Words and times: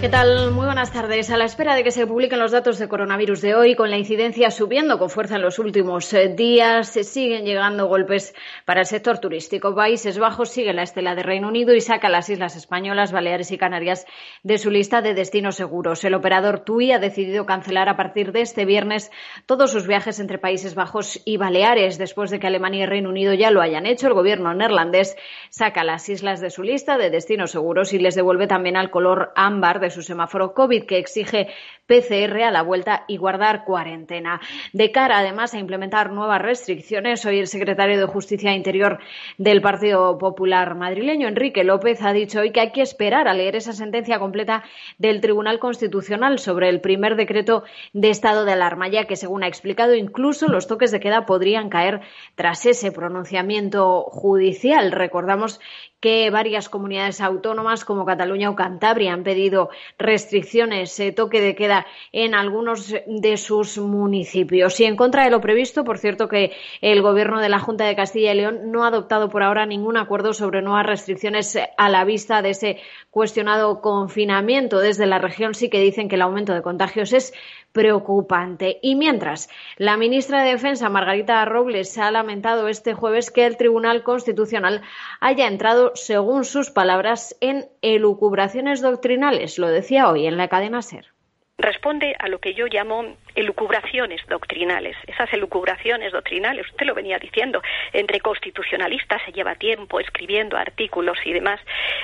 ¿Qué 0.00 0.08
tal? 0.08 0.50
Muy 0.52 0.64
buenas 0.64 0.94
tardes. 0.94 1.30
A 1.30 1.36
la 1.36 1.44
espera 1.44 1.74
de 1.74 1.84
que 1.84 1.90
se 1.90 2.06
publiquen 2.06 2.38
los 2.38 2.52
datos 2.52 2.78
de 2.78 2.88
coronavirus 2.88 3.42
de 3.42 3.54
hoy, 3.54 3.74
con 3.74 3.90
la 3.90 3.98
incidencia 3.98 4.50
subiendo 4.50 4.98
con 4.98 5.10
fuerza 5.10 5.36
en 5.36 5.42
los 5.42 5.58
últimos 5.58 6.10
eh, 6.14 6.28
días, 6.28 6.88
se 6.88 7.04
siguen 7.04 7.44
llegando 7.44 7.86
golpes 7.86 8.34
para 8.64 8.80
el 8.80 8.86
sector 8.86 9.18
turístico. 9.18 9.74
Países 9.74 10.18
Bajos 10.18 10.48
sigue 10.48 10.72
la 10.72 10.84
estela 10.84 11.14
de 11.14 11.22
Reino 11.22 11.48
Unido 11.48 11.74
y 11.74 11.82
saca 11.82 12.08
las 12.08 12.30
islas 12.30 12.56
españolas, 12.56 13.12
Baleares 13.12 13.52
y 13.52 13.58
Canarias 13.58 14.06
de 14.42 14.56
su 14.56 14.70
lista 14.70 15.02
de 15.02 15.12
destinos 15.12 15.56
seguros. 15.56 16.02
El 16.02 16.14
operador 16.14 16.60
TUI 16.60 16.92
ha 16.92 16.98
decidido 16.98 17.44
cancelar 17.44 17.90
a 17.90 17.98
partir 17.98 18.32
de 18.32 18.40
este 18.40 18.64
viernes 18.64 19.10
todos 19.44 19.70
sus 19.70 19.86
viajes 19.86 20.18
entre 20.18 20.38
Países 20.38 20.74
Bajos 20.74 21.20
y 21.26 21.36
Baleares. 21.36 21.98
Después 21.98 22.30
de 22.30 22.40
que 22.40 22.46
Alemania 22.46 22.84
y 22.84 22.86
Reino 22.86 23.10
Unido 23.10 23.34
ya 23.34 23.50
lo 23.50 23.60
hayan 23.60 23.84
hecho, 23.84 24.06
el 24.06 24.14
gobierno 24.14 24.54
neerlandés 24.54 25.14
saca 25.50 25.84
las 25.84 26.08
islas 26.08 26.40
de 26.40 26.48
su 26.48 26.62
lista 26.62 26.96
de 26.96 27.10
destinos 27.10 27.50
seguros 27.50 27.92
y 27.92 27.98
les 27.98 28.14
devuelve 28.14 28.46
también 28.46 28.78
al 28.78 28.90
color 28.90 29.32
ámbar 29.36 29.78
de 29.78 29.89
su 29.90 30.02
semáforo 30.02 30.54
COVID 30.54 30.84
que 30.84 30.98
exige 30.98 31.48
PCR 31.86 32.44
a 32.44 32.50
la 32.52 32.62
vuelta 32.62 33.04
y 33.08 33.16
guardar 33.16 33.64
cuarentena. 33.64 34.40
De 34.72 34.92
cara, 34.92 35.18
además, 35.18 35.54
a 35.54 35.58
implementar 35.58 36.12
nuevas 36.12 36.40
restricciones, 36.40 37.26
hoy 37.26 37.40
el 37.40 37.48
secretario 37.48 37.98
de 37.98 38.06
Justicia 38.06 38.52
e 38.52 38.56
Interior 38.56 39.00
del 39.38 39.60
Partido 39.60 40.16
Popular 40.16 40.76
madrileño, 40.76 41.26
Enrique 41.26 41.64
López, 41.64 42.00
ha 42.02 42.12
dicho 42.12 42.40
hoy 42.40 42.52
que 42.52 42.60
hay 42.60 42.70
que 42.70 42.82
esperar 42.82 43.26
a 43.26 43.34
leer 43.34 43.56
esa 43.56 43.72
sentencia 43.72 44.20
completa 44.20 44.62
del 44.98 45.20
Tribunal 45.20 45.58
Constitucional 45.58 46.38
sobre 46.38 46.68
el 46.68 46.80
primer 46.80 47.16
decreto 47.16 47.64
de 47.92 48.10
estado 48.10 48.44
de 48.44 48.52
alarma, 48.52 48.88
ya 48.88 49.06
que, 49.06 49.16
según 49.16 49.42
ha 49.42 49.48
explicado, 49.48 49.94
incluso 49.94 50.46
los 50.46 50.68
toques 50.68 50.92
de 50.92 51.00
queda 51.00 51.26
podrían 51.26 51.70
caer 51.70 52.02
tras 52.36 52.66
ese 52.66 52.92
pronunciamiento 52.92 54.02
judicial. 54.04 54.92
Recordamos 54.92 55.60
que 56.00 56.30
varias 56.30 56.68
comunidades 56.68 57.20
autónomas 57.20 57.84
como 57.84 58.06
Cataluña 58.06 58.50
o 58.50 58.56
Cantabria 58.56 59.12
han 59.12 59.22
pedido 59.22 59.70
restricciones, 59.98 60.98
eh, 60.98 61.12
toque 61.12 61.40
de 61.40 61.54
queda 61.54 61.86
en 62.12 62.34
algunos 62.34 62.94
de 63.06 63.36
sus 63.36 63.78
municipios. 63.78 64.80
Y 64.80 64.84
en 64.84 64.96
contra 64.96 65.24
de 65.24 65.30
lo 65.30 65.40
previsto, 65.40 65.84
por 65.84 65.98
cierto 65.98 66.28
que 66.28 66.52
el 66.80 67.02
Gobierno 67.02 67.40
de 67.40 67.50
la 67.50 67.58
Junta 67.58 67.84
de 67.84 67.96
Castilla 67.96 68.32
y 68.32 68.36
León 68.36 68.72
no 68.72 68.84
ha 68.84 68.88
adoptado 68.88 69.28
por 69.28 69.42
ahora 69.42 69.66
ningún 69.66 69.96
acuerdo 69.96 70.32
sobre 70.32 70.62
nuevas 70.62 70.86
restricciones 70.86 71.58
a 71.76 71.88
la 71.88 72.04
vista 72.04 72.42
de 72.42 72.50
ese 72.50 72.80
cuestionado 73.10 73.80
confinamiento. 73.80 74.78
Desde 74.78 75.06
la 75.06 75.18
región 75.18 75.54
sí 75.54 75.68
que 75.68 75.80
dicen 75.80 76.08
que 76.08 76.14
el 76.14 76.22
aumento 76.22 76.54
de 76.54 76.62
contagios 76.62 77.12
es 77.12 77.32
preocupante. 77.72 78.78
Y 78.82 78.96
mientras, 78.96 79.48
la 79.76 79.96
ministra 79.96 80.42
de 80.42 80.50
Defensa, 80.50 80.88
Margarita 80.88 81.44
Robles, 81.44 81.96
ha 81.98 82.10
lamentado 82.10 82.68
este 82.68 82.94
jueves 82.94 83.30
que 83.30 83.46
el 83.46 83.56
Tribunal 83.56 84.02
Constitucional 84.02 84.82
haya 85.20 85.46
entrado, 85.46 85.89
según 85.94 86.44
sus 86.44 86.70
palabras, 86.70 87.36
en 87.40 87.68
elucubraciones 87.82 88.80
doctrinales. 88.80 89.58
Lo 89.58 89.68
decía 89.68 90.08
hoy 90.08 90.26
en 90.26 90.36
la 90.36 90.48
cadena 90.48 90.82
SER 90.82 91.06
responde 91.60 92.14
a 92.18 92.28
lo 92.28 92.38
que 92.38 92.54
yo 92.54 92.66
llamo 92.66 93.16
elucubraciones 93.34 94.20
doctrinales. 94.28 94.96
Esas 95.06 95.32
elucubraciones 95.32 96.12
doctrinales, 96.12 96.66
usted 96.68 96.86
lo 96.86 96.94
venía 96.94 97.18
diciendo, 97.18 97.62
entre 97.92 98.20
constitucionalistas 98.20 99.22
se 99.24 99.32
lleva 99.32 99.54
tiempo 99.54 100.00
escribiendo 100.00 100.56
artículos 100.56 101.18
y 101.24 101.32
demás. 101.32 101.60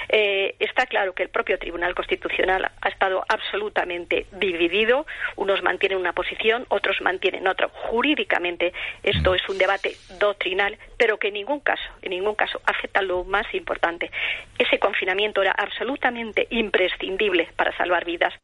Eh, 0.09 0.55
está 0.59 0.87
claro 0.87 1.15
que 1.15 1.23
el 1.23 1.29
propio 1.29 1.59
Tribunal 1.59 1.95
Constitucional 1.95 2.71
ha 2.81 2.89
estado 2.89 3.25
absolutamente 3.29 4.27
dividido. 4.33 5.07
Unos 5.37 5.63
mantienen 5.63 5.99
una 5.99 6.13
posición, 6.13 6.67
otros 6.69 7.01
mantienen 7.01 7.47
otra. 7.49 7.69
Jurídicamente 7.69 8.73
esto 9.03 9.35
es 9.35 9.49
un 9.49 9.59
debate 9.59 9.97
doctrinal, 10.19 10.79
pero 10.97 11.19
que 11.19 11.29
en 11.29 11.35
ningún 11.35 11.61
caso, 11.61 11.85
en 12.03 12.11
ningún 12.11 12.35
caso 12.35 12.61
afecta 12.67 13.03
lo 13.03 13.25
más 13.25 13.53
importante. 13.55 14.11
Ese 14.59 14.79
confinamiento 14.79 15.43
era 15.43 15.53
absolutamente 15.53 16.47
imprescindible 16.51 17.49
para 17.57 17.77
salvar 17.77 18.05
vidas. 18.05 18.35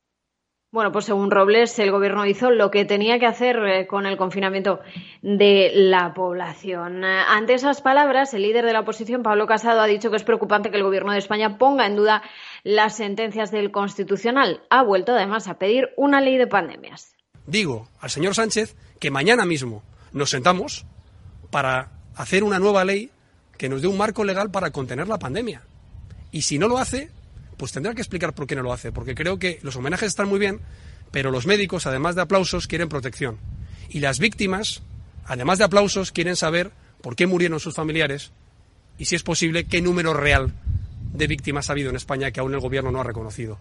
Bueno, 0.72 0.90
pues 0.90 1.04
según 1.04 1.30
Robles, 1.30 1.78
el 1.80 1.90
gobierno 1.90 2.24
hizo 2.24 2.50
lo 2.50 2.70
que 2.70 2.86
tenía 2.86 3.18
que 3.18 3.26
hacer 3.26 3.56
eh, 3.58 3.86
con 3.86 4.06
el 4.06 4.16
confinamiento 4.16 4.80
de 5.20 5.70
la 5.74 6.14
población. 6.14 7.04
Ante 7.04 7.52
esas 7.52 7.82
palabras, 7.82 8.32
el 8.32 8.40
líder 8.40 8.64
de 8.64 8.72
la 8.72 8.80
oposición, 8.80 9.22
Pablo 9.22 9.46
Casado, 9.46 9.82
ha 9.82 9.86
dicho 9.86 10.10
que 10.10 10.16
es 10.16 10.24
preocupante 10.24 10.70
que 10.70 10.78
el 10.78 10.82
gobierno 10.82 11.12
de 11.12 11.18
España 11.18 11.58
ponga 11.58 11.86
en 11.86 11.94
duda 11.94 12.22
las 12.64 12.96
sentencias 12.96 13.50
del 13.50 13.70
Constitucional. 13.70 14.62
Ha 14.70 14.82
vuelto 14.82 15.12
además 15.12 15.46
a 15.46 15.58
pedir 15.58 15.90
una 15.98 16.22
ley 16.22 16.38
de 16.38 16.46
pandemias. 16.46 17.14
Digo 17.46 17.88
al 18.00 18.08
señor 18.08 18.34
Sánchez 18.34 18.74
que 18.98 19.10
mañana 19.10 19.44
mismo 19.44 19.82
nos 20.14 20.30
sentamos 20.30 20.86
para 21.50 21.90
hacer 22.16 22.44
una 22.44 22.58
nueva 22.58 22.86
ley 22.86 23.10
que 23.58 23.68
nos 23.68 23.82
dé 23.82 23.88
un 23.88 23.98
marco 23.98 24.24
legal 24.24 24.50
para 24.50 24.70
contener 24.70 25.06
la 25.06 25.18
pandemia. 25.18 25.64
Y 26.30 26.42
si 26.42 26.58
no 26.58 26.66
lo 26.66 26.78
hace, 26.78 27.10
pues 27.56 27.72
tendrá 27.72 27.94
que 27.94 28.02
explicar 28.02 28.34
por 28.34 28.46
qué 28.46 28.56
no 28.56 28.62
lo 28.62 28.72
hace, 28.72 28.92
porque 28.92 29.14
creo 29.14 29.38
que 29.38 29.58
los 29.62 29.76
homenajes 29.76 30.08
están 30.08 30.28
muy 30.28 30.38
bien, 30.38 30.60
pero 31.10 31.30
los 31.30 31.46
médicos, 31.46 31.86
además 31.86 32.14
de 32.14 32.22
aplausos, 32.22 32.66
quieren 32.66 32.88
protección. 32.88 33.38
Y 33.88 34.00
las 34.00 34.18
víctimas, 34.18 34.82
además 35.24 35.58
de 35.58 35.64
aplausos, 35.64 36.12
quieren 36.12 36.36
saber 36.36 36.70
por 37.02 37.16
qué 37.16 37.26
murieron 37.26 37.60
sus 37.60 37.74
familiares 37.74 38.32
y, 38.98 39.06
si 39.06 39.16
es 39.16 39.22
posible, 39.22 39.64
qué 39.64 39.82
número 39.82 40.14
real 40.14 40.52
de 41.12 41.26
víctimas 41.26 41.68
ha 41.68 41.72
habido 41.72 41.90
en 41.90 41.96
España 41.96 42.30
que 42.30 42.40
aún 42.40 42.54
el 42.54 42.60
Gobierno 42.60 42.90
no 42.90 43.00
ha 43.00 43.04
reconocido. 43.04 43.58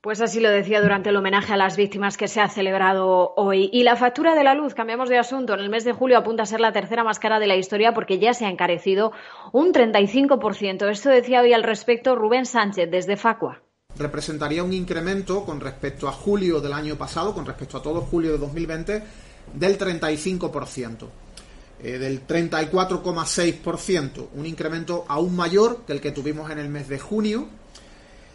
Pues 0.00 0.20
así 0.20 0.38
lo 0.38 0.48
decía 0.48 0.80
durante 0.80 1.08
el 1.08 1.16
homenaje 1.16 1.52
a 1.52 1.56
las 1.56 1.76
víctimas 1.76 2.16
que 2.16 2.28
se 2.28 2.40
ha 2.40 2.48
celebrado 2.48 3.34
hoy. 3.34 3.68
Y 3.72 3.82
la 3.82 3.96
factura 3.96 4.36
de 4.36 4.44
la 4.44 4.54
luz, 4.54 4.72
cambiamos 4.72 5.08
de 5.08 5.18
asunto, 5.18 5.54
en 5.54 5.60
el 5.60 5.70
mes 5.70 5.82
de 5.82 5.92
julio 5.92 6.16
apunta 6.16 6.44
a 6.44 6.46
ser 6.46 6.60
la 6.60 6.72
tercera 6.72 7.02
más 7.02 7.18
cara 7.18 7.40
de 7.40 7.48
la 7.48 7.56
historia 7.56 7.94
porque 7.94 8.20
ya 8.20 8.32
se 8.32 8.46
ha 8.46 8.48
encarecido 8.48 9.10
un 9.52 9.72
35%. 9.72 10.88
Esto 10.88 11.08
decía 11.08 11.40
hoy 11.40 11.52
al 11.52 11.64
respecto 11.64 12.14
Rubén 12.14 12.46
Sánchez 12.46 12.88
desde 12.88 13.16
Facua. 13.16 13.60
Representaría 13.96 14.62
un 14.62 14.72
incremento 14.72 15.44
con 15.44 15.58
respecto 15.58 16.06
a 16.06 16.12
julio 16.12 16.60
del 16.60 16.74
año 16.74 16.94
pasado, 16.94 17.34
con 17.34 17.44
respecto 17.44 17.78
a 17.78 17.82
todo 17.82 18.02
julio 18.02 18.30
de 18.30 18.38
2020, 18.38 19.02
del 19.54 19.78
35%. 19.78 21.08
Eh, 21.80 21.98
del 21.98 22.24
34,6%, 22.24 24.28
un 24.32 24.46
incremento 24.46 25.04
aún 25.08 25.34
mayor 25.34 25.84
que 25.84 25.92
el 25.92 26.00
que 26.00 26.12
tuvimos 26.12 26.52
en 26.52 26.58
el 26.58 26.68
mes 26.68 26.88
de 26.88 27.00
junio 27.00 27.48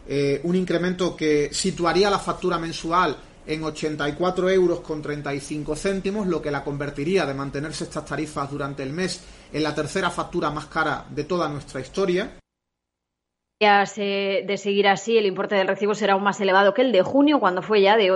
eh, 0.08 0.42
un 0.44 0.56
incremento 0.56 1.16
que 1.16 1.50
situaría 1.54 2.10
la 2.10 2.20
factura 2.20 2.58
mensual 2.58 3.16
en 3.46 3.64
84 3.64 4.50
euros 4.50 4.80
con 4.82 5.02
35 5.02 5.76
céntimos, 5.76 6.28
lo 6.28 6.42
que 6.42 6.52
la 6.52 6.64
convertiría 6.64 7.26
de 7.26 7.34
mantenerse 7.34 7.86
estas 7.86 8.06
tarifas 8.06 8.50
durante 8.50 8.84
el 8.84 8.92
mes 8.92 9.24
en 9.52 9.64
la 9.64 9.76
tercera 9.76 10.10
factura 10.10 10.50
más 10.50 10.68
cara 10.68 11.06
de 11.10 11.24
toda 11.26 11.50
nuestra 11.50 11.82
historia. 11.82 12.32
De 13.60 14.58
seguir 14.58 14.90
así, 14.90 15.18
el 15.18 15.26
importe 15.26 15.56
del 15.56 15.68
recibo 15.68 15.96
será 15.96 16.14
aún 16.14 16.24
más 16.24 16.42
elevado 16.42 16.74
que 16.74 16.82
el 16.82 16.92
de 16.92 17.02
junio, 17.02 17.40
cuando 17.40 17.62
fue 17.62 17.82
ya 17.82 17.96
de 17.96 18.12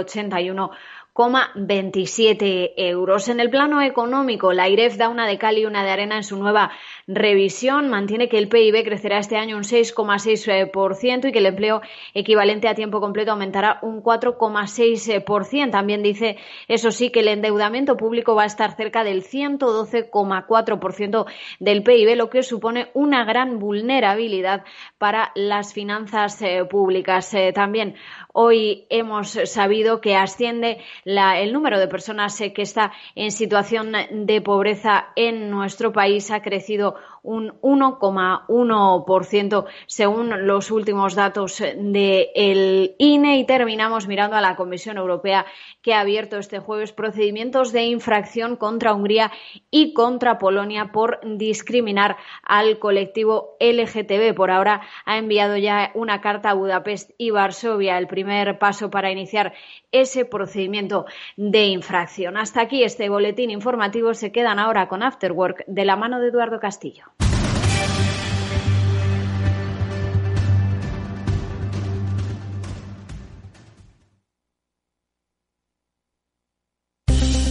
81,27 1.18 2.74
euros. 2.78 3.28
En 3.28 3.40
el 3.40 3.50
plano 3.50 3.82
económico, 3.82 4.54
la 4.54 4.70
IREF 4.70 4.98
da 4.98 5.10
una 5.10 5.26
de 5.26 5.40
cal 5.40 5.58
y 5.58 5.66
una 5.66 5.84
de 5.84 5.90
arena 5.90 6.18
en 6.18 6.24
su 6.24 6.38
nueva 6.38 6.70
revisión 7.08 7.90
mantiene 7.90 8.30
que 8.30 8.38
el 8.38 8.50
PIB 8.50 8.84
crecerá 8.84 9.18
este 9.18 9.38
año 9.38 9.58
un 9.58 9.64
6,6% 9.64 11.28
y 11.28 11.32
que 11.32 11.40
el 11.40 11.48
empleo 11.48 11.82
equivalente 12.14 12.68
a 12.68 12.76
tiempo 12.76 13.00
completo 13.00 13.32
aumentará 13.32 13.80
un 13.82 14.04
4,6%. 14.04 15.72
También 15.72 16.04
dice, 16.04 16.38
eso 16.68 16.92
sí, 16.92 17.10
que 17.10 17.22
el 17.22 17.30
endeudamiento 17.30 17.98
público 17.98 18.36
va 18.36 18.44
a 18.44 18.48
estar 18.48 18.76
cerca 18.76 19.04
del 19.04 19.24
112,4% 19.24 21.26
del 21.60 21.84
PIB, 21.84 22.16
lo 22.16 22.30
que 22.30 22.44
supone 22.44 22.92
una 22.94 23.26
gran 23.26 23.58
vulnerabilidad 23.58 24.64
para 25.00 25.32
las 25.34 25.74
finanzas 25.74 26.40
eh, 26.44 26.64
públicas. 26.66 27.34
Eh, 27.34 27.54
también 27.54 27.96
hoy 28.34 28.86
hemos 28.90 29.32
sabido 29.46 30.00
que 30.00 30.16
asciende 30.16 30.78
el 31.08 31.54
número 31.54 31.80
de 31.80 31.88
personas 31.88 32.40
eh, 32.42 32.52
que 32.52 32.64
está 32.64 32.92
en 33.16 33.32
situación 33.32 33.94
de 34.12 34.42
pobreza 34.42 35.08
en 35.16 35.50
nuestro 35.50 35.94
país. 35.94 36.32
Ha 36.32 36.42
crecido 36.42 36.96
un 37.28 37.54
1,1% 37.62 39.66
según 39.86 40.48
los 40.48 40.72
últimos 40.72 41.14
datos 41.14 41.60
del 41.60 42.96
INE 42.98 43.38
y 43.38 43.46
terminamos 43.46 44.08
mirando 44.08 44.36
a 44.38 44.42
la 44.42 44.56
Comisión 44.56 44.98
Europea 44.98 45.46
que 45.82 45.94
ha 45.94 46.00
abierto 46.00 46.38
este 46.38 46.60
jueves 46.60 46.94
procedimientos 46.94 47.74
de 47.74 47.84
infracción 47.84 48.56
contra 48.56 48.94
Hungría 48.94 49.34
y 49.70 49.94
contra 49.94 50.40
Polonia 50.40 50.94
por 50.94 51.20
discriminar 51.24 52.16
al 52.44 52.80
colectivo 52.80 53.58
LGTB. 53.60 54.34
Por 54.34 54.50
ahora 54.50 54.82
ha 55.06 55.18
enviado 55.18 55.58
ya 55.58 55.92
una 55.96 56.22
carta 56.22 56.52
a 56.52 56.54
Budapest 56.54 57.12
y 57.18 57.32
Varsovia, 57.32 57.98
el 57.98 58.08
primer 58.08 58.58
paso 58.58 58.90
para 58.90 59.12
iniciar 59.12 59.52
ese 59.92 60.24
procedimiento 60.24 61.06
de 61.36 61.66
infracción. 61.66 62.38
Hasta 62.38 62.62
aquí 62.62 62.84
este 62.84 63.10
boletín 63.10 63.52
informativo. 63.52 64.14
Se 64.14 64.32
quedan 64.32 64.60
ahora 64.60 64.88
con 64.88 65.04
Afterwork 65.04 65.66
de 65.68 65.84
la 65.84 65.98
mano 65.98 66.22
de 66.22 66.30
Eduardo 66.30 66.60
Castillo. 66.60 67.17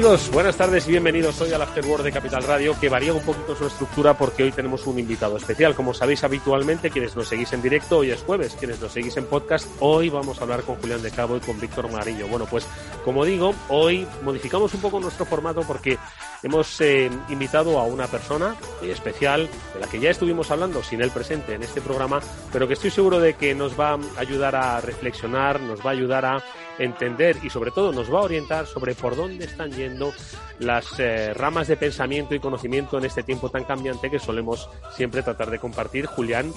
Buenas 0.00 0.56
tardes 0.56 0.88
y 0.88 0.92
bienvenidos 0.92 1.38
hoy 1.42 1.52
al 1.52 1.60
Afterword 1.60 2.02
de 2.02 2.10
Capital 2.10 2.42
Radio, 2.44 2.74
que 2.80 2.88
varía 2.88 3.12
un 3.12 3.22
poquito 3.22 3.54
su 3.54 3.66
estructura 3.66 4.16
porque 4.16 4.44
hoy 4.44 4.50
tenemos 4.50 4.86
un 4.86 4.98
invitado 4.98 5.36
especial. 5.36 5.74
Como 5.74 5.92
sabéis 5.92 6.24
habitualmente, 6.24 6.88
quienes 6.88 7.14
nos 7.16 7.28
seguís 7.28 7.52
en 7.52 7.60
directo, 7.60 7.98
hoy 7.98 8.10
es 8.10 8.22
jueves, 8.22 8.56
quienes 8.58 8.80
nos 8.80 8.92
seguís 8.92 9.18
en 9.18 9.26
podcast, 9.26 9.68
hoy 9.80 10.08
vamos 10.08 10.38
a 10.38 10.44
hablar 10.44 10.62
con 10.62 10.76
Julián 10.76 11.02
de 11.02 11.10
Cabo 11.10 11.36
y 11.36 11.40
con 11.40 11.60
Víctor 11.60 11.92
Marillo. 11.92 12.28
Bueno, 12.28 12.46
pues 12.46 12.66
como 13.04 13.26
digo, 13.26 13.54
hoy 13.68 14.06
modificamos 14.22 14.72
un 14.72 14.80
poco 14.80 15.00
nuestro 15.00 15.26
formato 15.26 15.64
porque 15.64 15.98
hemos 16.42 16.80
eh, 16.80 17.10
invitado 17.28 17.78
a 17.78 17.84
una 17.84 18.06
persona 18.06 18.56
especial 18.82 19.50
de 19.74 19.80
la 19.80 19.86
que 19.86 20.00
ya 20.00 20.08
estuvimos 20.08 20.50
hablando 20.50 20.82
sin 20.82 21.02
él 21.02 21.10
presente 21.10 21.52
en 21.52 21.62
este 21.62 21.82
programa, 21.82 22.20
pero 22.50 22.66
que 22.66 22.72
estoy 22.72 22.90
seguro 22.90 23.20
de 23.20 23.34
que 23.34 23.54
nos 23.54 23.78
va 23.78 23.90
a 23.90 23.98
ayudar 24.16 24.56
a 24.56 24.80
reflexionar, 24.80 25.60
nos 25.60 25.80
va 25.80 25.90
a 25.90 25.92
ayudar 25.92 26.24
a 26.24 26.42
entender 26.80 27.36
y 27.42 27.50
sobre 27.50 27.70
todo 27.70 27.92
nos 27.92 28.12
va 28.12 28.20
a 28.20 28.22
orientar 28.22 28.66
sobre 28.66 28.94
por 28.94 29.14
dónde 29.14 29.44
están 29.44 29.70
yendo 29.70 30.12
las 30.58 30.98
eh, 30.98 31.32
ramas 31.34 31.68
de 31.68 31.76
pensamiento 31.76 32.34
y 32.34 32.40
conocimiento 32.40 32.98
en 32.98 33.04
este 33.04 33.22
tiempo 33.22 33.50
tan 33.50 33.64
cambiante 33.64 34.10
que 34.10 34.18
solemos 34.18 34.68
siempre 34.94 35.22
tratar 35.22 35.50
de 35.50 35.58
compartir 35.58 36.06
Julián 36.06 36.52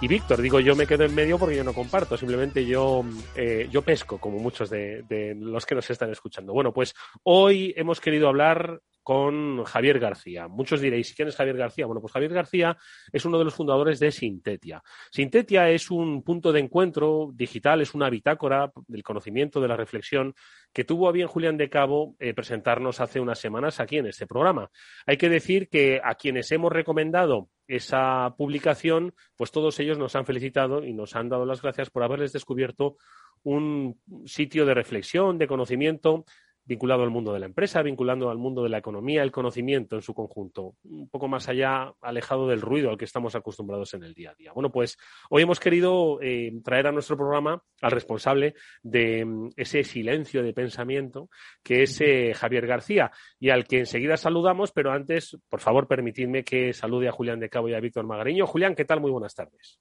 y 0.00 0.08
Víctor. 0.08 0.40
Digo, 0.40 0.60
yo 0.60 0.74
me 0.76 0.86
quedo 0.86 1.04
en 1.04 1.14
medio 1.14 1.38
porque 1.38 1.56
yo 1.56 1.64
no 1.64 1.72
comparto, 1.72 2.16
simplemente 2.16 2.64
yo, 2.66 3.04
eh, 3.34 3.68
yo 3.70 3.82
pesco, 3.82 4.18
como 4.18 4.38
muchos 4.38 4.70
de, 4.70 5.02
de 5.08 5.34
los 5.34 5.64
que 5.64 5.74
nos 5.74 5.88
están 5.90 6.10
escuchando. 6.10 6.52
Bueno, 6.52 6.72
pues 6.72 6.94
hoy 7.22 7.72
hemos 7.76 8.00
querido 8.00 8.28
hablar 8.28 8.80
con 9.06 9.62
Javier 9.62 10.00
García. 10.00 10.48
Muchos 10.48 10.80
diréis, 10.80 11.14
¿quién 11.14 11.28
es 11.28 11.36
Javier 11.36 11.56
García? 11.56 11.86
Bueno, 11.86 12.00
pues 12.00 12.12
Javier 12.12 12.32
García 12.32 12.76
es 13.12 13.24
uno 13.24 13.38
de 13.38 13.44
los 13.44 13.54
fundadores 13.54 14.00
de 14.00 14.10
Sintetia. 14.10 14.82
Sintetia 15.12 15.70
es 15.70 15.92
un 15.92 16.24
punto 16.24 16.50
de 16.50 16.58
encuentro 16.58 17.30
digital, 17.32 17.80
es 17.80 17.94
una 17.94 18.10
bitácora 18.10 18.72
del 18.88 19.04
conocimiento, 19.04 19.60
de 19.60 19.68
la 19.68 19.76
reflexión, 19.76 20.34
que 20.72 20.82
tuvo 20.82 21.08
a 21.08 21.12
bien 21.12 21.28
Julián 21.28 21.56
de 21.56 21.70
Cabo 21.70 22.16
eh, 22.18 22.34
presentarnos 22.34 23.00
hace 23.00 23.20
unas 23.20 23.38
semanas 23.38 23.78
aquí 23.78 23.98
en 23.98 24.06
este 24.06 24.26
programa. 24.26 24.72
Hay 25.06 25.18
que 25.18 25.28
decir 25.28 25.68
que 25.68 26.00
a 26.02 26.16
quienes 26.16 26.50
hemos 26.50 26.72
recomendado 26.72 27.48
esa 27.68 28.34
publicación, 28.36 29.14
pues 29.36 29.52
todos 29.52 29.78
ellos 29.78 29.98
nos 29.98 30.16
han 30.16 30.26
felicitado 30.26 30.82
y 30.84 30.92
nos 30.92 31.14
han 31.14 31.28
dado 31.28 31.46
las 31.46 31.62
gracias 31.62 31.90
por 31.90 32.02
haberles 32.02 32.32
descubierto 32.32 32.96
un 33.44 34.00
sitio 34.24 34.66
de 34.66 34.74
reflexión, 34.74 35.38
de 35.38 35.46
conocimiento 35.46 36.24
vinculado 36.66 37.04
al 37.04 37.10
mundo 37.10 37.32
de 37.32 37.38
la 37.38 37.46
empresa, 37.46 37.80
vinculando 37.82 38.28
al 38.28 38.38
mundo 38.38 38.62
de 38.62 38.68
la 38.68 38.78
economía, 38.78 39.22
el 39.22 39.30
conocimiento 39.30 39.96
en 39.96 40.02
su 40.02 40.12
conjunto, 40.12 40.74
un 40.84 41.08
poco 41.08 41.28
más 41.28 41.48
allá, 41.48 41.92
alejado 42.00 42.48
del 42.48 42.60
ruido 42.60 42.90
al 42.90 42.98
que 42.98 43.04
estamos 43.04 43.36
acostumbrados 43.36 43.94
en 43.94 44.02
el 44.02 44.14
día 44.14 44.32
a 44.32 44.34
día. 44.34 44.52
Bueno, 44.52 44.70
pues 44.70 44.98
hoy 45.30 45.42
hemos 45.42 45.60
querido 45.60 46.20
eh, 46.20 46.52
traer 46.64 46.88
a 46.88 46.92
nuestro 46.92 47.16
programa 47.16 47.62
al 47.80 47.90
responsable 47.92 48.54
de 48.82 49.24
mm, 49.24 49.50
ese 49.56 49.84
silencio 49.84 50.42
de 50.42 50.52
pensamiento, 50.52 51.30
que 51.62 51.84
es 51.84 52.00
eh, 52.00 52.34
Javier 52.34 52.66
García, 52.66 53.12
y 53.38 53.50
al 53.50 53.64
que 53.64 53.78
enseguida 53.78 54.16
saludamos, 54.16 54.72
pero 54.72 54.90
antes, 54.90 55.38
por 55.48 55.60
favor, 55.60 55.86
permitidme 55.86 56.42
que 56.42 56.72
salude 56.72 57.08
a 57.08 57.12
Julián 57.12 57.38
de 57.38 57.48
Cabo 57.48 57.68
y 57.68 57.74
a 57.74 57.80
Víctor 57.80 58.06
Magariño. 58.06 58.46
Julián, 58.46 58.74
¿qué 58.74 58.84
tal? 58.84 59.00
Muy 59.00 59.12
buenas 59.12 59.34
tardes. 59.34 59.78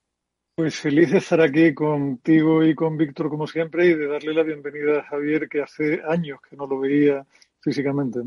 Pues 0.58 0.80
feliz 0.80 1.12
de 1.12 1.18
estar 1.18 1.42
aquí 1.42 1.74
contigo 1.74 2.64
y 2.64 2.74
con 2.76 2.96
Víctor 2.96 3.28
como 3.28 3.46
siempre 3.46 3.88
y 3.88 3.94
de 3.94 4.08
darle 4.08 4.34
la 4.34 4.42
bienvenida 4.42 5.00
a 5.00 5.04
Javier 5.04 5.50
que 5.50 5.62
hace 5.62 6.02
años 6.08 6.40
que 6.50 6.56
no 6.56 6.66
lo 6.66 6.80
veía 6.80 7.26
físicamente. 7.60 8.22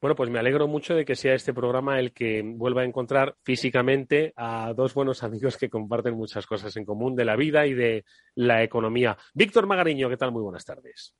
Bueno, 0.00 0.16
pues 0.16 0.28
me 0.28 0.40
alegro 0.40 0.66
mucho 0.66 0.96
de 0.96 1.04
que 1.04 1.14
sea 1.14 1.34
este 1.34 1.54
programa 1.54 2.00
el 2.00 2.12
que 2.12 2.42
vuelva 2.44 2.82
a 2.82 2.84
encontrar 2.84 3.36
físicamente 3.44 4.32
a 4.34 4.72
dos 4.76 4.92
buenos 4.92 5.22
amigos 5.22 5.56
que 5.56 5.70
comparten 5.70 6.16
muchas 6.16 6.46
cosas 6.46 6.76
en 6.76 6.84
común 6.84 7.14
de 7.14 7.24
la 7.24 7.36
vida 7.36 7.64
y 7.64 7.74
de 7.74 8.04
la 8.34 8.64
economía. 8.64 9.16
Víctor 9.32 9.68
Magariño, 9.68 10.08
¿qué 10.08 10.16
tal? 10.16 10.32
Muy 10.32 10.42
buenas 10.42 10.64
tardes. 10.64 11.14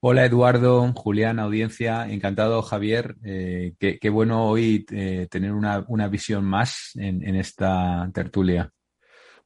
Hola 0.00 0.26
Eduardo, 0.26 0.92
Julián, 0.94 1.38
audiencia, 1.38 2.06
encantado 2.10 2.60
Javier. 2.60 3.16
Eh, 3.24 3.72
qué, 3.78 4.10
bueno 4.10 4.48
hoy 4.50 4.84
eh, 4.90 5.28
tener 5.30 5.52
una, 5.52 6.08
visión 6.08 6.44
más 6.44 6.90
en 6.96 7.36
esta 7.36 8.10
tertulia. 8.12 8.70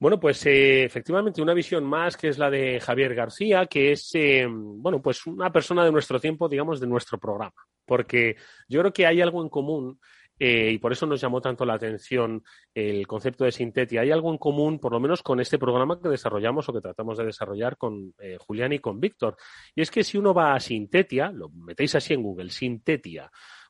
Bueno, 0.01 0.21
pues 0.21 0.47
eh, 0.47 0.85
efectivamente 0.85 1.43
una 1.43 1.55
visión 1.55 1.85
más 1.85 2.17
que 2.17 2.29
es 2.29 2.39
la 2.39 2.51
de 2.51 2.79
Javier 2.79 3.17
García, 3.17 3.67
que 3.67 3.93
es, 3.93 4.11
eh, 4.15 4.47
bueno, 4.49 5.03
pues 5.03 5.27
una 5.27 5.51
persona 5.51 5.85
de 5.85 5.91
nuestro 5.91 6.21
tiempo, 6.21 6.49
digamos, 6.49 6.79
de 6.79 6.87
nuestro 6.87 7.19
programa. 7.19 7.55
Porque 7.85 8.37
yo 8.69 8.81
creo 8.81 8.93
que 8.93 9.07
hay 9.07 9.21
algo 9.21 9.43
en 9.43 9.49
común 9.49 9.99
eh, 10.39 10.71
y 10.71 10.79
por 10.79 10.93
eso 10.93 11.05
nos 11.05 11.21
llamó 11.21 11.41
tanto 11.41 11.65
la 11.65 11.75
atención 11.75 12.45
el 12.73 13.09
concepto 13.09 13.45
de 13.45 13.51
Sintetia. 13.51 14.03
Hay 14.03 14.13
algo 14.13 14.31
en 14.31 14.39
común, 14.39 14.79
por 14.79 14.93
lo 14.93 15.01
menos, 15.01 15.21
con 15.21 15.41
este 15.41 15.59
programa 15.59 16.01
que 16.01 16.09
desarrollamos 16.09 16.69
o 16.69 16.73
que 16.73 16.81
tratamos 16.81 17.19
de 17.19 17.25
desarrollar 17.25 17.77
con 17.77 18.15
Julián 18.39 18.73
y 18.75 18.79
con 18.79 19.01
Víctor. 19.01 19.37
Y 19.75 19.81
es 19.81 19.91
que 19.91 20.05
si 20.05 20.17
uno 20.17 20.33
va 20.33 20.55
a 20.55 20.61
Sintetia, 20.61 21.33
lo 21.33 21.49
metéis 21.49 21.97
así 21.97 22.15
en 22.15 22.23
Google, 22.23 22.51
Sintetia, 22.51 23.29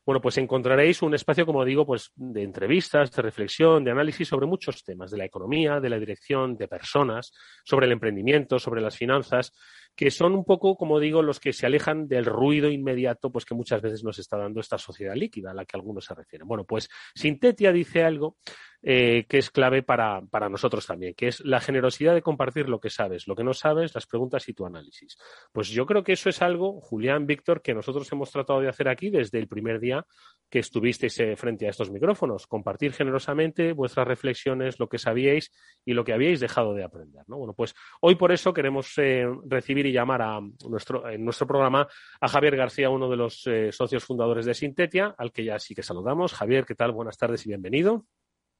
bueno, 0.09 0.21
pues 0.21 0.39
encontraréis 0.39 1.03
un 1.03 1.13
espacio, 1.13 1.45
como 1.45 1.63
digo, 1.63 1.85
pues 1.85 2.11
de 2.15 2.41
entrevistas, 2.41 3.11
de 3.11 3.21
reflexión, 3.21 3.83
de 3.83 3.91
análisis 3.91 4.27
sobre 4.27 4.47
muchos 4.47 4.83
temas, 4.83 5.11
de 5.11 5.19
la 5.19 5.25
economía, 5.25 5.79
de 5.79 5.87
la 5.87 5.99
dirección, 5.99 6.57
de 6.57 6.67
personas, 6.67 7.31
sobre 7.63 7.85
el 7.85 7.91
emprendimiento, 7.91 8.57
sobre 8.57 8.81
las 8.81 8.97
finanzas, 8.97 9.53
que 9.95 10.11
son 10.11 10.33
un 10.33 10.45
poco, 10.45 10.75
como 10.77 10.99
digo, 10.99 11.21
los 11.21 11.39
que 11.39 11.53
se 11.53 11.65
alejan 11.65 12.07
del 12.07 12.25
ruido 12.25 12.69
inmediato, 12.69 13.31
pues 13.31 13.45
que 13.45 13.55
muchas 13.55 13.81
veces 13.81 14.03
nos 14.03 14.17
está 14.19 14.37
dando 14.37 14.59
esta 14.59 14.77
sociedad 14.77 15.15
líquida 15.15 15.51
a 15.51 15.53
la 15.53 15.65
que 15.65 15.77
algunos 15.77 16.05
se 16.05 16.15
refieren. 16.15 16.47
Bueno, 16.47 16.63
pues 16.63 16.89
Sintetia 17.13 17.71
dice 17.71 18.03
algo 18.03 18.37
eh, 18.81 19.25
que 19.27 19.39
es 19.39 19.49
clave 19.49 19.83
para, 19.83 20.21
para, 20.21 20.47
nosotros 20.47 20.87
también, 20.87 21.13
que 21.13 21.27
es 21.27 21.41
la 21.41 21.59
generosidad 21.59 22.13
de 22.13 22.21
compartir 22.21 22.69
lo 22.69 22.79
que 22.79 22.89
sabes, 22.89 23.27
lo 23.27 23.35
que 23.35 23.43
no 23.43 23.53
sabes, 23.53 23.93
las 23.93 24.05
preguntas 24.05 24.47
y 24.47 24.53
tu 24.53 24.65
análisis. 24.65 25.17
Pues 25.51 25.67
yo 25.67 25.85
creo 25.85 26.01
que 26.01 26.13
eso 26.13 26.29
es 26.29 26.41
algo, 26.41 26.79
Julián, 26.79 27.27
Víctor, 27.27 27.61
que 27.61 27.73
nosotros 27.73 28.09
hemos 28.13 28.31
tratado 28.31 28.61
de 28.61 28.69
hacer 28.69 28.87
aquí 28.87 29.09
desde 29.09 29.37
el 29.37 29.49
primer 29.49 29.81
día 29.81 30.05
que 30.49 30.59
estuvisteis 30.59 31.19
eh, 31.19 31.35
frente 31.35 31.67
a 31.67 31.71
estos 31.71 31.91
micrófonos, 31.91 32.47
compartir 32.47 32.93
generosamente 32.93 33.73
vuestras 33.73 34.07
reflexiones, 34.07 34.79
lo 34.79 34.87
que 34.87 34.97
sabíais 34.97 35.51
y 35.83 35.91
lo 35.91 36.05
que 36.05 36.13
habíais 36.13 36.39
dejado 36.39 36.73
de 36.73 36.85
aprender. 36.85 37.23
¿no? 37.27 37.37
Bueno, 37.37 37.53
pues 37.53 37.75
hoy 37.99 38.15
por 38.15 38.31
eso 38.31 38.53
queremos 38.53 38.93
eh, 38.97 39.27
recibir 39.45 39.78
y 39.85 39.91
llamar 39.91 40.21
a 40.21 40.39
nuestro, 40.67 41.09
en 41.09 41.23
nuestro 41.23 41.47
programa 41.47 41.87
a 42.19 42.27
Javier 42.27 42.55
García, 42.55 42.89
uno 42.89 43.09
de 43.09 43.17
los 43.17 43.45
socios 43.71 44.03
fundadores 44.03 44.45
de 44.45 44.53
Sintetia, 44.53 45.15
al 45.17 45.31
que 45.31 45.43
ya 45.43 45.59
sí 45.59 45.75
que 45.75 45.83
saludamos. 45.83 46.33
Javier, 46.33 46.65
¿qué 46.65 46.75
tal? 46.75 46.91
Buenas 46.91 47.17
tardes 47.17 47.45
y 47.45 47.49
bienvenido. 47.49 48.05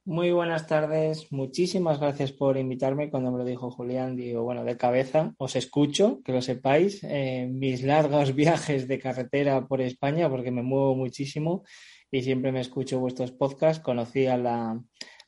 Muy 0.06 0.32
buenas 0.32 0.66
tardes, 0.66 1.30
muchísimas 1.30 2.00
gracias 2.00 2.32
por 2.32 2.56
invitarme. 2.56 3.10
Cuando 3.10 3.30
me 3.30 3.36
lo 3.36 3.44
dijo 3.44 3.70
Julián, 3.70 4.16
digo, 4.16 4.42
bueno, 4.42 4.64
de 4.64 4.78
cabeza 4.78 5.34
os 5.36 5.56
escucho, 5.56 6.22
que 6.24 6.32
lo 6.32 6.40
sepáis, 6.40 7.04
en 7.04 7.58
mis 7.58 7.82
largos 7.82 8.34
viajes 8.34 8.88
de 8.88 8.98
carretera 8.98 9.66
por 9.66 9.82
España, 9.82 10.30
porque 10.30 10.50
me 10.50 10.62
muevo 10.62 10.96
muchísimo 10.96 11.64
y 12.10 12.22
siempre 12.22 12.50
me 12.50 12.60
escucho 12.60 12.98
vuestros 12.98 13.30
podcasts. 13.32 13.82
Conocí 13.82 14.26
a 14.26 14.38
la, 14.38 14.80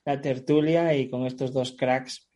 la 0.04 0.20
tertulia 0.20 0.94
y 0.94 1.08
con 1.08 1.26
estos 1.26 1.52
dos 1.52 1.72
cracks, 1.72 2.28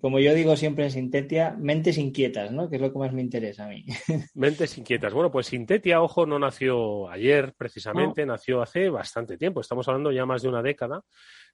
como 0.00 0.18
yo 0.18 0.34
digo 0.34 0.56
siempre 0.56 0.84
en 0.84 0.90
Sintetia, 0.90 1.56
mentes 1.58 1.96
inquietas, 1.98 2.52
¿no? 2.52 2.68
Que 2.68 2.76
es 2.76 2.82
lo 2.82 2.92
que 2.92 2.98
más 2.98 3.12
me 3.12 3.22
interesa 3.22 3.64
a 3.64 3.68
mí. 3.68 3.84
Mentes 4.34 4.76
inquietas. 4.76 5.12
Bueno, 5.14 5.30
pues 5.30 5.46
Sintetia, 5.46 6.02
ojo, 6.02 6.26
no 6.26 6.38
nació 6.38 7.08
ayer 7.08 7.54
precisamente, 7.56 8.26
nació 8.26 8.60
hace 8.60 8.90
bastante 8.90 9.38
tiempo. 9.38 9.60
Estamos 9.60 9.88
hablando 9.88 10.12
ya 10.12 10.26
más 10.26 10.42
de 10.42 10.48
una 10.48 10.62
década 10.62 11.02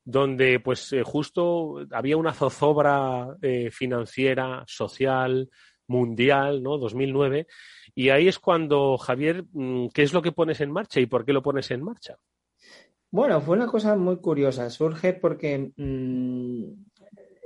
donde 0.05 0.61
pues 0.61 0.93
eh, 0.93 1.03
justo 1.03 1.85
había 1.93 2.17
una 2.17 2.33
zozobra 2.33 3.37
eh, 3.43 3.71
financiera, 3.71 4.65
social, 4.67 5.51
mundial, 5.87 6.63
¿no? 6.63 6.79
2009. 6.79 7.47
Y 7.95 8.11
ahí 8.11 8.29
es 8.29 8.39
cuando, 8.39 8.97
Javier, 8.97 9.45
mm, 9.53 9.89
¿qué 9.93 10.03
es 10.03 10.13
lo 10.13 10.23
que 10.23 10.33
pones 10.33 10.61
en 10.61 10.71
marcha 10.71 11.01
y 11.01 11.07
por 11.07 11.25
qué 11.25 11.33
lo 11.33 11.43
pones 11.43 11.71
en 11.71 11.83
marcha? 11.83 12.17
Bueno, 13.11 13.41
fue 13.41 13.57
una 13.57 13.67
cosa 13.67 13.97
muy 13.97 14.19
curiosa. 14.19 14.69
Surge 14.71 15.15
porque, 15.15 15.73
mm, 15.77 16.65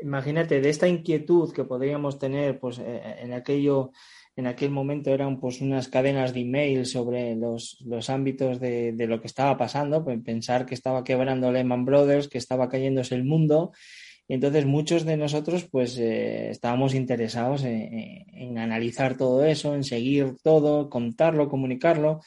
imagínate, 0.02 0.60
de 0.60 0.68
esta 0.68 0.88
inquietud 0.88 1.52
que 1.52 1.64
podríamos 1.64 2.18
tener 2.18 2.58
pues, 2.58 2.78
eh, 2.78 3.16
en 3.20 3.32
aquello 3.32 3.92
en 4.36 4.46
aquel 4.46 4.70
momento 4.70 5.10
eran 5.10 5.38
pues 5.38 5.60
unas 5.60 5.88
cadenas 5.88 6.32
de 6.32 6.40
email 6.40 6.86
sobre 6.86 7.36
los, 7.36 7.76
ámbitos 8.08 8.58
de, 8.60 8.94
lo 9.06 9.20
que 9.20 9.26
estaba 9.26 9.56
pasando, 9.58 10.04
pues, 10.04 10.18
pensar 10.24 10.64
que 10.64 10.74
estaba 10.74 11.04
quebrando 11.04 11.52
Lehman 11.52 11.84
Brothers, 11.84 12.28
que 12.28 12.38
estaba 12.38 12.68
cayéndose 12.68 13.14
el 13.14 13.24
mundo. 13.24 13.72
Y 14.28 14.34
entonces 14.34 14.64
muchos 14.64 15.04
de 15.04 15.16
nosotros 15.16 15.68
pues 15.70 15.98
eh, 15.98 16.48
estábamos 16.50 16.94
interesados 16.94 17.64
en, 17.64 18.56
analizar 18.56 19.16
todo 19.16 19.44
eso, 19.44 19.74
en 19.74 19.84
seguir 19.84 20.36
todo, 20.42 20.88
contarlo, 20.88 21.48
comunicarlo. 21.48 22.20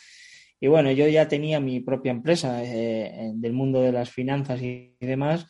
Y 0.60 0.68
bueno, 0.68 0.92
yo 0.92 1.08
ya 1.08 1.28
tenía 1.28 1.60
mi 1.60 1.80
propia 1.80 2.12
empresa 2.12 2.64
eh, 2.64 3.32
del 3.36 3.54
mundo 3.54 3.82
de 3.82 3.92
las 3.92 4.10
finanzas 4.10 4.62
y, 4.62 4.96
demás 5.00 5.48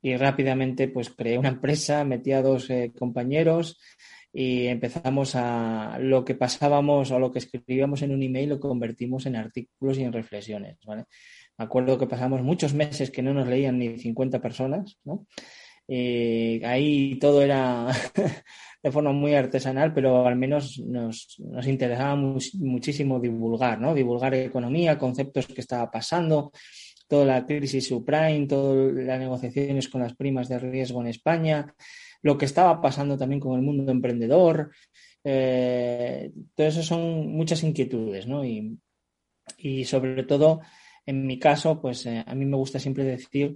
y 0.00 0.16
rápidamente 0.16 0.88
pues 0.88 1.10
creé 1.10 1.38
una 1.38 1.48
empresa, 1.48 2.04
metí 2.04 2.32
a 2.32 2.42
dos 2.42 2.70
eh, 2.70 2.92
compañeros 2.96 3.78
y 4.32 4.66
empezamos 4.66 5.34
a 5.34 5.98
lo 6.00 6.24
que 6.24 6.34
pasábamos 6.34 7.10
o 7.10 7.18
lo 7.18 7.32
que 7.32 7.40
escribíamos 7.40 8.02
en 8.02 8.12
un 8.12 8.22
email 8.22 8.50
lo 8.50 8.60
convertimos 8.60 9.26
en 9.26 9.36
artículos 9.36 9.98
y 9.98 10.04
en 10.04 10.12
reflexiones. 10.12 10.78
¿vale? 10.86 11.04
Me 11.56 11.64
acuerdo 11.64 11.98
que 11.98 12.06
pasamos 12.06 12.42
muchos 12.42 12.74
meses 12.74 13.10
que 13.10 13.22
no 13.22 13.34
nos 13.34 13.48
leían 13.48 13.78
ni 13.78 13.98
50 13.98 14.40
personas, 14.40 14.98
¿no? 15.04 15.26
Y 15.90 16.62
ahí 16.64 17.18
todo 17.18 17.40
era 17.40 17.86
de 18.82 18.92
forma 18.92 19.10
muy 19.12 19.34
artesanal, 19.34 19.94
pero 19.94 20.26
al 20.26 20.36
menos 20.36 20.78
nos, 20.80 21.36
nos 21.40 21.66
interesaba 21.66 22.14
muchísimo 22.14 23.18
divulgar, 23.18 23.80
¿no? 23.80 23.94
Divulgar 23.94 24.34
economía, 24.34 24.98
conceptos 24.98 25.46
que 25.46 25.62
estaba 25.62 25.90
pasando, 25.90 26.52
toda 27.08 27.24
la 27.24 27.46
crisis 27.46 27.88
subprime, 27.88 28.46
todas 28.46 28.94
las 28.94 29.18
negociaciones 29.18 29.88
con 29.88 30.02
las 30.02 30.14
primas 30.14 30.48
de 30.48 30.58
riesgo 30.58 31.00
en 31.00 31.08
España, 31.08 31.74
lo 32.22 32.36
que 32.36 32.44
estaba 32.44 32.80
pasando 32.80 33.16
también 33.16 33.40
con 33.40 33.58
el 33.58 33.64
mundo 33.64 33.90
emprendedor. 33.90 34.70
Eh, 35.24 36.30
todo 36.54 36.66
eso 36.66 36.82
son 36.82 37.28
muchas 37.28 37.62
inquietudes, 37.62 38.26
¿no? 38.26 38.44
Y, 38.44 38.78
sobre 39.86 40.24
todo, 40.24 40.60
en 41.06 41.26
mi 41.26 41.38
caso, 41.38 41.80
pues 41.80 42.04
eh, 42.04 42.22
a 42.26 42.34
mí 42.34 42.44
me 42.44 42.58
gusta 42.58 42.78
siempre 42.78 43.04
decir 43.04 43.54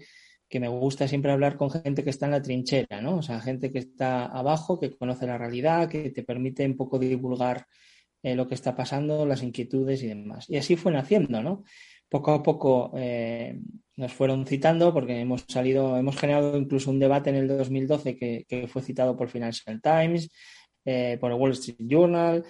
que 0.53 0.61
me 0.61 0.69
gusta 0.69 1.09
siempre 1.09 1.33
hablar 1.33 1.57
con 1.57 1.71
gente 1.71 2.05
que 2.05 2.11
está 2.11 2.27
en 2.27 2.33
la 2.33 2.43
trinchera, 2.43 3.01
¿no? 3.01 3.17
O 3.17 3.23
sea, 3.23 3.41
gente 3.41 3.73
que 3.73 3.79
está 3.79 4.27
abajo, 4.27 4.79
que 4.79 4.95
conoce 4.95 5.27
la 5.27 5.39
realidad, 5.39 5.89
que 5.89 6.11
te 6.11 6.23
permite 6.23 6.65
un 6.67 6.77
poco 6.77 6.99
divulgar 6.99 7.67
eh, 8.23 8.37
lo 8.37 8.47
que 8.47 8.55
está 8.55 8.77
pasando, 8.77 9.25
las 9.27 9.43
inquietudes 9.43 10.03
y 10.03 10.09
demás. 10.09 10.49
Y 10.51 10.59
así 10.59 10.77
fue 10.77 10.93
naciendo, 10.93 11.43
¿no? 11.43 11.65
Poco 12.09 12.33
a 12.33 12.43
poco 12.43 12.93
nos 13.97 14.13
fueron 14.13 14.47
citando 14.47 14.93
porque 14.93 15.21
hemos 15.21 15.45
salido, 15.49 15.97
hemos 15.97 16.17
generado 16.17 16.57
incluso 16.57 16.91
un 16.91 16.99
debate 16.99 17.31
en 17.31 17.37
el 17.37 17.49
2012 17.49 18.17
que, 18.17 18.69
fue 18.69 18.83
citado 18.83 19.17
por 19.17 19.29
Financial 19.29 19.81
Times, 19.81 20.31
eh, 20.85 21.19
por 21.21 21.31
el 21.31 21.39
Wall 21.39 21.53
Street 21.53 21.79
Journal. 21.79 22.45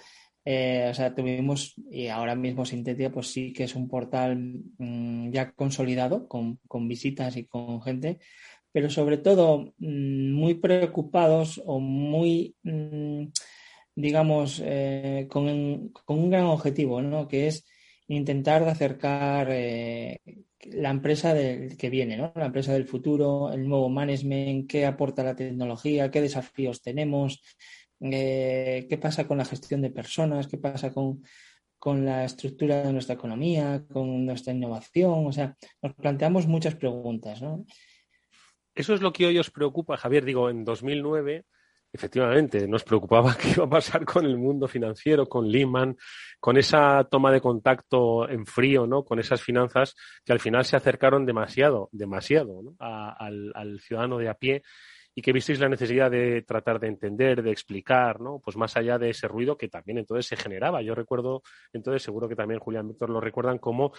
Eh, 0.45 0.87
o 0.89 0.93
sea, 0.93 1.15
tuvimos, 1.15 1.75
y 1.89 2.07
ahora 2.07 2.35
mismo 2.35 2.65
Sintetia, 2.65 3.11
pues 3.11 3.27
sí 3.27 3.53
que 3.53 3.63
es 3.63 3.75
un 3.75 3.87
portal 3.87 4.37
mm, 4.77 5.31
ya 5.31 5.51
consolidado, 5.51 6.27
con, 6.27 6.59
visitas 6.87 7.37
y 7.37 7.45
con 7.45 7.81
gente, 7.81 8.19
pero 8.71 8.89
sobre 8.89 9.17
todo 9.17 9.73
mm, 9.77 10.31
muy 10.33 10.55
preocupados 10.55 11.61
o 11.65 11.79
muy, 11.79 12.55
mm, 12.63 13.27
digamos, 13.95 14.61
eh, 14.65 15.27
con, 15.29 15.89
con, 15.89 16.19
un 16.19 16.29
gran 16.29 16.45
objetivo, 16.45 17.01
¿no? 17.01 17.27
Que 17.27 17.47
es 17.47 17.65
intentar 18.07 18.63
acercar 18.63 19.49
la 20.71 20.89
empresa 20.89 21.33
del, 21.33 21.77
que 21.77 21.89
viene, 21.89 22.17
¿no? 22.17 22.31
la 22.35 22.45
empresa 22.45 22.73
del 22.73 22.85
futuro, 22.85 23.51
el 23.51 23.67
nuevo 23.67 23.89
management, 23.89 24.69
qué 24.69 24.85
aporta 24.85 25.23
la 25.23 25.35
tecnología, 25.35 26.11
qué 26.11 26.21
desafíos 26.21 26.81
tenemos, 26.81 27.41
eh, 28.11 28.85
qué 28.89 28.97
pasa 28.97 29.27
con 29.27 29.37
la 29.37 29.45
gestión 29.45 29.81
de 29.81 29.89
personas, 29.89 30.47
qué 30.47 30.57
pasa 30.57 30.93
con, 30.93 31.23
con 31.77 32.05
la 32.05 32.25
estructura 32.25 32.83
de 32.83 32.93
nuestra 32.93 33.15
economía, 33.15 33.83
con 33.91 34.25
nuestra 34.25 34.53
innovación. 34.53 35.27
O 35.27 35.31
sea, 35.31 35.55
nos 35.81 35.93
planteamos 35.93 36.47
muchas 36.47 36.75
preguntas. 36.75 37.41
¿no? 37.41 37.65
Eso 38.75 38.93
es 38.93 39.01
lo 39.01 39.13
que 39.13 39.27
hoy 39.27 39.37
os 39.37 39.51
preocupa, 39.51 39.97
Javier. 39.97 40.25
Digo, 40.25 40.49
en 40.49 40.63
2009 40.63 41.45
efectivamente, 41.93 42.67
nos 42.67 42.83
preocupaba 42.83 43.37
qué 43.41 43.51
iba 43.51 43.65
a 43.65 43.69
pasar 43.69 44.03
con 44.03 44.25
el 44.25 44.37
mundo 44.37 44.67
financiero, 44.67 45.29
con 45.29 45.49
Lehman, 45.49 45.95
con 46.39 46.57
esa 46.57 47.07
toma 47.09 47.31
de 47.31 47.39
contacto 47.39 48.27
en 48.27 48.45
frío, 48.45 48.87
¿no? 48.87 49.05
Con 49.05 49.19
esas 49.19 49.41
finanzas 49.41 49.95
que 50.25 50.33
al 50.33 50.39
final 50.39 50.65
se 50.65 50.75
acercaron 50.75 51.25
demasiado, 51.25 51.89
demasiado 51.91 52.75
al, 52.79 53.79
ciudadano 53.79 54.17
de 54.17 54.29
a 54.29 54.33
pie 54.33 54.63
y 55.15 55.21
que 55.21 55.33
visteis 55.33 55.59
la 55.59 55.69
necesidad 55.69 56.09
de 56.09 56.41
tratar 56.41 56.79
de 56.79 56.87
entender, 56.87 57.43
de 57.43 57.51
explicar, 57.51 58.19
¿no? 58.19 58.39
Pues 58.39 58.57
más 58.57 58.75
allá 58.77 58.97
de 58.97 59.11
ese 59.11 59.27
ruido 59.27 59.57
que 59.57 59.69
también 59.69 59.97
entonces 59.99 60.25
se 60.25 60.35
generaba. 60.35 60.81
Yo 60.81 60.95
recuerdo, 60.95 61.43
entonces 61.71 62.01
seguro 62.03 62.27
que 62.27 62.35
también 62.35 62.59
Julián 62.59 62.87
Víctor 62.87 63.09
lo 63.09 63.21
recuerdan 63.21 63.59
como 63.59 63.93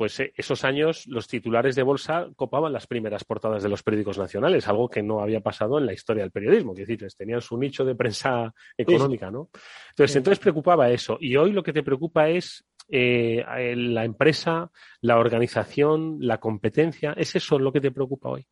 pues 0.00 0.18
eh, 0.18 0.32
esos 0.34 0.64
años 0.64 1.06
los 1.08 1.28
titulares 1.28 1.76
de 1.76 1.82
bolsa 1.82 2.26
copaban 2.34 2.72
las 2.72 2.86
primeras 2.86 3.22
portadas 3.24 3.62
de 3.62 3.68
los 3.68 3.82
periódicos 3.82 4.16
nacionales, 4.16 4.66
algo 4.66 4.88
que 4.88 5.02
no 5.02 5.20
había 5.20 5.40
pasado 5.40 5.78
en 5.78 5.84
la 5.84 5.92
historia 5.92 6.22
del 6.22 6.32
periodismo, 6.32 6.74
que 6.74 6.86
decir, 6.86 7.06
tenían 7.18 7.42
su 7.42 7.58
nicho 7.58 7.84
de 7.84 7.94
prensa 7.94 8.50
económica, 8.78 9.30
¿no? 9.30 9.50
Entonces, 9.90 10.16
entonces 10.16 10.38
preocupaba 10.38 10.88
eso. 10.88 11.18
Y 11.20 11.36
hoy 11.36 11.52
lo 11.52 11.62
que 11.62 11.74
te 11.74 11.82
preocupa 11.82 12.30
es 12.30 12.64
eh, 12.88 13.44
la 13.76 14.06
empresa, 14.06 14.70
la 15.02 15.18
organización, 15.18 16.16
la 16.20 16.38
competencia. 16.38 17.12
¿Es 17.12 17.36
eso 17.36 17.58
lo 17.58 17.70
que 17.70 17.82
te 17.82 17.90
preocupa 17.90 18.30
hoy? 18.30 18.46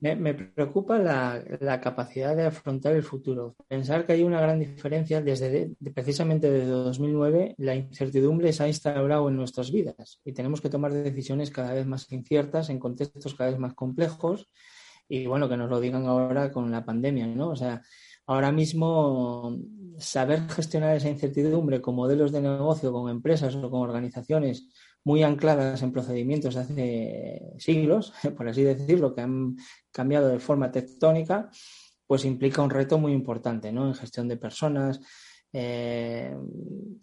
Me, 0.00 0.34
preocupa 0.34 0.98
la, 0.98 1.80
capacidad 1.82 2.34
de 2.34 2.46
afrontar 2.46 2.94
el 2.94 3.02
futuro. 3.02 3.54
Pensar 3.68 4.06
que 4.06 4.14
hay 4.14 4.22
una 4.22 4.40
gran 4.40 4.58
diferencia 4.58 5.20
desde 5.20 5.72
precisamente 5.94 6.50
desde 6.50 6.70
2009, 6.70 7.54
la 7.58 7.74
incertidumbre 7.74 8.52
se 8.54 8.62
ha 8.62 8.68
instaurado 8.68 9.28
en 9.28 9.36
nuestras 9.36 9.70
vidas 9.70 10.18
y 10.24 10.32
tenemos 10.32 10.62
que 10.62 10.70
tomar 10.70 10.92
decisiones 10.92 11.50
cada 11.50 11.74
vez 11.74 11.86
más 11.86 12.10
inciertas 12.12 12.70
en 12.70 12.78
contextos 12.78 13.34
cada 13.34 13.50
vez 13.50 13.58
más 13.58 13.74
complejos 13.74 14.48
y 15.06 15.26
bueno, 15.26 15.48
que 15.48 15.56
nos 15.58 15.68
lo 15.68 15.80
digan 15.80 16.06
ahora 16.06 16.50
con 16.50 16.70
la 16.70 16.84
pandemia, 16.84 17.26
¿no? 17.26 17.50
O 17.50 17.56
sea, 17.56 17.82
ahora 18.26 18.52
mismo 18.52 19.58
saber 19.98 20.48
gestionar 20.48 20.96
esa 20.96 21.10
incertidumbre 21.10 21.82
con 21.82 21.96
modelos 21.96 22.32
de 22.32 22.40
negocio, 22.40 22.92
con 22.92 23.10
empresas 23.10 23.54
o 23.56 23.70
con 23.70 23.80
organizaciones 23.80 24.68
muy 25.04 25.22
ancladas 25.22 25.82
en 25.82 25.92
procedimientos 25.92 26.54
de 26.54 26.60
hace 26.60 27.42
siglos, 27.58 28.12
por 28.36 28.48
así 28.48 28.62
decirlo, 28.62 29.14
que 29.14 29.22
han 29.22 29.56
cambiado 29.90 30.28
de 30.28 30.38
forma 30.38 30.70
tectónica, 30.70 31.50
pues 32.06 32.24
implica 32.24 32.62
un 32.62 32.70
reto 32.70 32.98
muy 32.98 33.12
importante 33.12 33.72
¿no? 33.72 33.86
en 33.86 33.94
gestión 33.94 34.28
de 34.28 34.36
personas, 34.36 35.00
eh, 35.52 36.36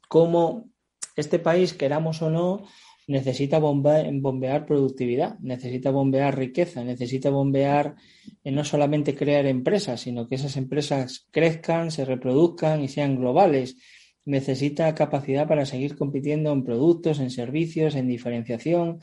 cómo 0.08 0.70
este 1.16 1.40
país, 1.40 1.74
queramos 1.74 2.22
o 2.22 2.30
no, 2.30 2.64
necesita 3.08 3.58
bombear, 3.60 4.66
productividad, 4.66 5.40
necesita 5.40 5.92
bombear 5.92 6.38
riqueza, 6.38 6.84
necesita 6.84 7.30
bombear 7.30 7.96
eh, 8.44 8.52
no 8.52 8.66
solamente 8.66 9.16
crear 9.16 9.46
empresas, 9.46 10.02
sino 10.02 10.28
que 10.28 10.36
esas 10.36 10.58
empresas 10.58 11.26
crezcan, 11.32 11.90
se 11.90 12.04
reproduzcan 12.04 12.84
y 12.84 12.90
sean 12.90 13.16
globales 13.16 13.78
necesita 14.28 14.94
capacidad 14.94 15.48
para 15.48 15.66
seguir 15.66 15.98
compitiendo 15.98 16.52
en 16.52 16.66
productos, 16.66 17.20
en 17.20 17.32
servicios, 17.32 17.96
en 17.96 18.08
diferenciación. 18.08 19.00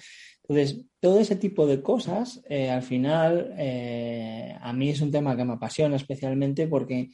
Entonces, 0.46 0.84
todo 1.00 1.18
ese 1.18 1.36
tipo 1.36 1.66
de 1.66 1.82
cosas, 1.82 2.42
eh, 2.50 2.68
al 2.70 2.82
final, 2.82 3.54
eh, 3.56 4.54
a 4.60 4.72
mí 4.74 4.90
es 4.90 5.00
un 5.00 5.10
tema 5.10 5.34
que 5.34 5.44
me 5.44 5.54
apasiona 5.54 5.96
especialmente 5.96 6.68
porque 6.68 7.08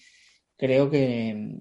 creo 0.56 0.90
que, 0.90 1.56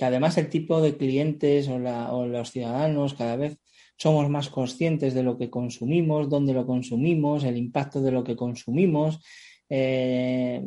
además 0.00 0.38
el 0.38 0.48
tipo 0.48 0.80
de 0.80 0.96
clientes 0.96 1.68
o, 1.68 1.78
los 2.26 2.50
ciudadanos 2.50 3.14
cada 3.14 3.36
vez 3.36 3.58
somos 3.98 4.30
más 4.30 4.48
conscientes 4.48 5.12
de 5.12 5.22
lo 5.22 5.36
que 5.36 5.50
consumimos, 5.50 6.30
dónde 6.30 6.54
lo 6.54 6.66
consumimos, 6.66 7.44
el 7.44 7.58
impacto 7.58 8.00
de 8.00 8.12
lo 8.12 8.24
que 8.24 8.36
consumimos. 8.36 9.20
Eh, 9.68 10.62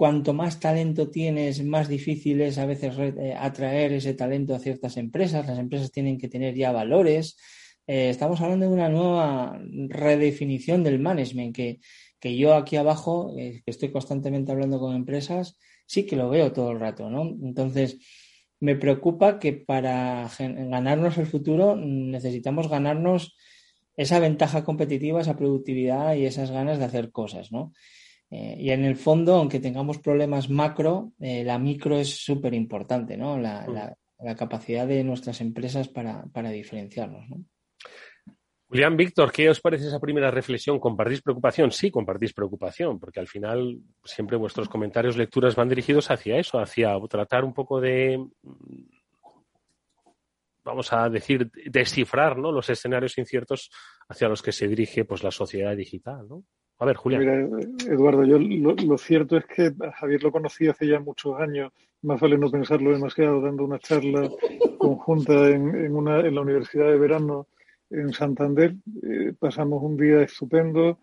cuanto 0.00 0.32
más 0.32 0.58
talento 0.60 1.10
tienes, 1.10 1.62
más 1.62 1.86
difícil 1.86 2.40
es 2.40 2.56
a 2.56 2.64
veces 2.64 2.94
eh, 2.98 3.34
atraer 3.38 3.92
ese 3.92 4.14
talento 4.14 4.54
a 4.54 4.58
ciertas 4.58 4.96
empresas. 4.96 5.46
Las 5.46 5.58
empresas 5.58 5.92
tienen 5.92 6.16
que 6.16 6.26
tener 6.26 6.54
ya 6.54 6.72
valores. 6.72 7.36
Eh, 7.86 8.08
estamos 8.08 8.40
hablando 8.40 8.64
de 8.64 8.72
una 8.72 8.88
nueva 8.88 9.60
redefinición 9.90 10.82
del 10.82 11.00
management 11.00 11.54
que, 11.54 11.80
que 12.18 12.34
yo 12.34 12.54
aquí 12.54 12.76
abajo, 12.76 13.34
eh, 13.36 13.60
que 13.62 13.70
estoy 13.70 13.92
constantemente 13.92 14.50
hablando 14.50 14.80
con 14.80 14.96
empresas, 14.96 15.58
sí 15.84 16.06
que 16.06 16.16
lo 16.16 16.30
veo 16.30 16.50
todo 16.50 16.70
el 16.70 16.80
rato, 16.80 17.10
¿no? 17.10 17.36
Entonces, 17.46 17.98
me 18.58 18.76
preocupa 18.76 19.38
que 19.38 19.52
para 19.52 20.30
ganarnos 20.38 21.18
el 21.18 21.26
futuro 21.26 21.76
necesitamos 21.76 22.70
ganarnos 22.70 23.36
esa 23.98 24.18
ventaja 24.18 24.64
competitiva, 24.64 25.20
esa 25.20 25.36
productividad 25.36 26.14
y 26.14 26.24
esas 26.24 26.50
ganas 26.50 26.78
de 26.78 26.86
hacer 26.86 27.12
cosas, 27.12 27.52
¿no? 27.52 27.74
Eh, 28.30 28.56
y 28.58 28.70
en 28.70 28.84
el 28.84 28.96
fondo, 28.96 29.34
aunque 29.34 29.58
tengamos 29.58 29.98
problemas 29.98 30.48
macro, 30.48 31.12
eh, 31.18 31.42
la 31.44 31.58
micro 31.58 31.98
es 31.98 32.22
súper 32.24 32.54
importante, 32.54 33.16
¿no? 33.16 33.38
La, 33.38 33.96
mm. 34.18 34.34
capacidad 34.36 34.86
de 34.86 35.02
nuestras 35.02 35.40
empresas 35.40 35.88
para, 35.88 36.24
para 36.32 36.50
diferenciarnos, 36.50 37.28
¿no? 37.28 37.44
Julián, 38.70 38.96
Víctor, 38.96 39.32
¿qué 39.32 39.50
os 39.50 39.60
parece 39.60 39.88
esa 39.88 39.98
primera 39.98 40.30
reflexión? 40.30 40.78
¿Compartís 40.78 41.22
preocupación? 41.22 41.72
Sí, 41.72 41.90
compartís 41.90 42.32
preocupación, 42.32 43.00
porque 43.00 43.18
al 43.18 43.26
final 43.26 43.80
siempre 44.04 44.36
vuestros 44.36 44.68
comentarios, 44.68 45.16
lecturas 45.16 45.56
van 45.56 45.68
dirigidos 45.68 46.08
hacia 46.08 46.38
eso, 46.38 46.60
hacia 46.60 46.96
tratar 47.08 47.44
un 47.44 47.52
poco 47.52 47.80
de, 47.80 48.24
vamos 50.62 50.92
a 50.92 51.08
decir, 51.08 51.50
descifrar 51.66 52.38
¿no? 52.38 52.52
los 52.52 52.70
escenarios 52.70 53.18
inciertos 53.18 53.72
hacia 54.08 54.28
los 54.28 54.40
que 54.40 54.52
se 54.52 54.68
dirige 54.68 55.04
pues, 55.04 55.24
la 55.24 55.32
sociedad 55.32 55.76
digital. 55.76 56.28
¿no? 56.28 56.44
A 56.80 56.86
ver, 56.86 56.96
Julián. 56.96 57.20
Mira, 57.20 57.92
Eduardo, 57.92 58.24
yo 58.24 58.38
lo, 58.38 58.96
cierto 58.96 59.36
es 59.36 59.44
que 59.44 59.70
Javier 59.98 60.22
lo 60.22 60.32
conocí 60.32 60.66
hace 60.66 60.86
ya 60.86 60.98
muchos 60.98 61.38
años, 61.38 61.72
más 62.00 62.18
vale 62.18 62.38
no 62.38 62.50
pensarlo 62.50 62.90
demasiado, 62.90 63.42
dando 63.42 63.64
una 63.64 63.78
charla 63.78 64.30
conjunta 64.78 65.48
en, 65.48 65.74
en, 65.74 65.94
una, 65.94 66.20
en 66.20 66.34
la 66.34 66.40
Universidad 66.40 66.86
de 66.86 66.98
Verano 66.98 67.48
en 67.90 68.14
Santander. 68.14 68.74
Eh, 69.02 69.34
pasamos 69.38 69.82
un 69.82 69.98
día 69.98 70.22
estupendo 70.22 70.98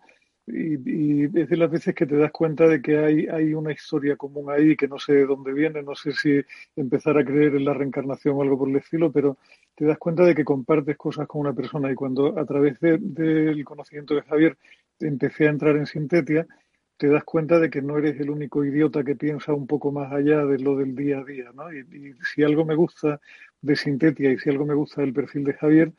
y, 0.52 1.24
es 1.24 1.48
de 1.48 1.56
las 1.56 1.70
veces 1.70 1.94
que 1.94 2.06
te 2.06 2.16
das 2.16 2.30
cuenta 2.30 2.66
de 2.66 2.80
que 2.80 2.98
hay, 2.98 3.26
hay 3.26 3.54
una 3.54 3.72
historia 3.72 4.16
común 4.16 4.50
ahí 4.50 4.76
que 4.76 4.88
no 4.88 4.98
sé 4.98 5.14
de 5.14 5.26
dónde 5.26 5.52
viene, 5.52 5.82
no 5.82 5.94
sé 5.94 6.12
si 6.12 6.40
empezar 6.76 7.18
a 7.18 7.24
creer 7.24 7.56
en 7.56 7.64
la 7.64 7.74
reencarnación 7.74 8.36
o 8.36 8.42
algo 8.42 8.58
por 8.58 8.68
el 8.68 8.76
estilo, 8.76 9.12
pero 9.12 9.38
te 9.74 9.84
das 9.84 9.98
cuenta 9.98 10.24
de 10.24 10.34
que 10.34 10.44
compartes 10.44 10.96
cosas 10.96 11.26
con 11.26 11.40
una 11.42 11.52
persona 11.52 11.90
y 11.90 11.94
cuando 11.94 12.38
a 12.38 12.44
través 12.44 12.78
del 12.80 13.64
conocimiento 13.64 14.14
de 14.14 14.22
Javier 14.22 14.56
empecé 15.00 15.46
a 15.46 15.50
entrar 15.50 15.76
en 15.76 15.86
Sintetia, 15.86 16.46
te 16.96 17.08
das 17.08 17.22
cuenta 17.24 17.60
de 17.60 17.70
que 17.70 17.80
no 17.80 17.96
eres 17.96 18.18
el 18.20 18.30
único 18.30 18.64
idiota 18.64 19.04
que 19.04 19.14
piensa 19.14 19.52
un 19.52 19.66
poco 19.68 19.92
más 19.92 20.12
allá 20.12 20.44
de 20.44 20.58
lo 20.58 20.76
del 20.76 20.96
día 20.96 21.18
a 21.20 21.24
día, 21.24 21.52
¿no? 21.54 21.72
Y, 21.72 21.78
y 21.78 22.14
si 22.24 22.42
algo 22.42 22.64
me 22.64 22.74
gusta 22.74 23.20
de 23.60 23.76
Sintetia 23.76 24.32
y 24.32 24.38
si 24.38 24.50
algo 24.50 24.66
me 24.66 24.74
gusta 24.74 25.02
del 25.02 25.12
perfil 25.12 25.44
de 25.44 25.52
Javier 25.54 25.92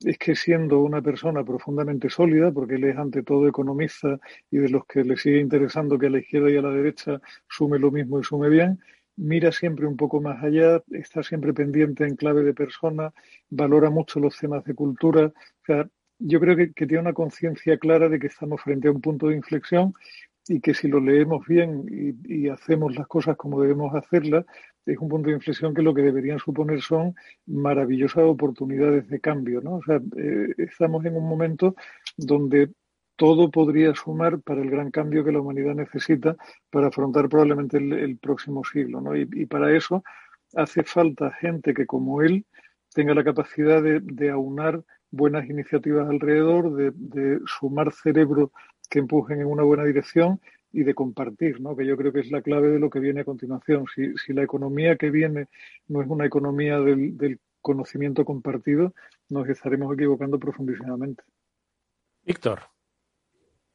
es 0.00 0.18
que 0.18 0.36
siendo 0.36 0.80
una 0.80 1.00
persona 1.02 1.44
profundamente 1.44 2.10
sólida, 2.10 2.52
porque 2.52 2.74
él 2.74 2.84
es 2.84 2.96
ante 2.96 3.22
todo 3.22 3.48
economista 3.48 4.18
y 4.50 4.58
de 4.58 4.68
los 4.68 4.86
que 4.86 5.04
le 5.04 5.16
sigue 5.16 5.40
interesando 5.40 5.98
que 5.98 6.06
a 6.06 6.10
la 6.10 6.18
izquierda 6.18 6.50
y 6.50 6.56
a 6.56 6.62
la 6.62 6.70
derecha 6.70 7.20
sume 7.48 7.78
lo 7.78 7.90
mismo 7.90 8.20
y 8.20 8.24
sume 8.24 8.48
bien, 8.48 8.78
mira 9.16 9.50
siempre 9.52 9.86
un 9.86 9.96
poco 9.96 10.20
más 10.20 10.42
allá, 10.42 10.82
está 10.90 11.22
siempre 11.22 11.54
pendiente 11.54 12.04
en 12.04 12.16
clave 12.16 12.42
de 12.42 12.54
persona, 12.54 13.12
valora 13.48 13.90
mucho 13.90 14.20
los 14.20 14.38
temas 14.38 14.64
de 14.64 14.74
cultura. 14.74 15.26
O 15.26 15.64
sea, 15.64 15.88
yo 16.18 16.40
creo 16.40 16.56
que, 16.56 16.68
tiene 16.68 17.00
una 17.00 17.12
conciencia 17.12 17.78
clara 17.78 18.08
de 18.08 18.18
que 18.18 18.28
estamos 18.28 18.60
frente 18.62 18.88
a 18.88 18.92
un 18.92 19.00
punto 19.00 19.28
de 19.28 19.36
inflexión 19.36 19.94
y 20.48 20.60
que 20.60 20.74
si 20.74 20.88
lo 20.88 21.00
leemos 21.00 21.46
bien 21.46 21.84
y, 21.88 22.48
hacemos 22.48 22.94
las 22.94 23.06
cosas 23.08 23.36
como 23.36 23.60
debemos 23.60 23.94
hacerlas, 23.94 24.44
es 24.84 24.98
un 24.98 25.08
punto 25.08 25.28
de 25.28 25.34
inflexión 25.34 25.74
que 25.74 25.82
lo 25.82 25.92
que 25.92 26.02
deberían 26.02 26.38
suponer 26.38 26.80
son 26.80 27.14
maravillosas 27.46 28.24
oportunidades 28.24 29.08
de 29.08 29.20
cambio. 29.20 29.60
¿no? 29.60 29.76
O 29.76 29.82
sea, 29.82 30.00
eh, 30.16 30.54
estamos 30.58 31.04
en 31.04 31.16
un 31.16 31.28
momento 31.28 31.74
donde 32.16 32.70
todo 33.16 33.50
podría 33.50 33.94
sumar 33.94 34.40
para 34.40 34.62
el 34.62 34.70
gran 34.70 34.90
cambio 34.90 35.24
que 35.24 35.32
la 35.32 35.40
humanidad 35.40 35.74
necesita 35.74 36.36
para 36.70 36.88
afrontar 36.88 37.28
probablemente 37.28 37.78
el, 37.78 38.18
próximo 38.18 38.62
siglo. 38.64 39.00
¿no? 39.00 39.16
Y, 39.16 39.46
para 39.46 39.74
eso 39.76 40.04
hace 40.54 40.84
falta 40.84 41.32
gente 41.32 41.74
que 41.74 41.86
como 41.86 42.22
él 42.22 42.46
tenga 42.94 43.14
la 43.14 43.24
capacidad 43.24 43.82
de, 43.82 44.30
aunar 44.30 44.82
buenas 45.10 45.48
iniciativas 45.48 46.08
alrededor, 46.08 46.74
de, 46.74 46.92
de 46.94 47.40
sumar 47.46 47.92
cerebro 47.92 48.52
que 48.88 48.98
empujen 48.98 49.40
en 49.40 49.46
una 49.46 49.62
buena 49.62 49.84
dirección 49.84 50.40
y 50.72 50.84
de 50.84 50.94
compartir, 50.94 51.60
¿no? 51.60 51.76
que 51.76 51.86
yo 51.86 51.96
creo 51.96 52.12
que 52.12 52.20
es 52.20 52.30
la 52.30 52.42
clave 52.42 52.68
de 52.70 52.78
lo 52.78 52.90
que 52.90 53.00
viene 53.00 53.20
a 53.20 53.24
continuación. 53.24 53.86
Si, 53.94 54.14
si 54.18 54.32
la 54.32 54.42
economía 54.42 54.96
que 54.96 55.10
viene 55.10 55.46
no 55.88 56.02
es 56.02 56.08
una 56.08 56.26
economía 56.26 56.78
del, 56.80 57.16
del 57.16 57.40
conocimiento 57.60 58.24
compartido, 58.24 58.94
nos 59.28 59.48
estaremos 59.48 59.92
equivocando 59.94 60.38
profundísimamente. 60.38 61.22
Víctor. 62.24 62.60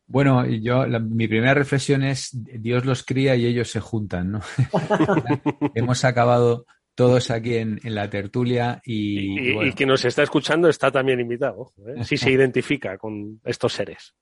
Bueno, 0.06 0.46
yo 0.46 0.86
mi 1.00 1.28
primera 1.28 1.54
reflexión 1.54 2.04
es 2.04 2.30
Dios 2.34 2.86
los 2.86 3.04
cría 3.04 3.36
y 3.36 3.46
ellos 3.46 3.70
se 3.70 3.80
juntan, 3.80 4.34
¿no? 4.34 4.42
Hemos 5.74 6.04
acabado 6.04 6.66
todos 6.96 7.32
aquí 7.32 7.56
en, 7.56 7.80
en 7.84 7.96
la 7.96 8.10
tertulia 8.10 8.82
y, 8.86 9.68
y, 9.68 9.72
quien 9.72 9.90
nos 9.90 10.04
está 10.04 10.24
escuchando 10.24 10.68
está 10.68 10.92
también 10.92 11.22
invitado, 11.22 11.72
¿eh? 11.88 12.04
si 12.04 12.18
se 12.18 12.30
identifica 12.32 12.98
con 12.98 13.40
estos 13.46 13.74
seres. 13.74 14.14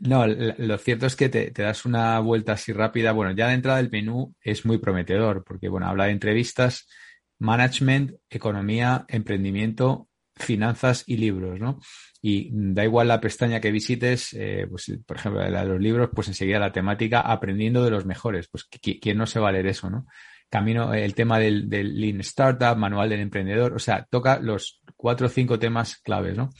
No, 0.00 0.26
lo 0.26 0.78
cierto 0.78 1.06
es 1.06 1.16
que 1.16 1.28
te, 1.28 1.50
das 1.50 1.84
una 1.84 2.18
vuelta 2.20 2.52
así 2.52 2.72
rápida. 2.72 3.12
Bueno, 3.12 3.32
ya 3.32 3.48
de 3.48 3.54
entrada 3.54 3.80
el 3.80 3.90
menú 3.90 4.34
es 4.40 4.66
muy 4.66 4.78
prometedor 4.78 5.44
porque, 5.44 5.68
bueno, 5.68 5.86
habla 5.86 6.06
de 6.06 6.12
entrevistas, 6.12 6.86
management, 7.38 8.12
economía, 8.28 9.04
emprendimiento, 9.08 10.08
finanzas 10.34 11.04
y 11.06 11.16
libros, 11.16 11.58
¿no? 11.58 11.80
Y 12.20 12.50
da 12.52 12.84
igual 12.84 13.08
la 13.08 13.20
pestaña 13.20 13.60
que 13.60 13.70
visites, 13.70 14.34
eh, 14.34 14.66
pues, 14.68 14.92
por 15.06 15.16
ejemplo, 15.16 15.48
la 15.48 15.62
de 15.62 15.68
los 15.68 15.80
libros, 15.80 16.10
pues 16.14 16.28
enseguida 16.28 16.58
la 16.58 16.72
temática 16.72 17.20
aprendiendo 17.20 17.82
de 17.84 17.90
los 17.90 18.04
mejores. 18.04 18.48
Pues, 18.48 18.64
¿quién 18.64 19.16
no 19.16 19.26
se 19.26 19.40
va 19.40 19.48
a 19.48 19.52
leer 19.52 19.66
eso, 19.66 19.88
no? 19.88 20.06
Camino, 20.50 20.94
el 20.94 21.14
tema 21.14 21.38
del, 21.38 21.68
del 21.68 21.98
Lean 21.98 22.20
Startup, 22.20 22.76
manual 22.76 23.08
del 23.08 23.20
emprendedor, 23.20 23.74
o 23.74 23.78
sea, 23.78 24.06
toca 24.08 24.38
los 24.38 24.80
cuatro 24.94 25.26
o 25.26 25.30
cinco 25.30 25.58
temas 25.58 25.96
claves, 25.96 26.36
¿no? 26.36 26.50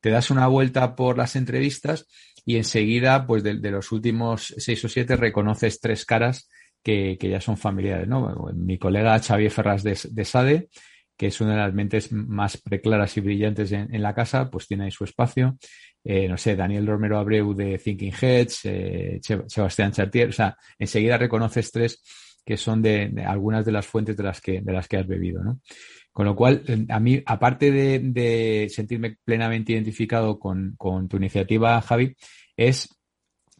Te 0.00 0.10
das 0.10 0.30
una 0.30 0.46
vuelta 0.46 0.94
por 0.96 1.16
las 1.18 1.36
entrevistas 1.36 2.06
y 2.48 2.56
enseguida, 2.56 3.26
pues 3.26 3.42
de, 3.42 3.54
los 3.54 3.90
últimos 3.90 4.54
seis 4.56 4.82
o 4.84 4.88
siete, 4.88 5.16
reconoces 5.16 5.80
tres 5.80 6.06
caras 6.06 6.48
que, 6.80 7.18
ya 7.20 7.40
son 7.40 7.56
familiares, 7.56 8.06
¿no? 8.06 8.52
Mi 8.54 8.78
colega 8.78 9.18
Xavier 9.18 9.50
Ferraz 9.50 9.82
de, 9.82 10.24
Sade, 10.24 10.68
que 11.16 11.26
es 11.26 11.40
una 11.40 11.52
de 11.52 11.56
las 11.56 11.74
mentes 11.74 12.12
más 12.12 12.56
preclaras 12.56 13.16
y 13.16 13.20
brillantes 13.20 13.72
en, 13.72 14.00
la 14.00 14.14
casa, 14.14 14.48
pues 14.48 14.68
tiene 14.68 14.84
ahí 14.84 14.92
su 14.92 15.02
espacio. 15.02 15.58
Eh, 16.04 16.28
no 16.28 16.38
sé, 16.38 16.54
Daniel 16.54 16.86
Romero 16.86 17.18
Abreu 17.18 17.52
de 17.52 17.78
Thinking 17.78 18.14
Heads, 18.20 18.60
eh, 18.66 19.20
Sebastián 19.48 19.90
Chartier, 19.90 20.28
o 20.28 20.32
sea, 20.32 20.56
enseguida 20.78 21.18
reconoces 21.18 21.72
tres 21.72 22.00
que 22.44 22.56
son 22.56 22.80
de, 22.80 23.12
algunas 23.26 23.66
de 23.66 23.72
las 23.72 23.88
fuentes 23.88 24.16
de 24.16 24.22
las 24.22 24.40
que, 24.40 24.60
de 24.60 24.72
las 24.72 24.86
que 24.86 24.98
has 24.98 25.06
bebido, 25.08 25.42
¿no? 25.42 25.60
Con 26.16 26.24
lo 26.24 26.34
cual, 26.34 26.62
a 26.88 26.98
mí, 26.98 27.22
aparte 27.26 27.70
de, 27.70 28.70
sentirme 28.72 29.18
plenamente 29.22 29.72
identificado 29.74 30.38
con, 30.38 30.74
tu 31.10 31.18
iniciativa, 31.18 31.78
Javi, 31.82 32.16
es 32.56 32.88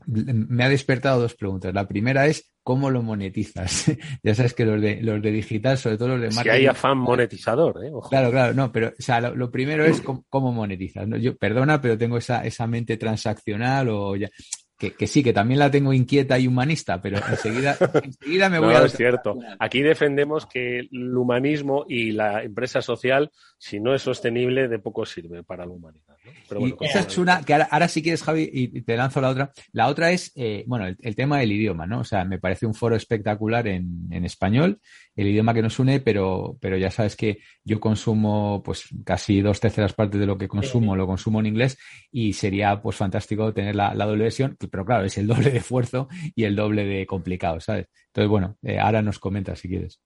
me 0.07 0.64
ha 0.64 0.71
despertado 0.71 1.21
dos 1.21 1.35
preguntas. 1.35 1.75
La 1.75 1.87
primera 1.87 2.27
es 2.27 2.51
cómo 2.62 2.88
lo 2.88 3.03
monetizas. 3.03 3.92
ya 4.23 4.35
sabes 4.35 4.55
que 4.55 4.64
los 4.64 4.81
de 4.81 5.03
los 5.03 5.21
de 5.21 5.33
digital, 5.33 5.77
sobre 5.77 5.99
todo 5.99 6.16
los 6.16 6.21
de 6.23 6.29
marketing. 6.29 6.45
Si 6.45 6.49
hay 6.49 6.66
afán 6.66 6.97
monetizador, 6.97 7.85
¿eh? 7.85 7.90
Claro, 8.09 8.31
claro, 8.31 8.55
no, 8.55 8.73
pero 8.73 8.88
o 8.88 9.03
sea, 9.03 9.21
lo, 9.21 9.51
primero 9.51 9.85
es 9.85 10.01
cómo, 10.01 10.51
monetizas. 10.51 11.07
Yo, 11.21 11.37
perdona, 11.37 11.79
pero 11.83 11.99
tengo 11.99 12.16
esa, 12.16 12.42
esa 12.47 12.66
mente 12.66 12.97
transaccional 12.97 13.90
o 13.90 14.16
ya 14.16 14.31
que, 14.79 15.07
sí, 15.07 15.23
que 15.23 15.33
también 15.33 15.59
la 15.59 15.71
tengo 15.71 15.93
inquieta 15.93 16.39
y 16.39 16.47
humanista, 16.47 17.01
pero 17.01 17.17
enseguida, 17.17 17.77
enseguida 18.05 18.51
me 18.51 18.59
voy 18.59 18.75
no, 18.75 18.81
a... 18.81 18.87
es 18.87 18.93
cierto. 18.93 19.39
Aquí 19.59 19.81
defendemos 19.81 20.47
que 20.47 20.81
el 20.81 21.17
humanismo 21.17 21.87
y 21.89 22.12
la 22.12 22.43
empresa 22.43 22.83
social, 22.83 23.31
si 23.59 23.81
no 23.81 23.95
es 23.95 24.03
sostenible, 24.03 24.69
de 24.69 24.79
poco 24.79 25.07
sirve 25.07 25.43
para 25.43 25.65
la 25.65 25.73
humanidad. 25.73 26.17
y 26.61 26.75
esa 26.85 27.01
es 27.01 27.19
una, 27.19 27.43
que 27.43 27.55
ahora, 27.55 27.89
si 27.89 28.03
quieres, 28.03 28.23
Javi, 28.23 28.49
y 28.53 28.83
te 28.83 28.97
lanzo 28.97 29.21
la 29.21 29.31
otra. 29.31 29.53
La 29.73 29.89
otra 29.89 30.11
es, 30.11 30.33
eh, 30.37 30.65
bueno, 30.67 30.87
el, 30.87 31.17
tema 31.17 31.39
del 31.39 31.53
idioma, 31.53 31.87
¿no? 31.87 32.01
O 32.01 32.05
sea, 32.05 32.25
me 32.25 32.39
parece 32.39 32.67
un 32.67 32.75
foro 32.75 32.97
espectacular 32.97 33.67
en, 33.69 34.09
en 34.11 34.25
español 34.25 34.81
el 35.17 35.29
idioma 35.29 35.55
que 35.55 35.62
nos 35.62 35.79
une, 35.79 36.01
pero, 36.01 36.59
pero 36.61 36.77
ya 36.77 36.91
sabes 36.91 37.17
que 37.17 37.39
yo 37.65 37.81
consumo 37.81 38.62
pues 38.62 38.85
casi 39.05 39.41
dos 39.41 39.59
terceras 39.59 39.95
partes 39.95 40.21
de 40.21 40.27
lo 40.27 40.37
que 40.37 40.47
consumo, 40.47 40.95
lo 40.95 41.07
consumo 41.07 41.41
en 41.41 41.47
inglés 41.47 41.79
y 42.12 42.35
sería 42.35 42.81
pues 42.83 42.97
fantástico 42.97 43.53
tener 43.55 43.75
la, 43.75 43.95
doble 43.95 44.25
versión, 44.25 44.57
pero 44.70 44.85
claro, 44.85 45.05
es 45.05 45.18
el 45.18 45.26
doble 45.26 45.50
de 45.50 45.59
esfuerzo 45.59 46.09
y 46.35 46.44
el 46.44 46.57
doble 46.57 46.85
de 46.85 47.07
complicado, 47.07 47.61
¿sabes? 47.61 47.87
Entonces, 48.09 48.31
bueno, 48.31 48.57
eh, 48.62 48.79
ahora 48.79 49.02
nos 49.02 49.18
comentas 49.18 49.61
si 49.61 49.68
quieres. 49.68 50.00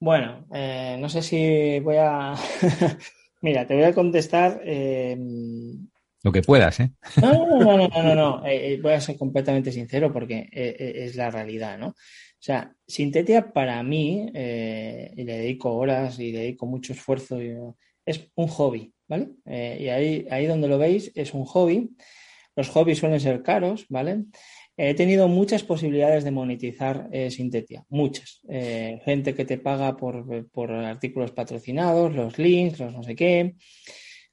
Bueno, 0.00 0.46
eh, 0.52 0.96
no 1.00 1.08
sé 1.08 1.22
si 1.22 1.80
voy 1.80 1.96
a... 1.98 2.34
Mira, 3.42 3.66
te 3.66 3.74
voy 3.74 3.84
a 3.84 3.94
contestar... 3.94 4.60
Eh, 4.64 5.16
lo 6.24 6.30
que 6.30 6.42
puedas, 6.42 6.78
¿eh? 6.80 6.92
No, 7.20 7.32
no, 7.32 7.58
no, 7.58 7.76
no, 7.76 7.88
no, 7.88 8.02
no, 8.02 8.14
no. 8.14 8.40
voy 8.82 8.92
a 8.92 9.00
ser 9.00 9.16
completamente 9.16 9.72
sincero 9.72 10.12
porque 10.12 10.48
es 10.52 11.16
la 11.16 11.30
realidad, 11.30 11.78
¿no? 11.78 11.88
O 11.88 12.44
sea, 12.44 12.74
Sintetia 12.86 13.52
para 13.52 13.82
mí, 13.82 14.26
y 14.32 15.24
le 15.24 15.38
dedico 15.38 15.74
horas 15.74 16.18
y 16.18 16.32
le 16.32 16.40
dedico 16.40 16.66
mucho 16.66 16.92
esfuerzo, 16.92 17.38
es 18.04 18.28
un 18.36 18.46
hobby, 18.48 18.92
¿vale? 19.08 19.30
Y 19.46 19.88
ahí, 19.88 20.26
ahí 20.30 20.46
donde 20.46 20.68
lo 20.68 20.78
veis 20.78 21.10
es 21.14 21.34
un 21.34 21.44
hobby, 21.44 21.90
los 22.56 22.68
hobbies 22.68 22.98
suelen 22.98 23.20
ser 23.20 23.42
caros, 23.42 23.86
¿vale? 23.88 24.24
He 24.76 24.94
tenido 24.94 25.28
muchas 25.28 25.62
posibilidades 25.62 26.24
de 26.24 26.30
monetizar 26.30 27.08
eh, 27.12 27.30
Sintetia, 27.30 27.84
muchas. 27.90 28.40
Eh, 28.48 29.00
gente 29.04 29.34
que 29.34 29.44
te 29.44 29.58
paga 29.58 29.96
por, 29.96 30.48
por, 30.50 30.70
artículos 30.72 31.32
patrocinados, 31.32 32.14
los 32.14 32.38
links, 32.38 32.80
los 32.80 32.92
no 32.92 33.02
sé 33.02 33.14
qué, 33.14 33.54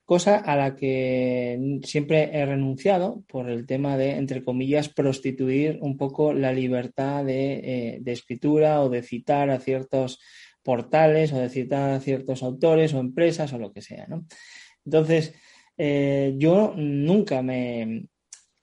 cosa 0.06 0.38
a 0.38 0.56
la 0.56 0.76
que 0.76 1.80
siempre 1.84 2.32
he 2.34 2.46
renunciado 2.46 3.24
por 3.28 3.50
el 3.50 3.66
tema 3.68 3.98
de, 3.98 4.12
entre 4.12 4.44
comillas, 4.44 4.90
prostituir 4.90 5.78
un 5.82 5.98
poco 5.98 6.34
la 6.34 6.54
libertad 6.54 7.26
de, 7.26 7.54
eh, 7.54 7.98
de 8.02 8.12
escritura 8.12 8.82
o 8.82 8.90
de 8.90 9.04
citar 9.04 9.50
a 9.50 9.60
ciertos 9.60 10.20
portales 10.64 11.34
o 11.34 11.40
de 11.40 11.50
citar 11.50 11.92
a 11.92 12.00
ciertos 12.00 12.44
autores 12.44 12.94
o 12.94 13.00
empresas 13.00 13.52
o 13.54 13.60
lo 13.60 13.74
que 13.74 13.82
sea, 13.82 14.08
¿no? 14.08 14.26
Entonces, 14.86 15.36
yo 15.80 16.74
nunca 16.76 17.42
me, 17.42 18.10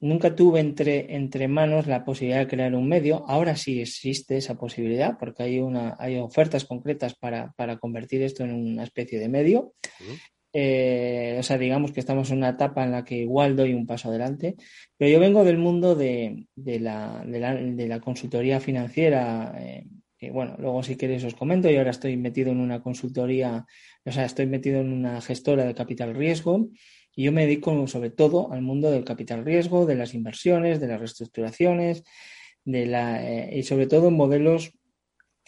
nunca 0.01 0.35
tuve 0.35 0.61
entre, 0.61 1.15
entre 1.15 1.49
manos 1.49 1.87
la 1.87 2.05
posibilidad 2.05 2.41
de 2.41 2.49
crear 2.49 2.75
un 2.75 2.89
medio. 2.89 3.25
Ahora 3.27 3.57
sí 3.57 3.81
existe 3.81 4.37
esa 4.37 4.57
posibilidad 4.57 5.17
porque 5.19 5.43
hay, 5.43 5.59
una, 5.59 5.97
hay 5.99 6.19
ofertas 6.19 6.65
concretas 6.65 7.15
para, 7.15 7.53
para 7.57 7.79
convertir 7.79 8.23
esto 8.23 8.45
en 8.45 8.53
una 8.53 8.85
especie 8.85 9.19
de 9.19 9.29
medio. 9.29 9.75
Eh, 10.53 11.37
o 11.39 11.43
sea, 11.43 11.59
digamos 11.59 11.93
que 11.93 12.01
estamos 12.01 12.31
en 12.31 12.39
una 12.39 12.51
etapa 12.51 12.85
en 12.85 12.93
la 12.93 13.05
que 13.05 13.17
igual 13.17 13.57
doy 13.57 13.75
un 13.75 13.87
paso 13.87 14.09
adelante, 14.09 14.57
pero 14.97 15.11
yo 15.11 15.21
vengo 15.21 15.45
del 15.45 15.59
mundo 15.59 15.95
de, 15.95 16.47
de, 16.55 16.81
la, 16.81 17.23
de, 17.27 17.41
la, 17.41 17.55
de 17.55 17.89
la, 17.89 18.01
consultoría 18.01 18.59
financiera, 18.59 19.55
eh, 19.59 19.85
que 20.17 20.31
bueno, 20.31 20.57
luego 20.59 20.83
si 20.83 20.97
queréis 20.97 21.25
os 21.25 21.35
comento, 21.35 21.71
y 21.71 21.77
ahora 21.77 21.91
estoy 21.91 22.17
metido 22.17 22.53
en 22.53 22.61
una 22.61 22.81
consultoría, 22.81 23.67
o 24.03 24.13
sea, 24.13 24.25
estoy 24.25 24.47
metido 24.47 24.81
en 24.81 24.95
una 24.95 25.21
gestora 25.21 25.67
de 25.67 25.75
capital 25.75 26.15
riesgo, 26.15 26.71
y 27.17 27.25
yo 27.25 27.33
me 27.33 27.47
dedico 27.47 27.87
sobre 27.89 28.11
todo 28.11 28.53
al 28.53 28.61
mundo 28.61 28.91
del 28.91 29.05
capital 29.05 29.45
riesgo, 29.45 29.87
de 29.87 29.97
las 29.97 30.13
inversiones, 30.15 30.79
de 30.79 30.87
las 30.87 31.01
reestructuraciones, 31.01 32.05
de 32.65 32.87
la, 32.87 33.27
eh, 33.27 33.59
y 33.59 33.63
sobre 33.63 33.87
todo 33.87 34.09
en 34.09 34.15
modelos 34.15 34.73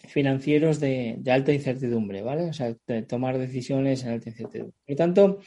financieros 0.06 0.80
de, 0.80 1.20
alta 1.30 1.52
incertidumbre, 1.52 2.22
¿vale? 2.22 2.44
O 2.44 2.52
sea, 2.54 2.74
de 2.86 3.02
tomar 3.02 3.36
decisiones 3.36 4.02
en 4.02 4.10
alta 4.10 4.30
incertidumbre. 4.30 4.74
Por 4.86 4.92
lo 4.92 4.96
tanto, 4.96 5.38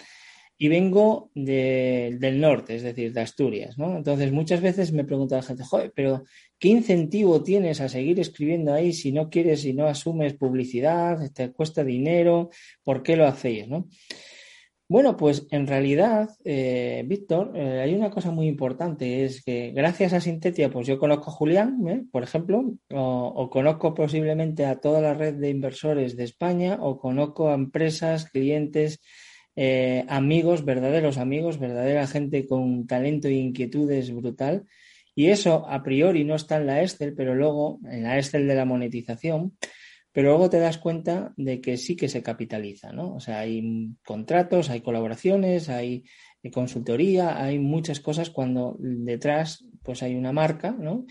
y 0.57 0.67
vengo 0.67 1.31
del 1.33 2.39
norte, 2.39 2.75
es 2.75 2.83
decir, 2.83 3.13
de 3.13 3.21
Asturias, 3.21 3.79
¿no? 3.79 3.97
Entonces, 3.97 4.31
muchas 4.31 4.61
veces 4.61 4.91
me 4.91 5.05
pregunta 5.05 5.37
la 5.37 5.41
gente, 5.41 5.63
joder, 5.63 5.91
pero 5.95 6.23
¿qué 6.59 6.67
incentivo 6.67 7.41
tienes 7.41 7.81
a 7.81 7.89
seguir 7.89 8.19
escribiendo 8.19 8.71
ahí 8.71 8.93
si 8.93 9.11
no 9.11 9.31
quieres, 9.31 9.61
si 9.61 9.73
no 9.73 9.87
asumes 9.87 10.35
publicidad, 10.35 11.17
te 11.33 11.51
cuesta 11.51 11.83
dinero, 11.83 12.51
¿por 12.83 13.01
qué 13.01 13.15
lo 13.15 13.25
hacéis, 13.25 13.67
no? 13.67 13.87
Bueno, 14.91 15.15
pues 15.15 15.47
en 15.51 15.67
realidad, 15.67 16.31
eh, 16.43 17.05
Víctor, 17.07 17.53
eh, 17.55 17.79
hay 17.79 17.93
una 17.93 18.09
cosa 18.11 18.29
muy 18.29 18.47
importante, 18.47 19.23
es 19.23 19.41
que 19.41 19.71
gracias 19.71 20.11
a 20.11 20.19
Sintetia, 20.19 20.69
pues 20.69 20.85
yo 20.85 20.99
conozco 20.99 21.29
a 21.29 21.33
Julián, 21.33 21.87
¿eh? 21.87 22.03
por 22.11 22.23
ejemplo, 22.23 22.73
o, 22.93 23.49
conozco 23.49 23.93
posiblemente 23.93 24.65
a 24.65 24.81
toda 24.81 24.99
la 24.99 25.13
red 25.13 25.35
de 25.35 25.49
inversores 25.49 26.17
de 26.17 26.25
España, 26.25 26.77
o 26.81 26.99
conozco 26.99 27.47
a 27.47 27.53
empresas, 27.53 28.29
clientes, 28.29 28.99
amigos, 30.09 30.65
verdaderos 30.65 31.17
amigos, 31.17 31.57
verdadera 31.57 32.05
gente 32.05 32.45
con 32.45 32.85
talento 32.85 33.29
e 33.29 33.35
inquietudes 33.35 34.13
brutal. 34.13 34.65
Y 35.15 35.27
eso 35.27 35.65
a 35.69 35.83
priori 35.83 36.25
no 36.25 36.35
está 36.35 36.57
en 36.57 36.67
la 36.67 36.81
Excel, 36.81 37.13
pero 37.15 37.33
luego 37.33 37.79
en 37.89 38.03
la 38.03 38.17
Excel 38.17 38.45
de 38.45 38.55
la 38.55 38.65
monetización, 38.65 39.53
pero 40.11 40.29
luego 40.29 40.49
te 40.49 40.59
das 40.59 40.77
cuenta 40.77 41.33
de 41.37 41.61
que 41.61 41.77
sí 41.77 41.95
que 41.95 42.09
se 42.09 42.21
capitaliza, 42.21 42.91
¿no? 42.91 43.15
O 43.15 43.19
sea, 43.19 43.39
hay 43.39 43.95
contratos, 44.05 44.69
hay 44.69 44.81
colaboraciones, 44.81 45.69
hay 45.69 46.03
consultoría, 46.51 47.41
hay 47.41 47.59
muchas 47.59 47.99
cosas 47.99 48.29
cuando 48.29 48.75
detrás 48.79 49.65
pues 49.83 50.03
hay 50.03 50.15
una 50.15 50.33
marca, 50.33 50.71
¿no? 50.71 51.05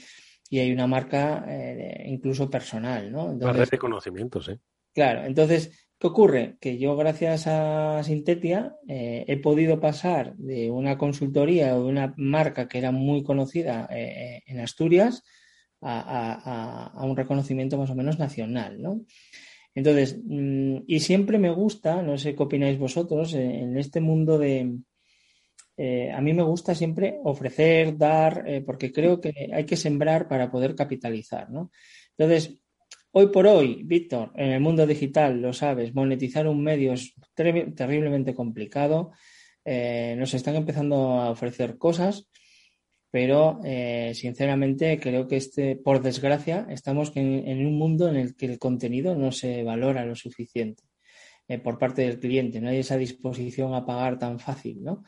Y 0.49 0.59
hay 0.59 0.73
una 0.73 0.87
marca 0.87 1.45
eh, 1.49 2.05
incluso 2.07 2.51
personal, 2.51 3.11
¿no? 3.11 3.31
Entonces, 3.31 3.61
red 3.61 3.71
de 3.71 3.79
conocimientos, 3.79 4.49
¿eh? 4.49 4.59
Claro, 4.93 5.25
entonces, 5.25 5.89
¿qué 5.99 6.07
ocurre? 6.09 6.57
Que 6.61 6.77
yo 6.77 6.97
gracias 6.97 7.47
a 7.47 8.03
Sintetia 8.03 8.75
eh, 8.89 9.25
he 9.29 9.37
podido 9.37 9.81
pasar 9.81 10.35
de 10.37 10.71
una 10.71 10.99
consultoría 10.99 11.77
o 11.77 11.85
de 11.85 11.89
una 11.89 12.15
marca 12.17 12.69
que 12.69 12.79
era 12.79 12.91
muy 12.91 13.23
conocida 13.23 13.89
eh, 13.91 14.43
en 14.47 14.61
Asturias 14.61 15.23
a, 15.83 17.03
un 17.05 17.17
reconocimiento 17.17 17.79
más 17.79 17.91
o 17.91 17.95
menos 17.95 18.19
nacional, 18.19 18.81
¿no? 18.81 19.03
Entonces, 19.75 20.19
mm, 20.25 20.79
y 20.87 21.01
siempre 21.01 21.39
me 21.39 21.51
gusta, 21.51 22.03
no 22.03 22.19
sé 22.19 22.35
qué 22.35 22.43
opináis 22.43 22.79
vosotros, 22.79 23.35
eh, 23.35 23.61
en 23.61 23.79
este 23.79 24.01
mundo 24.01 24.39
de... 24.39 24.79
Eh, 25.77 26.11
a 26.11 26.21
mí 26.21 26.35
me 26.35 26.43
gusta 26.43 26.75
siempre 26.75 27.19
ofrecer, 27.25 27.97
dar, 27.97 28.45
eh, 28.47 28.61
porque 28.61 28.93
creo 28.93 29.19
que 29.21 29.33
hay 29.53 29.65
que 29.65 29.77
sembrar 29.77 30.29
para 30.29 30.51
poder 30.51 30.75
capitalizar, 30.75 31.51
¿no? 31.51 31.71
Entonces, 32.19 32.59
hoy 33.13 33.29
por 33.29 33.47
hoy, 33.47 33.83
Víctor, 33.85 34.33
en 34.35 34.51
el 34.51 34.61
mundo 34.61 34.87
digital, 34.87 35.41
lo 35.41 35.55
sabes, 35.55 35.95
monetizar 35.95 36.47
un 36.47 36.63
medio 36.63 36.93
es 36.93 37.15
terriblemente 37.35 38.35
complicado. 38.35 39.13
nos 39.65 40.35
están 40.35 40.57
empezando 40.57 40.97
a 41.21 41.31
ofrecer 41.31 41.79
cosas 41.79 42.29
pero 43.11 43.61
eh, 43.65 44.13
sinceramente 44.15 45.01
creo 45.01 45.27
que 45.27 45.37
este, 45.37 45.77
por 45.77 46.01
desgracia, 46.01 46.67
estamos 46.71 47.13
en, 47.17 47.67
un 47.67 47.77
mundo 47.77 48.09
en 48.09 48.17
el 48.17 48.37
que 48.37 48.47
el 48.47 48.59
contenido 48.59 49.17
no 49.17 49.33
se 49.33 49.65
valora 49.65 50.05
lo 50.05 50.15
suficiente 50.15 50.85
eh, 51.49 51.59
por 51.59 51.79
parte 51.79 52.03
del 52.03 52.21
cliente, 52.21 52.61
no 52.61 52.69
hay 52.69 52.79
esa 52.79 52.97
disposición 52.97 53.75
a 53.75 53.85
pagar 53.85 54.19
tan 54.19 54.39
fácil, 54.39 54.83
¿no? 54.83 55.03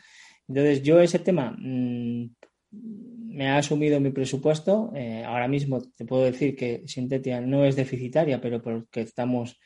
Entonces 0.48 0.82
yo 0.82 1.00
ese 1.00 1.20
tema 1.20 1.56
mm, 1.56 2.34
me 2.72 3.48
ha 3.48 3.58
asumido 3.58 4.00
mi 4.00 4.10
presupuesto, 4.10 4.92
eh, 4.94 5.22
ahora 5.24 5.46
mismo 5.46 5.80
te 5.80 6.04
puedo 6.04 6.24
decir 6.24 6.56
que 6.56 6.82
Sintetia 6.86 7.40
no 7.40 7.64
es 7.64 7.76
deficitaria, 7.76 8.40
pero 8.40 8.60
porque 8.60 9.02
estamos 9.02 9.60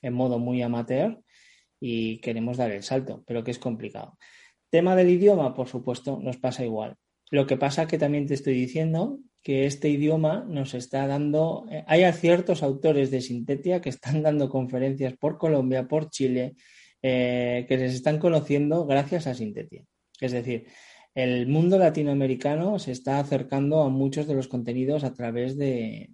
en 0.00 0.14
modo 0.14 0.38
muy 0.38 0.62
amateur 0.62 1.20
y 1.78 2.20
queremos 2.20 2.56
dar 2.56 2.70
el 2.70 2.82
salto, 2.82 3.22
pero 3.26 3.44
que 3.44 3.50
es 3.50 3.58
complicado. 3.58 4.16
Tema 4.70 4.96
del 4.96 5.10
idioma, 5.10 5.54
por 5.54 5.68
supuesto, 5.68 6.18
nos 6.22 6.38
pasa 6.38 6.64
igual. 6.64 6.96
Lo 7.32 7.46
que 7.46 7.56
pasa 7.56 7.86
que 7.86 7.96
también 7.96 8.26
te 8.26 8.34
estoy 8.34 8.52
diciendo 8.52 9.18
que 9.42 9.64
este 9.64 9.88
idioma 9.88 10.44
nos 10.46 10.74
está 10.74 11.06
dando, 11.06 11.64
eh, 11.70 11.82
hay 11.86 12.12
ciertos 12.12 12.62
autores 12.62 13.10
de 13.10 13.22
Sintetia 13.22 13.80
que 13.80 13.88
están 13.88 14.22
dando 14.22 14.50
conferencias 14.50 15.14
por 15.16 15.38
Colombia, 15.38 15.88
por 15.88 16.10
Chile, 16.10 16.56
eh, 17.00 17.64
que 17.66 17.78
les 17.78 17.94
están 17.94 18.18
conociendo 18.18 18.84
gracias 18.84 19.26
a 19.26 19.34
Sintetia. 19.34 19.82
Es 20.20 20.32
decir, 20.32 20.66
el 21.14 21.46
mundo 21.46 21.78
latinoamericano 21.78 22.78
se 22.78 22.92
está 22.92 23.18
acercando 23.18 23.80
a 23.80 23.88
muchos 23.88 24.26
de 24.26 24.34
los 24.34 24.46
contenidos 24.46 25.02
a 25.02 25.14
través 25.14 25.56
de, 25.56 26.10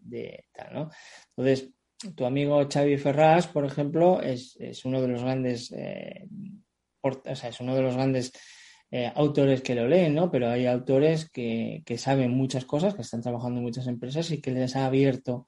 tal, 0.53 0.73
¿no? 0.73 0.91
Entonces, 1.37 1.71
tu 2.15 2.27
amigo 2.27 2.65
Xavi 2.73 2.97
Ferraz, 2.97 3.49
por 3.49 3.65
ejemplo, 3.65 4.23
es, 4.23 4.57
uno 4.85 5.03
de 5.03 5.09
los 5.09 5.23
grandes, 5.25 5.73
eh, 5.73 6.29
o 7.03 7.35
sea, 7.35 7.49
es 7.49 7.59
uno 7.59 7.75
de 7.75 7.83
los 7.83 7.97
grandes 7.97 8.33
eh, 8.91 9.13
autores 9.15 9.61
que 9.63 9.75
lo 9.75 9.87
leen, 9.87 10.15
¿no? 10.15 10.31
Pero 10.31 10.49
hay 10.49 10.67
autores 10.67 11.29
que, 11.31 11.83
saben 11.99 12.31
muchas 12.31 12.65
cosas, 12.65 12.95
que 12.95 13.03
están 13.03 13.21
trabajando 13.21 13.59
en 13.59 13.65
muchas 13.65 13.87
empresas 13.87 14.31
y 14.31 14.41
que 14.41 14.51
les 14.51 14.77
ha 14.77 14.87
abierto 14.87 15.47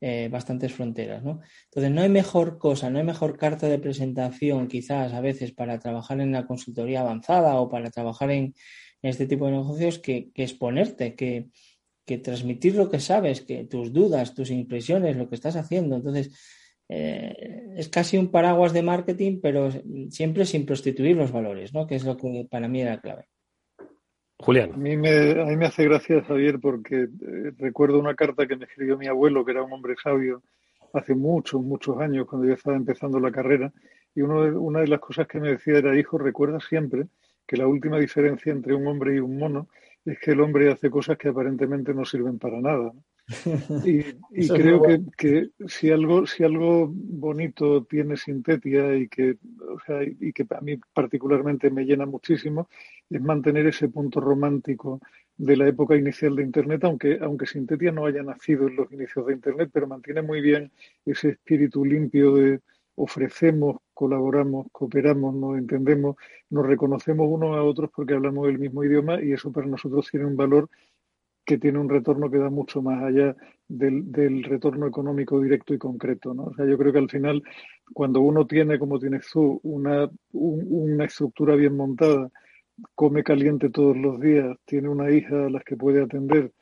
eh, 0.00 0.28
bastantes 0.30 0.72
fronteras, 0.72 1.24
¿no? 1.24 1.40
Entonces, 1.64 1.90
no 1.92 2.02
hay 2.02 2.08
mejor 2.08 2.58
cosa, 2.58 2.90
no 2.90 2.98
hay 2.98 3.04
mejor 3.04 3.38
carta 3.38 3.66
de 3.68 3.78
presentación 3.78 4.68
quizás 4.68 5.12
a 5.14 5.20
veces 5.20 5.52
para 5.52 5.78
trabajar 5.78 6.20
en 6.20 6.32
la 6.32 6.46
consultoría 6.46 7.00
avanzada 7.00 7.56
o 7.60 7.68
para 7.68 7.90
trabajar 7.90 8.30
en, 8.30 8.54
este 9.02 9.26
tipo 9.26 9.46
de 9.46 9.52
negocios 9.52 9.98
que, 10.00 10.30
que 10.32 10.42
exponerte, 10.42 11.14
que, 11.14 11.48
que 12.06 12.18
transmitir 12.18 12.76
lo 12.76 12.88
que 12.90 13.00
sabes, 13.00 13.40
que 13.40 13.64
tus 13.64 13.92
dudas, 13.92 14.34
tus 14.34 14.50
impresiones, 14.50 15.16
lo 15.16 15.28
que 15.28 15.34
estás 15.34 15.56
haciendo. 15.56 15.96
Entonces, 15.96 16.32
eh, 16.88 17.74
es 17.76 17.88
casi 17.88 18.16
un 18.16 18.30
paraguas 18.30 18.72
de 18.72 18.82
marketing, 18.82 19.40
pero 19.42 19.70
siempre 20.10 20.44
sin 20.44 20.66
prostituir 20.66 21.16
los 21.16 21.32
valores, 21.32 21.72
¿no? 21.74 21.86
Que 21.86 21.96
es 21.96 22.04
lo 22.04 22.16
que 22.16 22.46
para 22.50 22.68
mí 22.68 22.80
era 22.80 23.00
clave. 23.00 23.28
Julián. 24.38 24.72
A 24.74 24.76
mí 24.76 24.96
me, 24.96 25.40
a 25.40 25.44
mí 25.46 25.56
me 25.56 25.66
hace 25.66 25.84
gracia, 25.84 26.22
Javier, 26.22 26.60
porque 26.60 27.04
eh, 27.04 27.52
recuerdo 27.58 27.98
una 27.98 28.14
carta 28.14 28.46
que 28.46 28.56
me 28.56 28.66
escribió 28.66 28.98
mi 28.98 29.06
abuelo, 29.06 29.44
que 29.44 29.52
era 29.52 29.62
un 29.62 29.72
hombre 29.72 29.94
sabio, 30.02 30.42
hace 30.92 31.14
muchos, 31.14 31.62
muchos 31.62 31.98
años, 31.98 32.26
cuando 32.26 32.46
yo 32.46 32.54
estaba 32.54 32.76
empezando 32.76 33.18
la 33.18 33.32
carrera, 33.32 33.72
y 34.14 34.22
uno 34.22 34.40
una 34.60 34.80
de 34.80 34.88
las 34.88 35.00
cosas 35.00 35.26
que 35.26 35.40
me 35.40 35.50
decía 35.50 35.78
era, 35.78 35.98
hijo, 35.98 36.18
recuerda 36.18 36.60
siempre 36.60 37.06
que 37.46 37.56
la 37.56 37.66
última 37.66 37.98
diferencia 37.98 38.52
entre 38.52 38.74
un 38.74 38.86
hombre 38.86 39.16
y 39.16 39.18
un 39.20 39.38
mono 39.38 39.68
es 40.04 40.18
que 40.18 40.32
el 40.32 40.40
hombre 40.40 40.70
hace 40.70 40.90
cosas 40.90 41.16
que 41.18 41.28
aparentemente 41.28 41.94
no 41.94 42.04
sirven 42.04 42.38
para 42.38 42.60
nada. 42.60 42.92
Y, 43.84 44.48
creo 44.48 44.82
que, 45.16 45.50
si 45.66 45.90
algo 45.90 46.26
si 46.26 46.44
algo 46.44 46.88
bonito 46.92 47.84
tiene 47.84 48.16
Sintetia 48.16 48.94
y 48.94 49.08
que 49.08 49.36
o 49.68 49.80
sea, 49.84 50.02
y 50.04 50.32
que 50.32 50.46
a 50.48 50.60
mí 50.60 50.78
particularmente 50.92 51.70
me 51.70 51.84
llena 51.84 52.06
muchísimo 52.06 52.68
es 53.10 53.20
mantener 53.20 53.66
ese 53.66 53.88
punto 53.88 54.20
romántico 54.20 55.00
de 55.36 55.56
la 55.56 55.68
época 55.68 55.96
inicial 55.96 56.36
de 56.36 56.44
Internet, 56.44 56.84
aunque 56.84 57.18
aunque 57.20 57.46
Sintetia 57.46 57.90
no 57.90 58.06
haya 58.06 58.22
nacido 58.22 58.68
en 58.68 58.76
los 58.76 58.92
inicios 58.92 59.26
de 59.26 59.34
Internet, 59.34 59.70
pero 59.72 59.88
mantiene 59.88 60.22
muy 60.22 60.40
bien 60.40 60.70
ese 61.04 61.30
espíritu 61.30 61.84
limpio 61.84 62.34
de 62.36 62.60
ofrecemos 62.94 63.76
colaboramos, 63.92 64.66
cooperamos, 64.72 65.34
nos 65.34 65.56
entendemos, 65.56 66.16
nos 66.50 66.66
reconocemos 66.66 67.26
unos 67.30 67.56
a 67.56 67.62
otros 67.62 67.90
porque 67.94 68.14
hablamos 68.14 68.48
el 68.48 68.58
mismo 68.58 68.84
idioma 68.84 69.22
y 69.22 69.32
eso 69.32 69.50
para 69.50 69.66
nosotros 69.66 70.08
tiene 70.10 70.26
un 70.26 70.36
valor 70.36 70.68
que 71.46 71.58
tiene 71.58 71.78
un 71.78 71.88
retorno 71.88 72.28
que 72.28 72.38
da 72.38 72.50
mucho 72.50 72.82
más 72.82 73.02
allá 73.04 73.36
del, 73.68 74.42
retorno 74.42 74.86
económico 74.88 75.40
directo 75.40 75.72
y 75.72 75.78
concreto. 75.78 76.34
¿no? 76.34 76.46
O 76.46 76.54
sea, 76.54 76.66
yo 76.66 76.76
creo 76.76 76.92
que 76.92 76.98
al 76.98 77.08
final, 77.08 77.42
cuando 77.94 78.20
uno 78.20 78.46
tiene, 78.46 78.78
como 78.80 78.98
tienes 78.98 79.30
tú, 79.30 79.60
una, 79.62 80.10
una 80.32 81.04
estructura 81.04 81.54
bien 81.54 81.76
montada, 81.76 82.28
come 82.94 83.22
caliente 83.22 83.70
todos 83.70 83.96
los 83.96 84.20
días, 84.20 84.58
tiene 84.64 84.88
una 84.88 85.10
hija 85.10 85.46
a 85.46 85.50
la 85.50 85.60
que 85.60 85.76
puede 85.76 86.02
atender, 86.02 86.52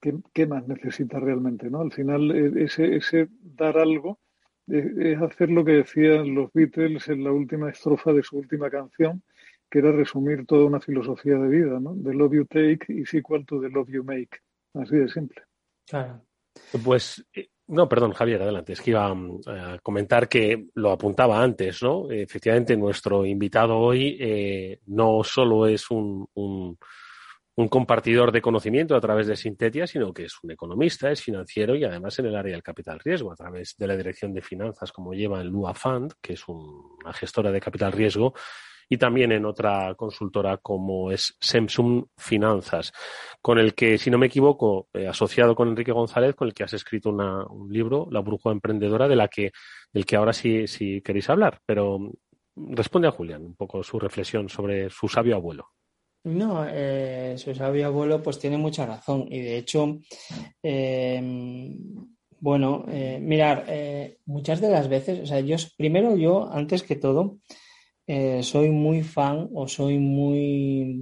¿qué, 0.00 0.46
más 0.46 0.66
necesita 0.66 1.20
realmente? 1.20 1.70
¿no? 1.70 1.80
Al 1.80 1.92
final, 1.92 2.32
e, 2.32 2.64
ese, 2.64 2.96
ese 2.96 3.28
dar 3.40 3.78
algo 3.78 4.18
es 4.66 5.20
hacer 5.20 5.50
lo 5.50 5.64
que 5.64 5.72
decían 5.72 6.34
los 6.34 6.52
Beatles 6.52 7.08
en 7.08 7.24
la 7.24 7.32
última 7.32 7.70
estrofa 7.70 8.12
de 8.12 8.22
su 8.22 8.38
última 8.38 8.70
canción, 8.70 9.22
que 9.70 9.78
era 9.78 9.92
resumir 9.92 10.44
toda 10.46 10.64
una 10.64 10.80
filosofía 10.80 11.36
de 11.36 11.48
vida, 11.48 11.78
¿no? 11.80 11.94
The 12.02 12.12
love 12.12 12.34
you 12.34 12.44
take 12.44 12.80
is 12.88 13.14
equal 13.14 13.46
to 13.46 13.60
the 13.60 13.68
love 13.68 13.88
you 13.88 14.02
make. 14.02 14.38
Así 14.74 14.96
de 14.96 15.08
simple. 15.08 15.42
Claro. 15.88 16.22
Pues, 16.84 17.24
eh, 17.34 17.48
no, 17.68 17.88
perdón, 17.88 18.12
Javier, 18.12 18.42
adelante. 18.42 18.72
Es 18.72 18.80
que 18.80 18.90
iba 18.90 19.14
mm, 19.14 19.40
a 19.46 19.78
comentar 19.78 20.28
que 20.28 20.66
lo 20.74 20.90
apuntaba 20.90 21.42
antes, 21.42 21.82
¿no? 21.82 22.10
Efectivamente, 22.10 22.76
nuestro 22.76 23.24
invitado 23.24 23.78
hoy 23.78 24.16
eh, 24.20 24.80
no 24.86 25.22
solo 25.22 25.66
es 25.68 25.88
un, 25.90 26.26
un, 26.34 26.76
un, 27.54 27.68
compartidor 27.68 28.32
de 28.32 28.42
conocimiento 28.42 28.96
a 28.96 29.00
través 29.00 29.28
de 29.28 29.36
Sintetia, 29.36 29.86
sino 29.86 30.12
que 30.12 30.24
es 30.24 30.34
un 30.42 30.50
economista, 30.50 31.12
es 31.12 31.22
financiero 31.22 31.76
y 31.76 31.84
además 31.84 32.18
en 32.18 32.26
el 32.26 32.36
área 32.36 32.52
del 32.52 32.62
capital 32.62 32.98
riesgo, 32.98 33.30
a 33.30 33.36
través 33.36 33.76
de 33.76 33.86
la 33.86 33.96
dirección 33.96 34.32
de 34.32 34.42
finanzas, 34.42 34.90
como 34.90 35.12
lleva 35.12 35.40
el 35.40 35.48
Lua 35.48 35.74
Fund, 35.74 36.14
que 36.20 36.32
es 36.32 36.42
una 36.48 37.12
gestora 37.12 37.52
de 37.52 37.60
capital 37.60 37.92
riesgo 37.92 38.34
y 38.92 38.98
también 38.98 39.30
en 39.30 39.46
otra 39.46 39.94
consultora 39.94 40.56
como 40.56 41.12
es 41.12 41.36
Samsung 41.40 42.06
Finanzas, 42.16 42.92
con 43.40 43.58
el 43.60 43.72
que, 43.72 43.96
si 43.96 44.10
no 44.10 44.18
me 44.18 44.26
equivoco, 44.26 44.88
eh, 44.92 45.06
asociado 45.06 45.54
con 45.54 45.68
Enrique 45.68 45.92
González, 45.92 46.34
con 46.34 46.48
el 46.48 46.54
que 46.54 46.64
has 46.64 46.72
escrito 46.72 47.10
un 47.10 47.72
libro, 47.72 48.08
La 48.10 48.20
Bruja 48.20 48.50
Emprendedora, 48.50 49.06
de 49.06 49.14
la 49.14 49.28
que, 49.28 49.52
del 49.92 50.04
que 50.04 50.16
ahora 50.16 50.32
sí, 50.32 50.66
sí 50.66 51.00
queréis 51.02 51.30
hablar. 51.30 51.60
Pero 51.64 52.00
mm, 52.00 52.10
responde 52.74 53.06
a 53.06 53.12
Julián 53.12 53.44
un 53.44 53.54
poco 53.54 53.80
su 53.84 53.96
reflexión 54.00 54.48
sobre 54.48 54.90
su 54.90 55.06
sabio 55.06 55.36
abuelo. 55.36 55.68
No, 56.24 56.66
eh, 56.68 57.36
su 57.38 57.54
sabio 57.54 57.86
abuelo 57.86 58.20
pues 58.20 58.40
tiene 58.40 58.58
mucha 58.58 58.86
razón 58.86 59.26
y 59.30 59.40
de 59.40 59.56
hecho, 59.56 60.00
eh, 60.64 61.22
bueno, 62.40 62.84
mirar, 63.20 63.66
muchas 64.26 64.60
de 64.60 64.68
las 64.68 64.88
veces, 64.88 65.20
o 65.20 65.26
sea, 65.26 65.40
yo 65.40 65.56
primero 65.78 66.16
yo, 66.16 66.50
antes 66.52 66.82
que 66.82 66.96
todo, 66.96 67.38
eh, 68.12 68.42
soy 68.42 68.70
muy 68.70 69.04
fan 69.04 69.48
o 69.54 69.68
soy 69.68 69.98
muy 69.98 71.00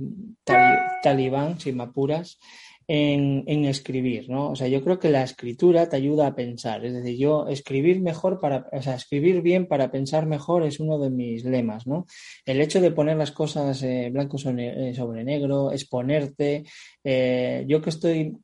talibán, 1.02 1.58
si 1.58 1.72
me 1.72 1.84
apuras, 1.84 2.38
en, 2.86 3.64
escribir, 3.64 4.28
¿no? 4.28 4.50
O 4.50 4.56
sea, 4.56 4.68
yo 4.68 4.84
creo 4.84 4.98
que 4.98 5.08
la 5.08 5.22
escritura 5.22 5.88
te 5.88 5.96
ayuda 5.96 6.26
a 6.26 6.34
pensar. 6.34 6.84
Es 6.84 6.92
decir, 6.92 7.16
yo 7.16 7.48
escribir 7.48 8.02
mejor 8.02 8.38
para, 8.40 8.68
o 8.72 8.82
sea, 8.82 8.94
escribir 8.96 9.40
bien 9.40 9.66
para 9.66 9.90
pensar 9.90 10.26
mejor 10.26 10.64
es 10.64 10.80
uno 10.80 10.98
de 10.98 11.08
mis 11.08 11.46
lemas, 11.46 11.86
¿no? 11.86 12.04
El 12.44 12.60
hecho 12.60 12.78
de 12.82 12.90
poner 12.90 13.16
las 13.16 13.32
cosas 13.32 13.82
eh, 13.82 14.10
blanco 14.12 14.36
sobre, 14.36 14.94
sobre, 14.94 15.24
negro, 15.24 15.72
exponerte. 15.72 16.64
Eh, 17.02 17.64
yo 17.66 17.80
que 17.80 17.90
estoy 17.90 18.36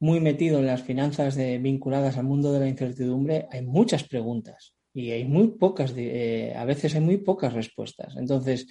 muy 0.00 0.18
metido 0.18 0.58
en 0.58 0.66
las 0.66 0.82
finanzas 0.82 1.36
vinculadas 1.36 2.18
al 2.18 2.24
mundo 2.24 2.52
de 2.52 2.58
la 2.58 2.68
incertidumbre, 2.68 3.46
hay 3.52 3.62
muchas 3.62 4.02
preguntas 4.02 4.74
y 4.94 5.10
hay 5.10 5.24
muy 5.24 5.48
pocas, 5.48 5.92
eh, 5.96 6.52
a 6.56 6.64
veces 6.64 6.94
hay 6.94 7.00
muy 7.00 7.18
pocas 7.18 7.52
respuestas. 7.52 8.16
Entonces, 8.16 8.66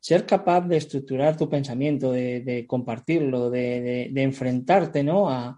ser 0.00 0.26
capaz 0.26 0.62
de 0.62 0.76
estructurar 0.76 1.36
tu 1.36 1.48
pensamiento, 1.48 2.12
de, 2.12 2.64
compartirlo, 2.68 3.50
de, 3.50 4.12
enfrentarte 4.14 5.02
¿no? 5.02 5.30
a, 5.30 5.56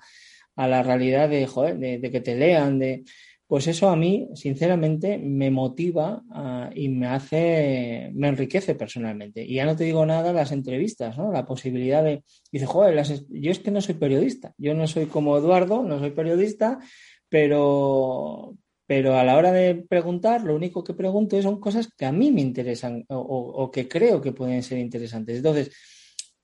la 0.57 0.83
realidad 0.83 1.29
de, 1.29 1.99
de, 2.01 2.11
que 2.11 2.21
te 2.21 2.37
lean, 2.37 2.79
de, 2.79 3.05
pues 3.49 3.69
eso 3.69 3.89
a 3.89 3.97
mí, 3.97 4.29
sinceramente, 4.35 5.19
me 5.19 5.53
motiva 5.53 6.23
ah, 6.33 6.69
y 6.75 6.89
me 6.89 7.07
hace, 7.07 8.11
me 8.13 8.29
enriquece 8.29 8.75
personalmente. 8.75 9.45
Y 9.45 9.55
ya 9.55 9.65
no 9.65 9.77
te 9.77 9.85
digo 9.85 10.05
nada 10.05 10.33
las 10.33 10.51
entrevistas, 10.51 11.17
¿no? 11.17 11.31
La 11.31 11.47
posibilidad 11.47 12.03
de, 12.03 12.25
dice, 12.51 12.67
joder, 12.67 13.01
yo 13.31 13.51
es 13.53 13.59
que 13.61 13.71
no 13.71 13.81
soy 13.81 13.95
periodista, 13.95 14.53
yo 14.59 14.75
no 14.75 14.89
soy 14.89 15.07
como 15.07 15.37
Eduardo, 15.39 15.85
no 15.85 16.01
soy 16.01 16.11
periodista, 16.11 16.81
pero, 17.29 18.57
pero 18.87 19.17
a 19.17 19.25
la 19.25 19.37
hora 19.37 19.53
de 19.53 19.75
preguntar, 19.75 20.43
lo 20.43 20.55
único 20.55 20.85
que 20.85 20.95
pregunto 20.95 21.41
son 21.43 21.61
cosas 21.61 21.93
que 21.97 22.07
a 22.07 22.13
mí 22.13 22.31
me 22.31 22.41
interesan 22.41 23.05
o, 23.09 23.71
que 23.73 23.89
creo 23.89 24.21
que 24.21 24.33
pueden 24.33 24.63
ser 24.63 24.79
interesantes. 24.79 25.39
Entonces, 25.39 25.73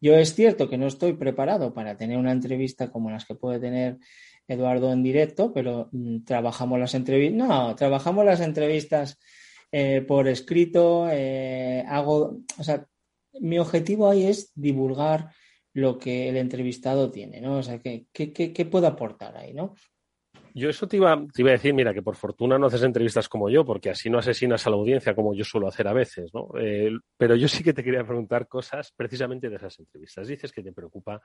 yo 0.01 0.15
es 0.17 0.35
cierto 0.35 0.69
que 0.69 0.79
no 0.79 0.89
estoy 0.89 1.13
preparado 1.13 1.73
para 1.73 1.97
tener 1.97 2.19
una 2.19 2.33
entrevista 2.33 2.91
como 2.91 3.11
las 3.11 3.25
que 3.25 3.37
puede 3.37 3.61
tener 3.61 3.99
Eduardo 4.49 4.93
en 4.93 5.03
directo, 5.05 5.53
pero 5.53 5.89
mm, 5.93 6.25
trabajamos 6.25 6.79
las 6.79 6.95
entrevistas, 6.95 7.49
no, 7.49 7.77
trabajamos 7.77 8.25
las 8.25 8.41
entrevistas 8.41 9.19
eh, 9.71 10.03
por 10.07 10.29
escrito, 10.29 11.09
eh, 11.11 11.85
hago, 11.89 12.41
o 12.59 12.65
sea, 12.65 12.87
mi 13.41 13.59
objetivo 13.59 14.11
ahí 14.11 14.25
es 14.25 14.53
divulgar 14.55 15.31
lo 15.75 15.99
que 15.99 16.29
el 16.29 16.37
entrevistado 16.37 17.11
tiene, 17.11 17.41
¿no? 17.41 17.59
O 17.59 17.63
sea, 17.63 17.81
¿qué, 17.81 18.69
puedo 18.71 18.87
aportar 18.87 19.37
ahí, 19.37 19.55
¿no? 19.55 19.75
Yo 20.55 20.69
eso 20.69 20.87
te 20.87 20.97
iba, 20.97 21.17
te 21.33 21.43
iba 21.43 21.51
a 21.51 21.53
decir, 21.53 21.73
mira, 21.73 21.95
que 21.95 22.03
por 22.03 22.17
fortuna 22.17 22.59
no 22.59 22.67
haces 22.67 22.83
entrevistas 22.83 23.29
como 23.29 23.49
yo, 23.49 23.65
porque 23.65 23.91
así 23.91 24.11
no 24.11 24.19
asesinas 24.19 24.67
a 24.67 24.71
la 24.71 24.77
audiencia 24.77 25.15
como 25.15 25.35
yo 25.35 25.45
suelo 25.45 25.69
hacer 25.69 25.89
a 25.89 25.93
veces, 25.93 26.33
¿no? 26.35 26.49
Eh, 26.59 26.91
pero 27.17 27.35
yo 27.35 27.49
sí 27.49 27.65
que 27.65 27.73
te 27.73 27.83
quería 27.83 28.05
preguntar 28.05 28.49
cosas 28.49 28.93
precisamente 28.95 29.49
de 29.49 29.57
esas 29.57 29.79
entrevistas. 29.79 30.29
Dices 30.29 30.53
que 30.53 30.63
te 30.63 30.73
preocupa 30.73 31.21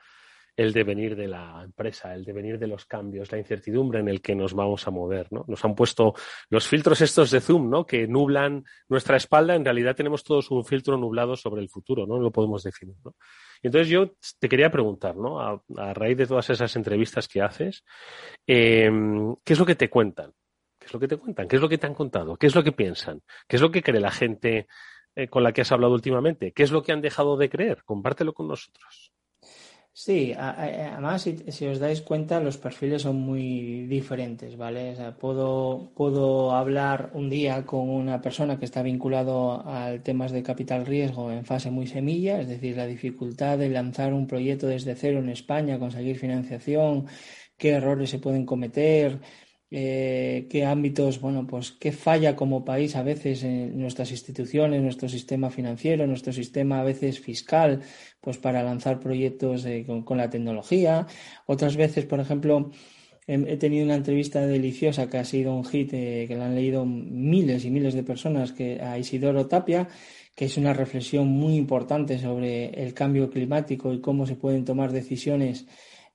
el 0.56 0.74
devenir 0.74 1.16
de 1.16 1.28
la 1.28 1.62
empresa, 1.64 2.16
el 2.16 2.26
devenir 2.26 2.58
de 2.58 2.68
los 2.68 2.86
cambios, 2.86 3.32
la 3.32 3.38
incertidumbre 3.38 4.00
en 4.00 4.08
el 4.08 4.22
que 4.22 4.34
nos 4.34 4.54
vamos 4.56 4.88
a 4.88 4.92
mover, 4.92 5.28
¿no? 5.32 5.46
Nos 5.48 5.64
han 5.64 5.76
puesto 5.76 6.16
los 6.50 6.68
filtros 6.68 7.00
estos 7.02 7.30
de 7.30 7.40
Zoom, 7.40 7.70
¿no? 7.70 7.86
Que 7.86 8.08
nublan 8.08 8.64
nuestra 8.90 9.18
espalda. 9.18 9.56
En 9.56 9.64
realidad 9.64 9.96
tenemos 9.96 10.24
todos 10.24 10.50
un 10.50 10.66
filtro 10.66 10.98
nublado 10.98 11.36
sobre 11.36 11.62
el 11.62 11.70
futuro, 11.70 12.08
¿no? 12.08 12.20
Lo 12.20 12.32
podemos 12.32 12.64
definir, 12.64 12.96
¿no? 13.06 13.16
Entonces 13.64 13.90
yo 13.90 14.14
te 14.40 14.50
quería 14.50 14.72
preguntar, 14.72 15.16
¿no? 15.16 15.40
A, 15.40 15.94
raíz 15.94 16.18
de 16.18 16.28
todas 16.28 16.50
esas 16.50 16.76
entrevistas 16.76 17.28
que 17.28 17.42
haces, 17.42 17.84
em, 18.46 19.36
¿qué 19.44 19.54
es 19.54 19.60
lo 19.60 19.66
que 19.66 19.76
te 19.76 19.90
cuentan? 19.90 20.34
¿Qué 20.80 20.86
es 20.88 20.94
lo 20.94 21.00
que 21.00 21.08
te 21.08 21.18
cuentan? 21.18 21.48
¿Qué 21.48 21.56
es 21.56 21.62
lo 21.62 21.70
que 21.70 21.78
te 21.78 21.88
han 21.88 21.94
contado? 21.94 22.38
¿Qué 22.38 22.48
es 22.48 22.56
lo 22.56 22.64
que 22.64 22.72
piensan? 22.72 23.22
¿Qué 23.48 23.56
es 23.58 23.62
lo 23.62 23.72
que 23.72 23.82
cree 23.82 24.00
la 24.00 24.12
gente 24.12 24.68
eh, 25.16 25.28
con 25.28 25.44
la 25.44 25.52
que 25.52 25.62
has 25.62 25.72
hablado 25.72 25.94
últimamente? 25.94 26.52
¿Qué 26.54 26.64
es 26.64 26.72
lo 26.72 26.84
que 26.84 26.92
han 26.92 27.02
dejado 27.02 27.38
de 27.38 27.50
creer? 27.50 27.84
Compártelo 27.84 28.34
con 28.34 28.48
nosotros. 28.48 29.12
Sí, 30.00 30.32
además, 30.38 31.24
si, 31.24 31.66
os 31.66 31.80
dais 31.80 32.02
cuenta, 32.10 32.40
los 32.40 32.58
perfiles 32.60 33.02
son 33.02 33.16
muy 33.16 33.88
diferentes, 33.88 34.56
¿vale? 34.56 34.92
O 34.92 34.96
sea, 34.96 35.18
puedo, 35.18 35.92
puedo 35.96 36.52
hablar 36.52 37.10
un 37.16 37.32
día 37.32 37.66
con 37.66 37.90
una 37.90 38.22
persona 38.22 38.60
que 38.60 38.66
está 38.66 38.84
vinculado 38.84 39.66
al 39.66 40.04
temas 40.04 40.32
de 40.32 40.44
capital 40.44 40.86
riesgo 40.86 41.32
en 41.32 41.46
fase 41.46 41.72
muy 41.72 41.88
semilla, 41.88 42.40
es 42.40 42.48
decir, 42.48 42.78
la 42.78 42.86
dificultad 42.86 43.58
de 43.58 43.70
lanzar 43.70 44.14
un 44.14 44.28
proyecto 44.28 44.68
desde 44.68 44.94
cero 44.94 45.18
en 45.18 45.30
España, 45.30 45.80
conseguir 45.80 46.20
financiación, 46.20 47.08
qué 47.58 47.72
errores 47.72 48.12
se 48.12 48.20
pueden 48.20 48.46
cometer, 48.46 49.20
eh, 49.70 50.48
qué 50.50 50.66
ámbitos, 50.66 51.20
bueno, 51.20 51.46
pues 51.46 51.72
qué 51.72 51.92
falla 51.92 52.36
como 52.36 52.64
país 52.64 52.96
a 52.96 53.04
veces 53.04 53.44
en 53.44 53.78
nuestras 53.80 54.12
instituciones, 54.12 54.82
nuestro 54.82 55.10
sistema 55.10 55.50
financiero, 55.50 56.08
nuestro 56.08 56.32
sistema 56.32 56.80
a 56.80 56.84
veces 56.84 57.20
fiscal, 57.20 57.82
pues 58.22 58.38
para 58.38 58.64
lanzar 58.64 59.00
proyectos 59.00 59.66
con, 60.06 60.18
la 60.18 60.30
tecnología. 60.30 61.06
Otras 61.46 61.76
veces, 61.76 62.06
por 62.06 62.22
ejemplo, 62.22 62.72
he, 63.28 63.58
tenido 63.58 63.84
una 63.84 63.96
entrevista 63.96 64.46
deliciosa 64.48 65.10
que 65.10 65.18
ha 65.18 65.26
sido 65.26 65.54
un 65.54 65.66
hit, 65.66 65.94
eh, 65.94 66.26
que 66.28 66.36
la 66.36 66.46
han 66.46 66.56
leído 66.56 66.86
miles 66.86 67.66
y 67.66 67.72
miles 67.72 67.94
de 67.94 68.04
personas, 68.04 68.54
que 68.54 68.82
a 68.82 68.98
Isidoro 68.98 69.48
Tapia, 69.48 69.90
que 70.34 70.46
es 70.46 70.56
una 70.56 70.74
reflexión 70.74 71.28
muy 71.28 71.56
importante 71.56 72.20
sobre 72.20 72.70
el 72.70 72.94
cambio 72.94 73.30
climático 73.30 73.92
y 73.92 74.00
cómo 74.00 74.26
se 74.26 74.36
pueden 74.36 74.64
tomar 74.64 74.94
decisiones, 74.94 75.66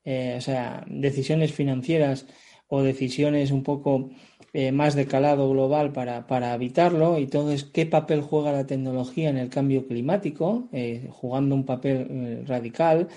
eh, 0.05 0.37
o 0.39 0.41
sea, 0.41 0.87
decisiones 0.89 1.53
financieras 1.53 2.27
o 2.75 2.83
decisiones 2.83 3.51
un 3.51 3.63
poco 3.63 4.09
eh, 4.55 4.73
más 4.73 4.95
de 4.95 5.07
calado 5.07 5.51
global 5.51 5.93
para, 5.93 6.27
para, 6.27 6.55
evitarlo 6.55 7.19
y 7.19 7.27
todo 7.27 7.53
es 7.53 7.65
qué 7.65 7.85
papel 7.85 8.23
juega 8.23 8.51
la 8.51 8.67
tecnología 8.67 9.29
en 9.29 9.37
el 9.37 9.51
cambio 9.51 9.87
climático, 9.87 10.69
eh, 10.73 11.07
jugando 11.11 11.55
un 11.55 11.67
papel 11.67 12.07
eh, 12.09 12.45
radical, 12.47 13.09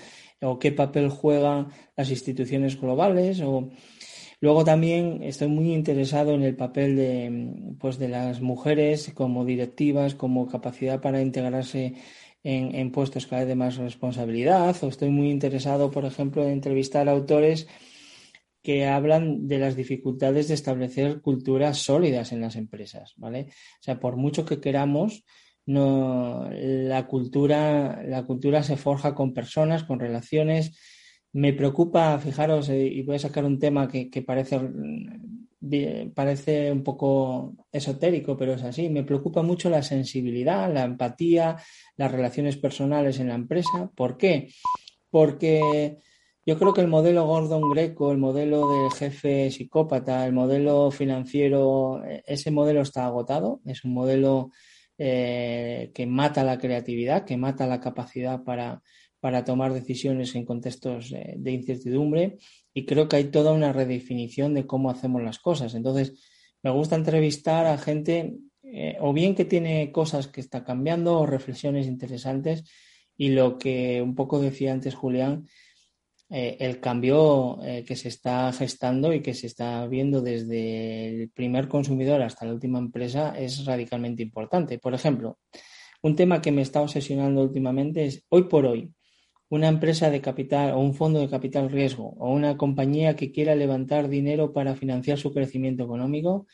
o 0.42 0.58
qué 0.58 0.72
papel 0.72 1.08
juegan 1.08 1.68
las 1.96 2.10
instituciones 2.10 2.78
globales, 2.78 3.40
o 3.40 3.70
luego 4.42 4.62
también 4.62 5.22
estoy 5.22 5.48
muy 5.48 5.72
interesado 5.72 6.34
en 6.34 6.42
el 6.42 6.54
papel 6.54 6.94
de, 6.94 7.76
pues, 7.80 7.98
de 7.98 8.08
las 8.08 8.42
mujeres 8.42 9.10
como 9.14 9.46
directivas, 9.46 10.14
como 10.14 10.48
capacidad 10.48 11.00
para 11.00 11.22
integrarse 11.22 11.94
en, 12.44 12.74
en 12.74 12.92
puestos 12.92 13.26
cada 13.26 13.40
vez 13.40 13.48
de 13.48 13.54
más 13.54 13.76
responsabilidad, 13.76 14.76
o 14.84 14.88
estoy 14.88 15.08
muy 15.08 15.30
interesado, 15.30 15.90
por 15.90 16.04
ejemplo, 16.04 16.44
en 16.44 16.50
entrevistar 16.50 17.08
autores 17.08 17.66
que 18.66 18.84
hablan 18.84 19.46
de 19.46 19.60
las 19.60 19.76
dificultades 19.76 20.48
de 20.48 20.54
establecer 20.54 21.20
culturas 21.20 21.78
sólidas 21.78 22.32
en 22.32 22.40
las 22.40 22.56
empresas, 22.56 23.14
¿vale? 23.16 23.46
O 23.50 23.82
sea, 23.82 24.00
por 24.00 24.16
mucho 24.16 24.44
que 24.44 24.60
queramos, 24.60 25.22
no, 25.66 26.50
la 26.50 27.06
cultura, 27.06 28.02
la 28.04 28.26
cultura 28.26 28.64
se 28.64 28.76
forja 28.76 29.14
con 29.14 29.32
personas, 29.32 29.84
con 29.84 30.00
relaciones. 30.00 30.76
Me 31.32 31.52
preocupa, 31.52 32.18
fijaros, 32.18 32.68
eh, 32.68 32.88
y 32.88 33.02
voy 33.02 33.14
a 33.14 33.20
sacar 33.20 33.44
un 33.44 33.60
tema 33.60 33.86
que, 33.86 34.10
que 34.10 34.22
parece, 34.22 34.60
parece 36.12 36.72
un 36.72 36.82
poco 36.82 37.54
esotérico, 37.70 38.36
pero 38.36 38.54
es 38.54 38.64
así. 38.64 38.88
Me 38.88 39.04
preocupa 39.04 39.42
mucho 39.42 39.70
la 39.70 39.82
sensibilidad, 39.84 40.74
la 40.74 40.82
empatía, 40.82 41.54
las 41.96 42.10
relaciones 42.10 42.56
personales 42.56 43.20
en 43.20 43.28
la 43.28 43.36
empresa. 43.36 43.92
¿Por 43.94 44.16
qué? 44.16 44.48
Porque 45.08 45.98
yo 46.46 46.56
creo 46.58 46.72
que 46.72 46.80
el 46.80 46.86
modelo 46.86 47.26
Gordon 47.26 47.68
Greco, 47.70 48.12
el 48.12 48.18
modelo 48.18 48.70
del 48.70 48.92
jefe 48.92 49.50
psicópata, 49.50 50.24
el 50.24 50.32
modelo 50.32 50.92
financiero, 50.92 52.04
e-, 52.04 52.22
ese 52.24 52.52
modelo 52.52 52.82
está 52.82 53.04
agotado. 53.04 53.60
Es 53.66 53.84
un 53.84 53.92
modelo 53.92 54.52
eh, 54.96 55.90
que 55.92 56.06
mata 56.06 56.44
la 56.44 56.58
creatividad, 56.58 57.24
que 57.24 57.36
mata 57.36 57.66
la 57.66 57.80
capacidad 57.80 58.44
para, 58.44 58.80
para 59.18 59.44
tomar 59.44 59.74
decisiones 59.74 60.36
en 60.36 60.44
contextos 60.44 61.10
de 61.10 61.50
incertidumbre. 61.50 62.38
Y 62.72 62.86
creo 62.86 63.08
que 63.08 63.16
hay 63.16 63.24
toda 63.24 63.52
una 63.52 63.72
redefinición 63.72 64.54
de 64.54 64.66
cómo 64.66 64.88
hacemos 64.88 65.22
las 65.24 65.40
cosas. 65.40 65.74
Entonces, 65.74 66.14
me 66.62 66.70
gusta 66.70 66.94
entrevistar 66.94 67.66
a 67.66 67.76
gente 67.76 68.36
eh, 68.62 68.96
o 69.00 69.12
bien 69.12 69.34
que 69.34 69.44
tiene 69.44 69.90
cosas 69.90 70.28
que 70.28 70.40
está 70.40 70.62
cambiando 70.62 71.18
o 71.18 71.26
reflexiones 71.26 71.88
interesantes. 71.88 72.62
Y 73.16 73.30
lo 73.30 73.58
que 73.58 74.00
un 74.00 74.14
poco 74.14 74.40
decía 74.40 74.72
antes 74.72 74.94
Julián, 74.94 75.48
eh, 76.28 76.56
el 76.58 76.80
cambio 76.80 77.62
eh, 77.62 77.84
que 77.86 77.94
se 77.94 78.08
está 78.08 78.52
gestando 78.52 79.12
y 79.12 79.20
que 79.22 79.32
se 79.32 79.46
está 79.46 79.86
viendo 79.86 80.22
desde 80.22 81.22
el 81.22 81.30
primer 81.30 81.68
consumidor 81.68 82.20
hasta 82.20 82.46
la 82.46 82.52
última 82.52 82.80
empresa 82.80 83.38
es 83.38 83.64
radicalmente 83.64 84.24
importante. 84.24 84.78
Por 84.78 84.92
ejemplo, 84.92 85.38
un 86.02 86.16
tema 86.16 86.42
que 86.42 86.50
me 86.50 86.62
está 86.62 86.82
obsesionando 86.82 87.42
últimamente 87.42 88.06
es 88.06 88.24
hoy 88.28 88.44
por 88.44 88.66
hoy, 88.66 88.92
una 89.48 89.68
empresa 89.68 90.10
de 90.10 90.20
capital 90.20 90.72
o 90.72 90.80
un 90.80 90.94
fondo 90.94 91.20
de 91.20 91.28
capital 91.28 91.70
riesgo 91.70 92.14
o 92.18 92.32
una 92.32 92.56
compañía 92.56 93.14
que 93.14 93.30
quiera 93.30 93.54
levantar 93.54 94.08
dinero 94.08 94.52
para 94.52 94.74
financiar 94.74 95.18
su 95.18 95.32
crecimiento 95.32 95.84
económico, 95.84 96.48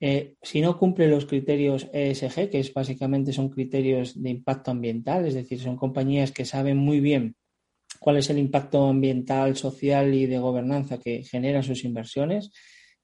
eh, 0.00 0.34
si 0.42 0.62
no 0.62 0.78
cumple 0.78 1.08
los 1.08 1.26
criterios 1.26 1.88
ESG, 1.92 2.48
que 2.50 2.60
es 2.60 2.72
básicamente 2.72 3.34
son 3.34 3.50
criterios 3.50 4.20
de 4.22 4.30
impacto 4.30 4.70
ambiental, 4.70 5.26
es 5.26 5.34
decir, 5.34 5.60
son 5.60 5.76
compañías 5.76 6.32
que 6.32 6.46
saben 6.46 6.78
muy 6.78 7.00
bien 7.00 7.36
cuál 7.98 8.18
es 8.18 8.30
el 8.30 8.38
impacto 8.38 8.86
ambiental, 8.86 9.56
social 9.56 10.14
y 10.14 10.26
de 10.26 10.38
gobernanza 10.38 10.98
que 10.98 11.22
generan 11.22 11.62
sus 11.62 11.84
inversiones. 11.84 12.50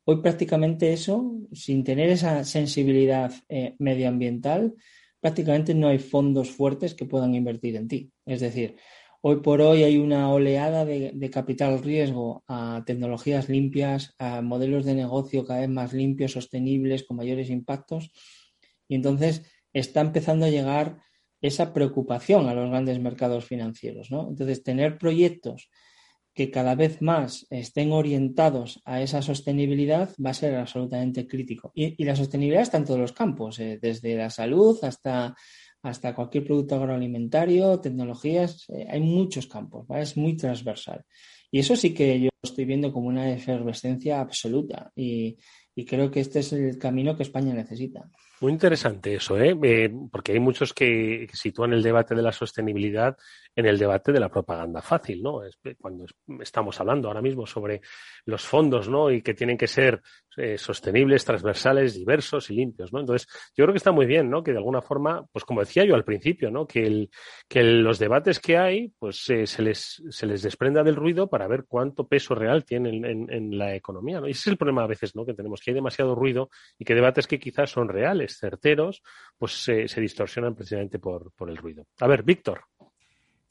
Hoy 0.04 0.22
prácticamente 0.22 0.92
eso, 0.92 1.36
sin 1.52 1.84
tener 1.84 2.10
esa 2.10 2.44
sensibilidad 2.44 3.32
eh, 3.48 3.74
medioambiental, 3.78 4.74
prácticamente 5.20 5.74
no 5.74 5.88
hay 5.88 5.98
fondos 5.98 6.50
fuertes 6.50 6.94
que 6.94 7.04
puedan 7.04 7.34
invertir 7.34 7.76
en 7.76 7.88
ti. 7.88 8.10
Es 8.24 8.40
decir, 8.40 8.76
hoy 9.20 9.36
por 9.40 9.60
hoy 9.60 9.82
hay 9.82 9.98
una 9.98 10.32
oleada 10.32 10.84
de, 10.84 11.12
de, 11.14 11.30
capital 11.30 11.82
riesgo 11.82 12.42
a 12.48 12.82
tecnologías 12.86 13.48
limpias, 13.48 14.14
a 14.18 14.40
modelos 14.40 14.84
de 14.84 14.94
negocio 14.94 15.44
cada 15.44 15.60
vez 15.60 15.68
más 15.68 15.92
limpios, 15.92 16.32
sostenibles, 16.32 17.04
con 17.04 17.18
mayores 17.18 17.50
impactos. 17.50 18.10
Y 18.88 18.94
entonces 18.94 19.42
está 19.72 20.00
empezando 20.00 20.46
a 20.46 20.50
llegar 20.50 20.98
esa 21.40 21.72
preocupación 21.72 22.48
a 22.48 22.54
los 22.54 22.68
grandes 22.68 22.98
mercados 23.00 23.44
financieros. 23.44 24.10
¿no? 24.10 24.28
Entonces, 24.28 24.62
tener 24.62 24.98
proyectos 24.98 25.70
que 26.34 26.50
cada 26.50 26.74
vez 26.74 27.02
más 27.02 27.46
estén 27.50 27.92
orientados 27.92 28.80
a 28.84 29.02
esa 29.02 29.20
sostenibilidad 29.20 30.10
va 30.24 30.30
a 30.30 30.34
ser 30.34 30.54
absolutamente 30.54 31.26
crítico. 31.26 31.72
Y, 31.74 32.02
la 32.04 32.16
sostenibilidad 32.16 32.62
está 32.62 32.78
en 32.78 32.84
todos 32.84 33.00
los 33.00 33.12
campos, 33.12 33.58
eh, 33.58 33.78
desde 33.82 34.16
la 34.16 34.30
salud 34.30 34.78
hasta, 34.82 35.34
hasta 35.82 36.14
cualquier 36.14 36.44
producto 36.44 36.76
agroalimentario, 36.76 37.80
tecnologías, 37.80 38.64
eh, 38.68 38.86
hay 38.88 39.00
muchos 39.00 39.46
campos, 39.46 39.86
es 39.96 40.16
muy 40.16 40.36
transversal. 40.36 41.04
Y 41.50 41.58
eso 41.58 41.74
sí 41.74 41.92
que 41.92 42.20
yo 42.20 42.28
estoy 42.42 42.64
viendo 42.64 42.92
como 42.92 43.08
una 43.08 43.30
efervescencia 43.32 44.20
absoluta 44.20 44.92
y, 44.94 45.36
y 45.74 45.84
creo 45.84 46.10
que 46.10 46.20
este 46.20 46.40
es 46.40 46.52
el 46.52 46.78
camino 46.78 47.16
que 47.16 47.24
España 47.24 47.52
necesita. 47.52 48.08
Muy 48.40 48.52
interesante 48.52 49.14
eso, 49.14 49.38
¿eh? 49.38 49.54
¿eh? 49.62 49.92
porque 50.10 50.32
hay 50.32 50.40
muchos 50.40 50.72
que 50.72 51.28
sitúan 51.30 51.74
el 51.74 51.82
debate 51.82 52.14
de 52.14 52.22
la 52.22 52.32
sostenibilidad 52.32 53.14
en 53.54 53.66
el 53.66 53.78
debate 53.78 54.12
de 54.12 54.20
la 54.20 54.30
propaganda 54.30 54.80
fácil, 54.80 55.22
¿no? 55.22 55.42
cuando 55.78 56.06
estamos 56.40 56.80
hablando 56.80 57.08
ahora 57.08 57.20
mismo 57.20 57.46
sobre 57.46 57.82
los 58.24 58.42
fondos, 58.42 58.88
¿no? 58.88 59.10
Y 59.10 59.20
que 59.22 59.34
tienen 59.34 59.58
que 59.58 59.66
ser 59.66 60.00
eh, 60.36 60.56
sostenibles, 60.56 61.24
transversales, 61.24 61.94
diversos 61.94 62.50
y 62.50 62.54
limpios, 62.54 62.92
¿no? 62.92 63.00
Entonces, 63.00 63.28
yo 63.56 63.64
creo 63.64 63.72
que 63.72 63.78
está 63.78 63.90
muy 63.90 64.06
bien, 64.06 64.30
¿no? 64.30 64.44
Que 64.44 64.52
de 64.52 64.58
alguna 64.58 64.80
forma, 64.80 65.26
pues 65.32 65.44
como 65.44 65.60
decía 65.60 65.84
yo 65.84 65.96
al 65.96 66.04
principio, 66.04 66.50
¿no? 66.50 66.66
Que, 66.66 67.08
los 67.52 67.98
debates 67.98 68.38
que 68.38 68.56
hay, 68.56 68.92
pues 68.98 69.28
eh, 69.28 69.46
se, 69.46 69.62
les, 69.62 70.02
se 70.08 70.26
les 70.26 70.42
desprenda 70.42 70.84
del 70.84 70.94
ruido 70.94 71.28
para 71.28 71.48
ver 71.48 71.64
cuánto 71.66 72.06
peso 72.06 72.34
real 72.34 72.64
tienen 72.64 73.04
en, 73.04 73.30
en, 73.30 73.58
la 73.58 73.74
economía, 73.74 74.20
¿no? 74.20 74.28
Y 74.28 74.30
ese 74.30 74.40
es 74.40 74.46
el 74.46 74.56
problema 74.56 74.84
a 74.84 74.86
veces, 74.86 75.16
¿no? 75.16 75.26
Que 75.26 75.34
tenemos, 75.34 75.60
que 75.60 75.72
hay 75.72 75.74
demasiado 75.74 76.14
ruido 76.14 76.48
y 76.78 76.84
que 76.84 76.94
debates 76.94 77.26
que 77.26 77.40
quizás 77.40 77.70
son 77.70 77.88
reales, 77.88 78.29
certeros, 78.38 79.02
pues 79.38 79.52
se 79.52 80.00
distorsionan 80.00 80.54
precisamente 80.54 80.98
por, 80.98 81.32
por 81.32 81.50
el 81.50 81.56
ruido. 81.56 81.86
A 82.00 82.06
ver, 82.06 82.22
Víctor. 82.22 82.62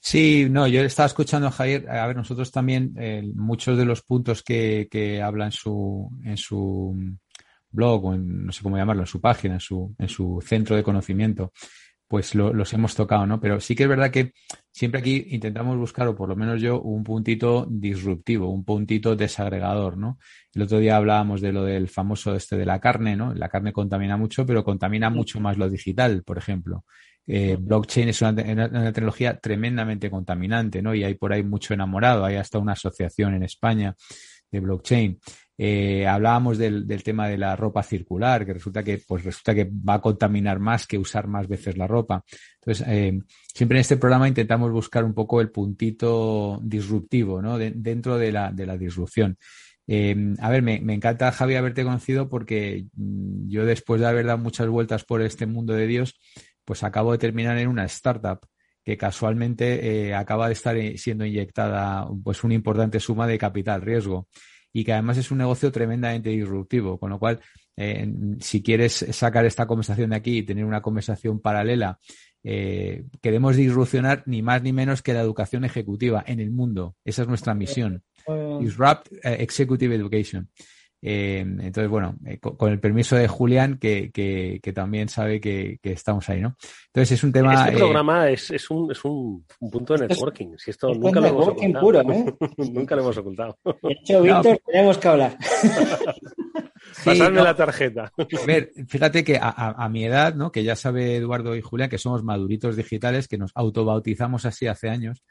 Sí, 0.01 0.47
no, 0.49 0.65
yo 0.67 0.81
estaba 0.81 1.07
escuchando 1.07 1.47
a 1.47 1.51
Javier. 1.51 1.89
A 1.89 2.07
ver, 2.07 2.15
nosotros 2.15 2.51
también, 2.51 2.93
eh, 2.97 3.21
muchos 3.35 3.77
de 3.77 3.85
los 3.85 4.01
puntos 4.01 4.41
que, 4.43 4.87
que 4.89 5.21
habla 5.21 5.45
en 5.45 5.51
su, 5.51 6.09
en 6.23 6.37
su 6.37 6.95
blog 7.69 8.05
o 8.05 8.13
en, 8.13 8.45
no 8.45 8.51
sé 8.51 8.63
cómo 8.63 8.77
llamarlo, 8.77 9.03
en 9.03 9.07
su 9.07 9.19
página, 9.19 9.55
en 9.55 9.59
su, 9.59 9.93
en 9.97 10.07
su 10.07 10.39
centro 10.41 10.75
de 10.75 10.83
conocimiento, 10.83 11.51
pues 12.09 12.33
lo, 12.33 12.51
los 12.51 12.73
hemos 12.73 12.95
tocado, 12.95 13.27
¿no? 13.27 13.39
Pero 13.39 13.59
sí 13.59 13.75
que 13.75 13.83
es 13.83 13.89
verdad 13.89 14.09
que 14.09 14.33
siempre 14.71 14.99
aquí 14.99 15.27
intentamos 15.29 15.77
buscar, 15.77 16.07
o 16.07 16.15
por 16.15 16.27
lo 16.27 16.35
menos 16.35 16.59
yo, 16.59 16.81
un 16.81 17.03
puntito 17.03 17.67
disruptivo, 17.69 18.49
un 18.49 18.65
puntito 18.65 19.15
desagregador, 19.15 19.95
¿no? 19.95 20.17
El 20.51 20.63
otro 20.63 20.79
día 20.79 20.97
hablábamos 20.97 21.39
de 21.39 21.53
lo 21.53 21.63
del 21.63 21.87
famoso 21.87 22.35
este 22.35 22.57
de 22.57 22.65
la 22.65 22.79
carne, 22.79 23.15
¿no? 23.15 23.35
La 23.35 23.47
carne 23.47 23.71
contamina 23.71 24.17
mucho, 24.17 24.43
pero 24.43 24.63
contamina 24.63 25.11
mucho 25.11 25.39
más 25.39 25.59
lo 25.59 25.69
digital, 25.69 26.23
por 26.23 26.39
ejemplo. 26.39 26.83
Eh, 27.27 27.57
blockchain 27.59 28.09
es 28.09 28.23
una, 28.23 28.33
tecnología 28.91 29.37
tremendamente 29.37 30.09
contaminante, 30.09 30.81
¿no? 30.81 30.95
Y 30.95 31.03
hay 31.03 31.13
por 31.13 31.31
ahí 31.31 31.43
mucho 31.43 31.75
enamorado. 31.75 32.25
Hay 32.25 32.37
hasta 32.37 32.57
una 32.57 32.71
asociación 32.73 33.35
en 33.35 33.43
España 33.43 33.95
de 34.49 34.59
blockchain. 34.59 35.19
Eh, 35.61 36.07
hablábamos 36.07 36.57
del, 36.57 36.87
tema 37.03 37.27
de 37.27 37.37
la 37.37 37.53
ropa 37.53 37.83
circular, 37.83 38.45
que 38.45 38.53
resulta 38.53 38.81
que, 38.81 39.01
pues 39.05 39.25
resulta 39.25 39.53
que 39.53 39.69
va 39.69 39.95
a 39.95 40.01
contaminar 40.01 40.57
más 40.57 40.87
que 40.87 40.97
usar 40.97 41.27
más 41.27 41.49
veces 41.49 41.77
la 41.77 41.85
ropa. 41.85 42.23
Entonces, 42.61 42.87
eh, 42.87 43.19
siempre 43.53 43.77
en 43.77 43.81
este 43.81 43.97
programa 43.97 44.29
intentamos 44.29 44.71
buscar 44.71 45.03
un 45.03 45.13
poco 45.13 45.41
el 45.41 45.51
puntito 45.51 46.61
disruptivo, 46.63 47.41
¿no? 47.41 47.57
dentro 47.57 48.17
de 48.17 48.31
la, 48.31 48.53
de 48.53 48.65
la 48.65 48.77
disrupción. 48.77 49.37
a 49.85 50.49
ver, 50.49 50.61
me, 50.61 50.79
me, 50.79 50.93
encanta, 50.93 51.29
Javi, 51.33 51.55
haberte 51.55 51.83
conocido 51.83 52.29
porque 52.29 52.85
mm, 52.93 53.49
yo 53.49 53.65
después 53.65 53.99
de 53.99 54.07
haber 54.07 54.27
dado 54.27 54.37
muchas 54.37 54.69
vueltas 54.69 55.03
por 55.03 55.21
este 55.21 55.45
mundo 55.45 55.73
de 55.73 55.87
Dios, 55.87 56.15
pues 56.63 56.83
acabo 56.83 57.11
de 57.11 57.17
terminar 57.17 57.57
en 57.57 57.67
una 57.67 57.83
startup 57.83 58.39
que 58.81 58.95
casualmente 58.95 60.07
eh, 60.07 60.15
acaba 60.15 60.47
de 60.47 60.53
estar 60.53 60.77
eh, 60.77 60.97
siendo 60.97 61.25
inyectada 61.25 62.07
pues 62.23 62.45
una 62.45 62.53
importante 62.53 63.01
suma 63.01 63.27
de 63.27 63.37
capital 63.37 63.81
riesgo 63.81 64.29
y 64.73 64.83
que 64.83 64.93
además 64.93 65.17
es 65.17 65.31
un 65.31 65.39
negocio 65.39 65.71
tremendamente 65.71 66.29
disruptivo, 66.29 66.97
con 66.99 67.09
lo 67.09 67.19
cual 67.19 67.39
eh, 67.75 68.11
si 68.39 68.61
quieres 68.61 69.05
sacar 69.11 69.45
esta 69.45 69.65
conversación 69.65 70.11
de 70.11 70.15
aquí 70.15 70.39
y 70.39 70.43
tener 70.43 70.65
una 70.65 70.81
conversación 70.81 71.39
paralela, 71.39 71.99
queremos 72.41 73.57
disrupcionar 73.57 74.23
ni 74.25 74.41
más 74.41 74.63
ni 74.63 74.71
menos 74.71 75.01
que 75.01 75.13
la 75.13 75.19
educación 75.19 75.65
ejecutiva 75.65 76.23
en 76.25 76.39
el 76.39 76.51
mundo. 76.51 76.95
Esa 77.03 77.23
es 77.23 77.27
nuestra 77.27 77.53
misión. 77.53 78.01
Disrupt 78.61 79.07
Executive 79.23 79.93
Education. 79.93 80.49
Eh, 81.01 81.39
entonces, 81.39 81.89
bueno, 81.89 82.15
eh, 82.25 82.39
con, 82.39 82.71
el 82.71 82.79
permiso 82.79 83.15
de 83.15 83.27
Julián, 83.27 83.77
que, 83.77 84.11
que, 84.11 84.59
que 84.61 84.73
también 84.73 85.07
sabe 85.07 85.39
que, 85.39 85.79
que, 85.81 85.93
estamos 85.93 86.27
ahí, 86.29 86.41
¿no? 86.41 86.57
Entonces, 86.87 87.13
es 87.13 87.23
un 87.23 87.31
tema. 87.31 87.53
Este 87.53 87.75
eh, 87.75 87.77
programa 87.77 88.29
es, 88.29 88.51
es, 88.51 88.69
un, 88.69 88.91
es 88.91 89.03
un, 89.05 89.45
punto 89.71 89.95
de 89.95 90.07
networking. 90.07 90.57
Si 90.57 90.71
esto 90.71 90.93
nunca 90.93 91.21
lo 91.21 91.27
hemos 91.27 91.47
ocultado. 91.47 91.85
Puro, 91.85 92.01
¿eh? 92.01 92.33
nunca 92.73 92.95
lo 92.95 93.01
hemos 93.03 93.17
ocultado. 93.17 93.57
De 93.63 93.93
hecho, 93.93 94.21
Víctor, 94.21 94.59
tenemos 94.65 94.97
que 94.97 95.07
hablar. 95.07 95.37
Pasarme 97.05 97.41
la 97.41 97.55
tarjeta. 97.55 98.11
A 98.17 98.45
ver, 98.45 98.71
fíjate 98.87 99.23
que 99.23 99.37
a, 99.37 99.49
a, 99.49 99.89
mi 99.89 100.05
edad, 100.05 100.33
¿no? 100.35 100.51
Que 100.51 100.63
ya 100.63 100.75
sabe 100.75 101.15
Eduardo 101.17 101.55
y 101.55 101.61
Julián 101.61 101.89
que 101.89 101.97
somos 101.97 102.23
maduritos 102.23 102.75
digitales, 102.75 103.27
que 103.27 103.37
nos 103.37 103.51
autobautizamos 103.53 104.45
así 104.45 104.67
hace 104.67 104.89
años 104.89 105.23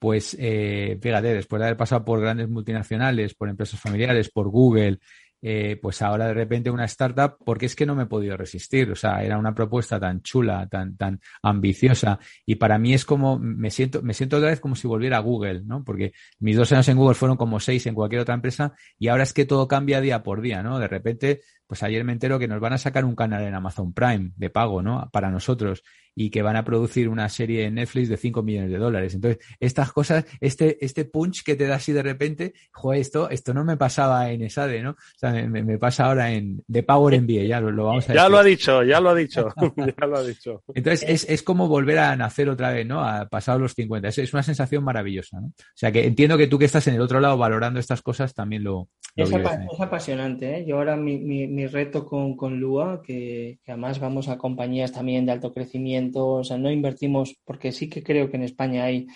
pues 0.00 0.34
eh, 0.40 0.98
fíjate, 1.00 1.34
después 1.34 1.60
de 1.60 1.66
haber 1.66 1.76
pasado 1.76 2.04
por 2.04 2.20
grandes 2.20 2.48
multinacionales, 2.48 3.34
por 3.34 3.50
empresas 3.50 3.78
familiares, 3.78 4.30
por 4.30 4.48
Google, 4.48 4.98
eh, 5.42 5.78
pues 5.80 6.00
ahora 6.00 6.26
de 6.26 6.34
repente 6.34 6.70
una 6.70 6.86
startup, 6.86 7.36
porque 7.44 7.66
es 7.66 7.76
que 7.76 7.84
no 7.84 7.94
me 7.94 8.04
he 8.04 8.06
podido 8.06 8.34
resistir. 8.34 8.90
O 8.90 8.96
sea, 8.96 9.22
era 9.22 9.36
una 9.36 9.54
propuesta 9.54 10.00
tan 10.00 10.22
chula, 10.22 10.66
tan, 10.68 10.96
tan 10.96 11.20
ambiciosa. 11.42 12.18
Y 12.46 12.54
para 12.54 12.78
mí 12.78 12.94
es 12.94 13.04
como, 13.04 13.38
me 13.38 13.70
siento, 13.70 14.00
me 14.02 14.14
siento 14.14 14.38
otra 14.38 14.48
vez 14.48 14.60
como 14.60 14.74
si 14.74 14.88
volviera 14.88 15.18
a 15.18 15.20
Google, 15.20 15.62
¿no? 15.64 15.84
Porque 15.84 16.12
mis 16.38 16.56
dos 16.56 16.72
años 16.72 16.88
en 16.88 16.96
Google 16.96 17.14
fueron 17.14 17.36
como 17.36 17.60
seis 17.60 17.86
en 17.86 17.94
cualquier 17.94 18.22
otra 18.22 18.34
empresa 18.34 18.72
y 18.98 19.08
ahora 19.08 19.24
es 19.24 19.34
que 19.34 19.44
todo 19.44 19.68
cambia 19.68 20.00
día 20.00 20.22
por 20.22 20.40
día, 20.40 20.62
¿no? 20.62 20.78
De 20.78 20.88
repente, 20.88 21.42
pues 21.66 21.82
ayer 21.82 22.04
me 22.04 22.12
entero 22.12 22.38
que 22.38 22.48
nos 22.48 22.60
van 22.60 22.72
a 22.72 22.78
sacar 22.78 23.04
un 23.04 23.14
canal 23.14 23.42
en 23.42 23.54
Amazon 23.54 23.92
Prime 23.92 24.32
de 24.36 24.48
pago, 24.48 24.82
¿no? 24.82 25.10
Para 25.12 25.30
nosotros 25.30 25.82
y 26.14 26.30
que 26.30 26.42
van 26.42 26.56
a 26.56 26.64
producir 26.64 27.08
una 27.08 27.28
serie 27.28 27.64
en 27.64 27.74
Netflix 27.74 28.08
de 28.08 28.16
5 28.16 28.42
millones 28.42 28.70
de 28.70 28.78
dólares. 28.78 29.14
Entonces, 29.14 29.44
estas 29.58 29.92
cosas, 29.92 30.24
este, 30.40 30.84
este 30.84 31.04
punch 31.04 31.42
que 31.44 31.56
te 31.56 31.66
da 31.66 31.76
así 31.76 31.92
de 31.92 32.02
repente, 32.02 32.52
joder, 32.72 33.00
esto, 33.00 33.30
esto 33.30 33.54
no 33.54 33.64
me 33.64 33.76
pasaba 33.76 34.30
en 34.30 34.42
ESADE, 34.42 34.82
¿no? 34.82 34.90
O 34.90 35.18
sea, 35.18 35.32
me, 35.32 35.62
me 35.62 35.78
pasa 35.78 36.06
ahora 36.06 36.32
en 36.32 36.62
de 36.66 36.82
Power 36.82 37.20
MBA, 37.20 37.44
ya 37.44 37.60
lo, 37.60 37.84
vamos 37.84 38.08
a 38.08 38.14
Ya 38.14 38.28
lo 38.28 38.38
ha 38.38 38.44
dicho, 38.44 38.82
ya 38.82 39.00
lo 39.00 39.10
ha 39.10 39.14
dicho, 39.14 39.48
ya 39.76 40.06
lo 40.06 40.18
ha 40.18 40.22
dicho. 40.22 40.62
Entonces, 40.74 41.08
es, 41.08 41.28
es 41.28 41.42
como 41.42 41.68
volver 41.68 41.98
a 41.98 42.16
nacer 42.16 42.48
otra 42.48 42.70
vez, 42.70 42.86
¿no? 42.86 43.02
A 43.02 43.28
pasado 43.28 43.58
los 43.58 43.74
50. 43.74 44.08
Es, 44.08 44.18
es, 44.18 44.32
una 44.32 44.42
sensación 44.42 44.84
maravillosa, 44.84 45.40
¿no? 45.40 45.48
O 45.48 45.52
sea, 45.74 45.92
que 45.92 46.06
entiendo 46.06 46.36
que 46.36 46.46
tú 46.46 46.58
que 46.58 46.64
estás 46.64 46.86
en 46.88 46.94
el 46.94 47.00
otro 47.00 47.20
lado 47.20 47.36
valorando 47.36 47.80
estas 47.80 48.02
cosas 48.02 48.34
también 48.34 48.64
lo... 48.64 48.88
lo 49.16 49.24
es, 49.24 49.32
apa 49.32 49.54
es, 49.72 49.80
apasionante, 49.80 50.58
¿eh? 50.58 50.64
Yo 50.66 50.76
ahora 50.76 50.96
mi, 50.96 51.18
mi, 51.18 51.46
mi 51.46 51.66
reto 51.66 52.06
con, 52.06 52.36
con 52.36 52.58
Lua, 52.58 53.00
que, 53.02 53.58
que 53.64 53.72
además 53.72 53.98
vamos 54.00 54.28
a 54.28 54.38
compañías 54.38 54.92
también 54.92 55.26
de 55.26 55.32
alto 55.32 55.52
crecimiento, 55.52 55.99
o 56.16 56.44
sea, 56.44 56.58
no 56.58 56.70
invertimos, 56.70 57.36
porque 57.44 57.72
sí 57.72 57.88
que 57.88 58.02
creo 58.02 58.30
que 58.30 58.36
en 58.36 58.44
España 58.44 58.84
hay 58.84 59.06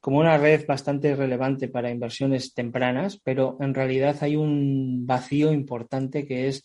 como 0.00 0.18
una 0.18 0.36
red 0.36 0.66
bastante 0.66 1.16
relevante 1.16 1.68
para 1.68 1.90
inversiones 1.90 2.52
tempranas, 2.52 3.18
pero 3.24 3.56
en 3.60 3.72
realidad 3.72 4.16
hay 4.20 4.36
un 4.36 5.06
vacío 5.06 5.52
importante 5.52 6.26
que 6.26 6.48
es 6.48 6.64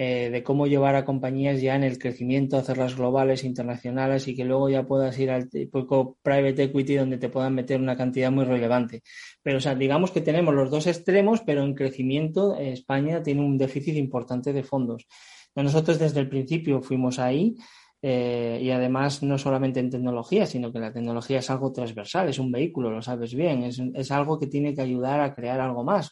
eh, 0.00 0.30
de 0.30 0.44
cómo 0.44 0.68
llevar 0.68 0.94
a 0.94 1.04
compañías 1.04 1.60
ya 1.60 1.74
en 1.74 1.82
el 1.82 1.98
crecimiento, 1.98 2.56
hacerlas 2.56 2.94
globales, 2.94 3.42
internacionales 3.42 4.28
y 4.28 4.36
que 4.36 4.44
luego 4.44 4.68
ya 4.68 4.86
puedas 4.86 5.18
ir 5.18 5.28
al 5.28 5.50
tipo 5.50 6.16
private 6.22 6.62
equity 6.62 6.94
donde 6.94 7.18
te 7.18 7.28
puedan 7.28 7.56
meter 7.56 7.80
una 7.80 7.96
cantidad 7.96 8.30
muy 8.30 8.44
relevante. 8.44 9.02
Pero, 9.42 9.58
o 9.58 9.60
sea, 9.60 9.74
digamos 9.74 10.12
que 10.12 10.20
tenemos 10.20 10.54
los 10.54 10.70
dos 10.70 10.86
extremos, 10.86 11.40
pero 11.44 11.64
en 11.64 11.74
crecimiento 11.74 12.56
eh, 12.56 12.70
España 12.70 13.24
tiene 13.24 13.40
un 13.40 13.58
déficit 13.58 13.96
importante 13.96 14.52
de 14.52 14.62
fondos. 14.62 15.08
Nosotros 15.56 15.98
desde 15.98 16.20
el 16.20 16.28
principio 16.28 16.80
fuimos 16.80 17.18
ahí 17.18 17.56
eh, 18.00 18.60
y 18.62 18.70
además 18.70 19.22
no 19.22 19.38
solamente 19.38 19.80
en 19.80 19.90
tecnología, 19.90 20.46
sino 20.46 20.72
que 20.72 20.78
la 20.78 20.92
tecnología 20.92 21.40
es 21.40 21.50
algo 21.50 21.72
transversal, 21.72 22.28
es 22.28 22.38
un 22.38 22.52
vehículo, 22.52 22.90
lo 22.90 23.02
sabes 23.02 23.34
bien, 23.34 23.64
es, 23.64 23.80
es 23.94 24.10
algo 24.10 24.38
que 24.38 24.46
tiene 24.46 24.74
que 24.74 24.82
ayudar 24.82 25.20
a 25.20 25.34
crear 25.34 25.60
algo 25.60 25.82
más. 25.84 26.10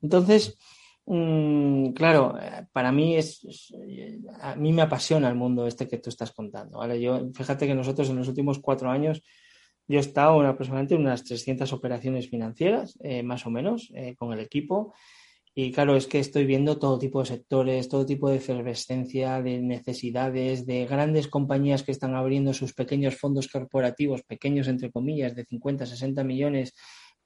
Entonces, 0.00 0.56
mmm, 1.06 1.92
claro, 1.92 2.34
para 2.72 2.90
mí 2.90 3.16
es, 3.16 3.44
es, 3.44 3.74
a 4.40 4.56
mí 4.56 4.72
me 4.72 4.82
apasiona 4.82 5.28
el 5.28 5.34
mundo 5.34 5.66
este 5.66 5.86
que 5.88 5.98
tú 5.98 6.10
estás 6.10 6.32
contando. 6.32 6.78
¿vale? 6.78 7.00
Yo, 7.00 7.30
fíjate 7.34 7.66
que 7.66 7.74
nosotros 7.74 8.08
en 8.08 8.16
los 8.16 8.28
últimos 8.28 8.58
cuatro 8.58 8.90
años 8.90 9.22
yo 9.86 9.98
he 9.98 10.00
estado 10.00 10.40
en 10.40 10.46
aproximadamente 10.46 10.94
unas 10.94 11.24
300 11.24 11.72
operaciones 11.72 12.28
financieras, 12.28 12.98
eh, 13.02 13.22
más 13.22 13.46
o 13.46 13.50
menos, 13.50 13.90
eh, 13.94 14.14
con 14.16 14.32
el 14.32 14.40
equipo. 14.40 14.94
Y 15.56 15.70
claro, 15.70 15.94
es 15.94 16.08
que 16.08 16.18
estoy 16.18 16.46
viendo 16.46 16.78
todo 16.80 16.98
tipo 16.98 17.20
de 17.20 17.26
sectores, 17.26 17.88
todo 17.88 18.04
tipo 18.04 18.28
de 18.28 18.36
efervescencia, 18.36 19.40
de 19.40 19.60
necesidades, 19.60 20.66
de 20.66 20.84
grandes 20.84 21.28
compañías 21.28 21.84
que 21.84 21.92
están 21.92 22.16
abriendo 22.16 22.52
sus 22.52 22.74
pequeños 22.74 23.14
fondos 23.16 23.46
corporativos, 23.46 24.24
pequeños 24.24 24.66
entre 24.66 24.90
comillas, 24.90 25.36
de 25.36 25.44
50, 25.44 25.86
60 25.86 26.24
millones, 26.24 26.74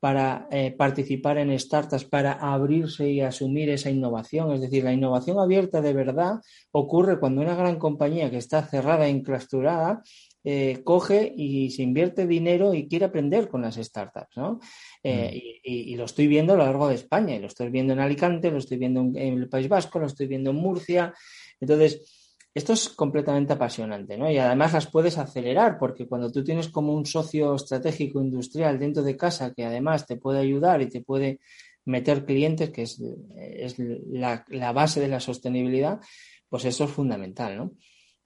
para 0.00 0.46
eh, 0.50 0.74
participar 0.76 1.38
en 1.38 1.58
startups, 1.58 2.04
para 2.04 2.32
abrirse 2.32 3.08
y 3.10 3.20
asumir 3.20 3.70
esa 3.70 3.90
innovación. 3.90 4.52
Es 4.52 4.60
decir, 4.60 4.84
la 4.84 4.92
innovación 4.92 5.38
abierta 5.38 5.80
de 5.80 5.92
verdad 5.92 6.40
ocurre 6.70 7.18
cuando 7.18 7.40
una 7.40 7.56
gran 7.56 7.78
compañía 7.78 8.30
que 8.30 8.36
está 8.36 8.62
cerrada 8.62 9.06
e 9.06 9.10
enclasturada 9.10 10.02
eh, 10.50 10.80
coge 10.82 11.30
y 11.36 11.68
se 11.68 11.82
invierte 11.82 12.26
dinero 12.26 12.72
y 12.72 12.88
quiere 12.88 13.04
aprender 13.04 13.50
con 13.50 13.60
las 13.60 13.76
startups, 13.76 14.34
¿no? 14.38 14.60
Eh, 15.02 15.30
mm. 15.30 15.36
y, 15.62 15.92
y, 15.92 15.96
lo 15.96 16.06
estoy 16.06 16.26
viendo 16.26 16.54
a 16.54 16.56
lo 16.56 16.64
largo 16.64 16.88
de 16.88 16.94
España, 16.94 17.34
y 17.34 17.38
lo 17.38 17.48
estoy 17.48 17.68
viendo 17.68 17.92
en 17.92 17.98
Alicante, 17.98 18.50
lo 18.50 18.56
estoy 18.56 18.78
viendo 18.78 19.00
en, 19.00 19.14
en, 19.18 19.34
el 19.34 19.50
País 19.50 19.68
Vasco, 19.68 19.98
lo 19.98 20.06
estoy 20.06 20.26
viendo 20.26 20.48
en 20.48 20.56
Murcia. 20.56 21.12
Entonces, 21.60 22.32
esto 22.54 22.72
es 22.72 22.88
completamente 22.88 23.52
apasionante, 23.52 24.16
¿no? 24.16 24.30
Y 24.30 24.38
además 24.38 24.72
las 24.72 24.90
puedes 24.90 25.18
acelerar, 25.18 25.76
porque 25.78 26.08
cuando 26.08 26.32
tú 26.32 26.42
tienes 26.42 26.70
como 26.70 26.94
un 26.94 27.04
socio 27.04 27.54
estratégico 27.54 28.22
industrial 28.22 28.78
dentro 28.78 29.02
de 29.02 29.18
casa 29.18 29.52
que 29.52 29.66
además 29.66 30.06
te 30.06 30.16
puede 30.16 30.40
ayudar 30.40 30.80
y 30.80 30.88
te 30.88 31.02
puede 31.02 31.40
meter 31.84 32.24
clientes, 32.24 32.70
que 32.70 32.84
es, 32.84 32.98
es 33.36 33.78
la, 33.78 34.46
la 34.48 34.72
base 34.72 34.98
de 34.98 35.08
la 35.08 35.20
sostenibilidad, 35.20 36.00
pues 36.48 36.64
eso 36.64 36.84
es 36.84 36.90
fundamental, 36.90 37.54
¿no? 37.54 37.72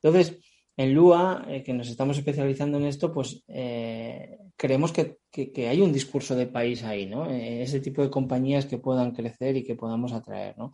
Entonces, 0.01 0.39
en 0.77 0.95
Lua, 0.95 1.45
eh, 1.49 1.62
que 1.62 1.75
nos 1.75 1.89
estamos 1.89 2.16
especializando 2.16 2.79
en 2.79 2.85
esto, 2.85 3.12
pues 3.12 3.45
eh, 3.49 4.39
creemos 4.57 4.93
que, 4.93 5.18
que, 5.31 5.68
hay 5.68 5.81
un 5.81 5.93
discurso 5.93 6.35
de 6.35 6.47
país 6.47 6.83
ahí, 6.83 7.07
¿no? 7.07 7.31
Eh, 7.31 7.62
ese 7.62 7.81
tipo 7.81 8.03
de 8.03 8.11
compañías 8.11 8.66
que 8.66 8.79
puedan 8.79 9.12
crecer 9.12 9.57
y 9.57 9.64
que 9.64 9.75
podamos 9.75 10.12
atraer, 10.12 10.57
¿no? 10.57 10.73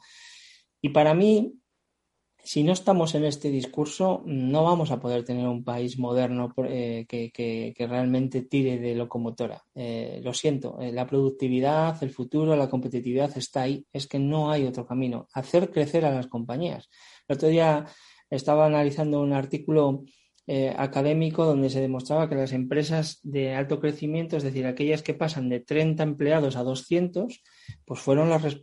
Y 0.80 0.90
para 0.90 1.14
mí, 1.14 1.54
si 2.40 2.62
no 2.62 2.72
estamos 2.72 3.16
en 3.16 3.24
este 3.24 3.50
discurso, 3.50 4.22
no 4.24 4.62
vamos 4.62 4.92
a 4.92 5.00
poder 5.00 5.24
tener 5.24 5.48
un 5.48 5.64
país 5.64 5.98
moderno 5.98 6.54
que, 6.54 7.06
que, 7.06 7.86
realmente 7.86 8.42
tire 8.42 8.78
de 8.78 8.94
locomotora. 8.94 9.60
Lo 9.74 10.32
siento, 10.32 10.78
la 10.80 11.06
productividad, 11.06 12.02
el 12.02 12.10
futuro, 12.10 12.56
la 12.56 12.70
competitividad 12.70 13.36
está 13.36 13.62
ahí. 13.62 13.84
Es 13.92 14.06
que 14.06 14.20
no 14.20 14.50
hay 14.50 14.64
otro 14.64 14.86
camino. 14.86 15.26
Hacer 15.34 15.70
crecer 15.70 16.06
a 16.06 16.14
las 16.14 16.28
compañías. 16.28 16.88
El 17.26 17.36
otro 17.36 17.48
día 17.48 17.84
estaba 18.30 18.66
analizando 18.66 19.20
un 19.20 19.32
artículo 19.32 20.04
eh, 20.50 20.74
académico 20.78 21.44
donde 21.44 21.68
se 21.68 21.82
demostraba 21.82 22.26
que 22.26 22.34
las 22.34 22.52
empresas 22.52 23.20
de 23.22 23.54
alto 23.54 23.80
crecimiento, 23.80 24.38
es 24.38 24.42
decir, 24.42 24.66
aquellas 24.66 25.02
que 25.02 25.12
pasan 25.12 25.50
de 25.50 25.60
30 25.60 26.02
empleados 26.02 26.56
a 26.56 26.62
200, 26.62 27.42
pues 27.84 28.00
fueron 28.00 28.30
las 28.30 28.58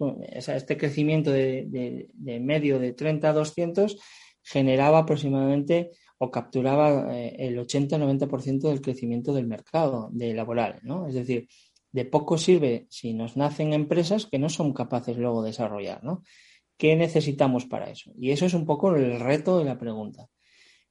este 0.48 0.78
crecimiento 0.78 1.30
de, 1.30 2.08
medio 2.42 2.80
de 2.80 2.94
30 2.94 3.30
a 3.30 3.34
200 3.34 3.98
generaba 4.42 4.98
aproximadamente 4.98 5.92
o 6.18 6.32
capturaba 6.32 7.16
eh, 7.16 7.36
el 7.38 7.60
80-90% 7.60 8.62
del 8.62 8.82
crecimiento 8.82 9.32
del 9.32 9.46
mercado 9.46 10.10
de 10.12 10.34
laboral, 10.34 10.80
¿no? 10.82 11.08
Es 11.08 11.14
decir, 11.14 11.48
de 11.92 12.06
poco 12.06 12.40
sirve 12.40 12.88
si 12.90 13.14
nos 13.14 13.38
nacen 13.38 13.74
empresas 13.74 14.26
que 14.26 14.40
no 14.40 14.50
son 14.50 14.74
capaces 14.74 15.18
luego 15.18 15.44
de 15.44 15.50
desarrollar, 15.50 16.04
¿no? 16.04 16.24
¿Qué 16.78 16.96
necesitamos 16.96 17.66
para 17.66 17.90
eso? 17.90 18.12
Y 18.18 18.32
eso 18.32 18.46
es 18.46 18.54
un 18.54 18.66
poco 18.66 18.96
el 18.96 19.20
reto 19.20 19.60
de 19.60 19.66
la 19.66 19.78
pregunta. 19.78 20.30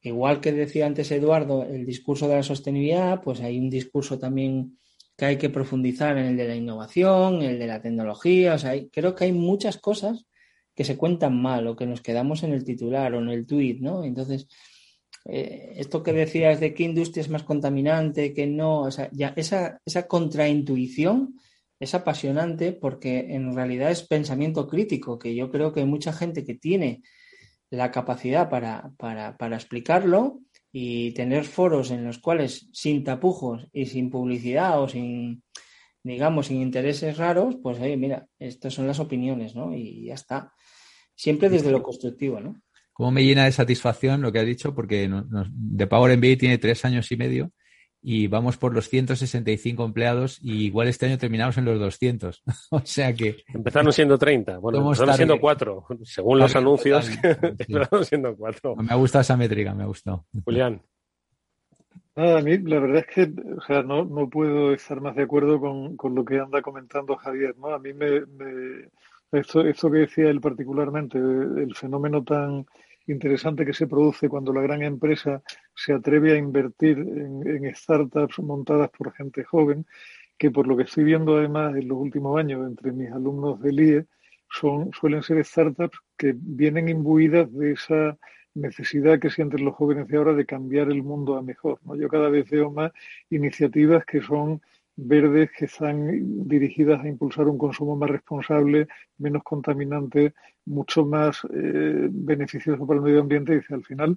Igual 0.01 0.41
que 0.41 0.53
decía 0.53 0.87
antes 0.87 1.11
Eduardo, 1.11 1.63
el 1.63 1.87
discurso 1.87 2.29
de 2.29 2.37
la 2.37 2.43
sostenibilidad, 2.43 3.23
pues 3.23 3.41
hay 3.41 3.59
un 3.59 3.71
discurso 3.71 4.19
también 4.19 4.79
que 5.17 5.25
hay 5.25 5.39
que 5.39 5.51
profundizar 5.51 6.19
en 6.19 6.27
el 6.27 6.37
de 6.37 6.49
la 6.49 6.57
innovación, 6.57 7.43
el 7.43 7.59
de 7.59 7.67
la 7.67 7.81
tecnología, 7.81 8.55
o 8.55 8.59
sea, 8.59 8.75
creo 8.93 9.15
que 9.15 9.25
hay 9.25 9.33
muchas 9.33 9.79
cosas 9.79 10.27
que 10.75 10.85
se 10.85 10.97
cuentan 10.97 11.41
mal 11.41 11.67
o 11.69 11.77
que 11.77 11.87
nos 11.87 12.01
quedamos 12.01 12.43
en 12.43 12.53
el 12.53 12.65
titular 12.65 13.15
o 13.15 13.21
en 13.21 13.29
el 13.29 13.47
tuit, 13.47 13.81
¿no? 13.81 14.05
Entonces, 14.05 14.49
eh, 15.25 15.75
esto 15.77 16.03
que 16.03 16.13
decías 16.13 16.61
de 16.61 16.75
qué 16.75 16.83
industria 16.83 17.23
es 17.23 17.31
más 17.31 17.45
contaminante, 17.45 18.35
que 18.35 18.47
no, 18.47 18.83
o 18.83 18.91
sea, 18.91 19.09
ya 19.13 19.33
esa, 19.37 19.81
esa 19.87 20.07
contraintuición 20.07 21.39
es 21.81 21.95
apasionante 21.95 22.73
porque 22.73 23.35
en 23.35 23.55
realidad 23.55 23.91
es 23.91 24.03
pensamiento 24.03 24.69
crítico, 24.69 25.19
que 25.19 25.35
yo 25.35 25.51
creo 25.51 25.73
que 25.73 25.81
hay 25.81 25.87
mucha 25.87 26.13
gente 26.13 26.45
que 26.45 26.55
tiene 26.55 27.03
la 27.71 27.91
capacidad 27.91 28.49
para, 28.49 28.93
para, 28.97 29.37
para 29.37 29.57
explicarlo 29.57 30.41
y 30.73 31.13
tener 31.13 31.45
foros 31.45 31.91
en 31.91 32.05
los 32.05 32.19
cuales 32.19 32.69
sin 32.73 33.05
tapujos 33.05 33.69
y 33.73 33.87
sin 33.87 34.11
publicidad 34.11 34.81
o 34.83 34.89
sin, 34.89 35.43
digamos, 36.03 36.49
sin 36.49 36.61
intereses 36.61 37.17
raros, 37.17 37.57
pues 37.63 37.81
oye, 37.81 37.97
mira, 37.97 38.27
estas 38.39 38.75
son 38.75 38.87
las 38.87 39.01
opiniones, 39.01 39.55
¿no? 39.55 39.75
Y 39.75 40.07
ya 40.07 40.15
está. 40.15 40.53
Siempre 41.15 41.49
desde 41.49 41.71
lo 41.71 41.83
constructivo, 41.83 42.41
¿no? 42.41 42.61
Cómo 42.93 43.11
me 43.11 43.25
llena 43.25 43.45
de 43.45 43.53
satisfacción 43.53 44.21
lo 44.21 44.31
que 44.31 44.39
ha 44.39 44.45
dicho, 44.45 44.75
porque 44.75 45.09
nos, 45.09 45.49
Power 45.89 46.17
MBA 46.17 46.39
tiene 46.39 46.59
tres 46.59 46.85
años 46.85 47.11
y 47.11 47.17
medio 47.17 47.53
y 48.07 48.27
vamos 48.27 48.59
por 48.59 48.75
los 48.75 48.91
165 48.91 49.83
empleados 49.83 50.39
y 50.43 50.67
igual 50.67 50.89
este 50.89 51.07
año 51.07 51.17
terminamos 51.17 51.57
en 51.57 51.65
los 51.65 51.81
200. 51.81 52.43
o 52.71 52.81
sea 52.85 53.15
que... 53.15 53.39
Empezaron 53.53 53.95
siendo 53.95 54.19
30, 54.19 54.59
bueno, 54.59 54.79
empezaron 54.81 55.15
siendo 55.15 55.41
4, 55.41 55.87
según 56.03 56.39
los 56.39 56.55
anuncios, 56.55 57.11
empezaron 57.23 58.05
siendo 58.05 58.37
4. 58.37 58.77
Me 58.77 58.93
ha 58.93 58.97
gustado 58.97 59.23
esa 59.23 59.39
métrica, 59.39 59.73
me 59.73 59.85
ha 59.85 59.87
gustado. 59.87 60.27
Julián. 60.45 60.83
Nada, 62.15 62.39
a 62.39 62.43
mí 62.43 62.59
la 62.59 62.79
verdad 62.79 63.05
es 63.09 63.15
que 63.15 63.43
o 63.57 63.63
sea, 63.63 63.83
no, 63.83 64.05
no 64.05 64.29
puedo 64.29 64.75
estar 64.75 65.01
más 65.01 65.17
de 65.17 65.23
acuerdo 65.23 65.59
con, 65.59 65.97
con 65.97 66.15
lo 66.15 66.27
que 66.27 66.39
anda 66.39 66.61
comentando 66.61 67.17
Javier. 67.17 67.57
¿no? 67.57 67.69
A 67.69 67.79
mí 67.79 67.95
me, 67.95 68.21
me 68.27 68.89
esto, 69.33 69.63
esto 69.63 69.91
que 69.91 69.99
decía 70.01 70.29
él 70.29 70.43
particularmente, 70.43 71.19
el 71.19 71.75
fenómeno 71.75 72.23
tan 72.23 72.67
interesante 73.07 73.67
que 73.67 73.75
se 73.75 73.87
produce 73.87 74.29
cuando 74.29 74.53
la 74.53 74.63
gran 74.63 74.83
empresa 74.83 75.43
se 75.75 75.93
atreve 75.93 76.33
a 76.33 76.37
invertir 76.37 76.99
en, 76.99 77.75
startups 77.75 78.39
montadas 78.41 78.91
por 78.91 79.13
gente 79.13 79.45
joven, 79.45 79.87
que 80.39 80.51
por 80.51 80.67
lo 80.67 80.77
que 80.77 80.85
estoy 80.85 81.05
viendo 81.05 81.37
además 81.37 81.77
en 81.77 81.89
los 81.89 81.99
últimos 81.99 82.39
años 82.39 82.67
entre 82.67 82.93
mis 82.93 83.11
alumnos 83.11 83.61
del 83.61 83.81
IE, 83.81 84.07
son, 84.51 84.91
suelen 84.93 85.23
ser 85.23 85.45
startups 85.45 85.99
que 86.17 86.35
vienen 86.37 86.89
imbuidas 86.89 87.53
de 87.53 87.73
esa 87.73 88.19
necesidad 88.55 89.19
que 89.19 89.31
sienten 89.31 89.65
los 89.65 89.75
jóvenes 89.75 90.07
de 90.07 90.17
ahora 90.17 90.33
de 90.33 90.47
cambiar 90.47 90.89
el 90.89 91.03
mundo 91.03 91.37
a 91.37 91.43
mejor. 91.43 91.81
¿no? 91.85 91.97
Yo 91.97 92.09
cada 92.09 92.29
vez 92.29 92.49
veo 92.49 92.71
más 92.71 92.93
iniciativas 93.31 94.05
que 94.05 94.23
son 94.23 94.63
verdes, 94.97 95.51
que 95.57 95.67
están 95.67 96.47
dirigidas 96.49 97.03
a 97.05 97.09
impulsar 97.09 97.49
un 97.49 97.59
consumo 97.59 97.97
más 97.97 98.11
responsable, 98.11 98.89
menos 99.19 99.43
contaminante, 99.43 100.35
mucho 100.67 101.05
más 101.05 101.41
eh, 101.53 102.09
beneficioso 102.11 102.87
para 102.87 102.99
el 102.99 103.05
medio 103.05 103.21
ambiente. 103.21 103.61
Y 103.69 103.75
al 103.75 103.85
final, 103.85 104.17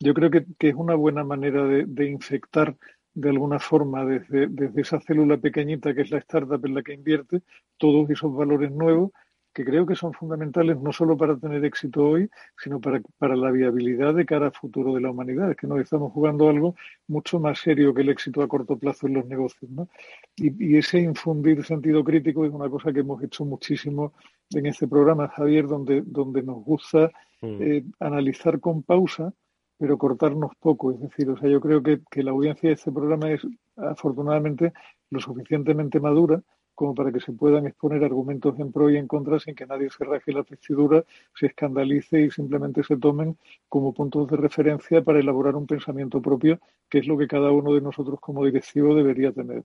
yo 0.00 0.14
creo 0.14 0.30
que, 0.30 0.46
es 0.58 0.74
una 0.74 0.94
buena 0.94 1.24
manera 1.24 1.64
de, 1.64 1.84
de 1.86 2.08
infectar 2.08 2.76
de 3.14 3.30
alguna 3.30 3.58
forma 3.58 4.04
desde, 4.04 4.48
desde 4.48 4.80
esa 4.80 5.00
célula 5.00 5.36
pequeñita 5.38 5.94
que 5.94 6.02
es 6.02 6.10
la 6.10 6.18
startup 6.18 6.64
en 6.66 6.74
la 6.74 6.82
que 6.82 6.94
invierte 6.94 7.42
todos 7.78 8.10
esos 8.10 8.34
valores 8.34 8.72
nuevos 8.72 9.12
que 9.54 9.64
creo 9.64 9.86
que 9.86 9.94
son 9.94 10.12
fundamentales 10.12 10.80
no 10.80 10.92
solo 10.92 11.16
para 11.16 11.36
tener 11.36 11.64
éxito 11.64 12.04
hoy, 12.04 12.28
sino 12.58 12.80
para, 12.80 13.00
para 13.18 13.36
la 13.36 13.52
viabilidad 13.52 14.12
de 14.12 14.26
cara 14.26 14.46
al 14.46 14.52
futuro 14.52 14.92
de 14.94 15.00
la 15.00 15.10
humanidad. 15.12 15.50
Es 15.52 15.56
que 15.56 15.68
nos 15.68 15.80
estamos 15.80 16.12
jugando 16.12 16.48
algo 16.48 16.74
mucho 17.06 17.38
más 17.38 17.60
serio 17.60 17.94
que 17.94 18.02
el 18.02 18.08
éxito 18.08 18.42
a 18.42 18.48
corto 18.48 18.76
plazo 18.76 19.06
en 19.06 19.14
los 19.14 19.26
negocios. 19.26 19.70
¿no? 19.70 19.88
Y, 20.36 20.76
ese 20.76 20.98
infundir 20.98 21.64
sentido 21.64 22.02
crítico 22.02 22.44
es 22.44 22.52
una 22.52 22.68
cosa 22.68 22.92
que 22.92 23.00
hemos 23.00 23.22
hecho 23.22 23.44
muchísimo 23.44 24.12
en 24.50 24.66
este 24.66 24.88
programa, 24.88 25.28
Javier, 25.28 25.68
donde, 25.68 26.02
donde 26.04 26.42
nos 26.42 26.64
gusta 26.64 27.12
mm. 27.40 27.62
eh, 27.62 27.84
analizar 28.00 28.58
con 28.58 28.82
pausa 28.82 29.32
pero 29.76 29.98
cortarnos 29.98 30.52
poco. 30.60 30.92
Es 30.92 31.00
decir, 31.00 31.28
o 31.28 31.36
sea, 31.36 31.48
yo 31.48 31.60
creo 31.60 31.82
que, 31.82 32.00
que 32.10 32.22
la 32.22 32.30
audiencia 32.30 32.68
de 32.68 32.74
este 32.74 32.92
programa 32.92 33.30
es 33.30 33.42
afortunadamente 33.76 34.72
lo 35.10 35.20
suficientemente 35.20 36.00
madura 36.00 36.42
como 36.74 36.94
para 36.94 37.12
que 37.12 37.20
se 37.20 37.32
puedan 37.32 37.66
exponer 37.66 38.04
argumentos 38.04 38.58
en 38.58 38.72
pro 38.72 38.90
y 38.90 38.96
en 38.96 39.06
contra 39.06 39.38
sin 39.38 39.54
que 39.54 39.66
nadie 39.66 39.88
se 39.90 40.04
raje 40.04 40.32
la 40.32 40.42
vestidura, 40.42 41.04
se 41.38 41.46
escandalice 41.46 42.20
y 42.20 42.30
simplemente 42.30 42.82
se 42.82 42.96
tomen 42.96 43.36
como 43.68 43.92
puntos 43.92 44.28
de 44.28 44.36
referencia 44.36 45.02
para 45.02 45.20
elaborar 45.20 45.56
un 45.56 45.66
pensamiento 45.66 46.20
propio, 46.20 46.60
que 46.88 46.98
es 46.98 47.06
lo 47.06 47.16
que 47.16 47.28
cada 47.28 47.50
uno 47.50 47.72
de 47.74 47.80
nosotros 47.80 48.18
como 48.20 48.44
directivo 48.44 48.94
debería 48.94 49.32
tener. 49.32 49.62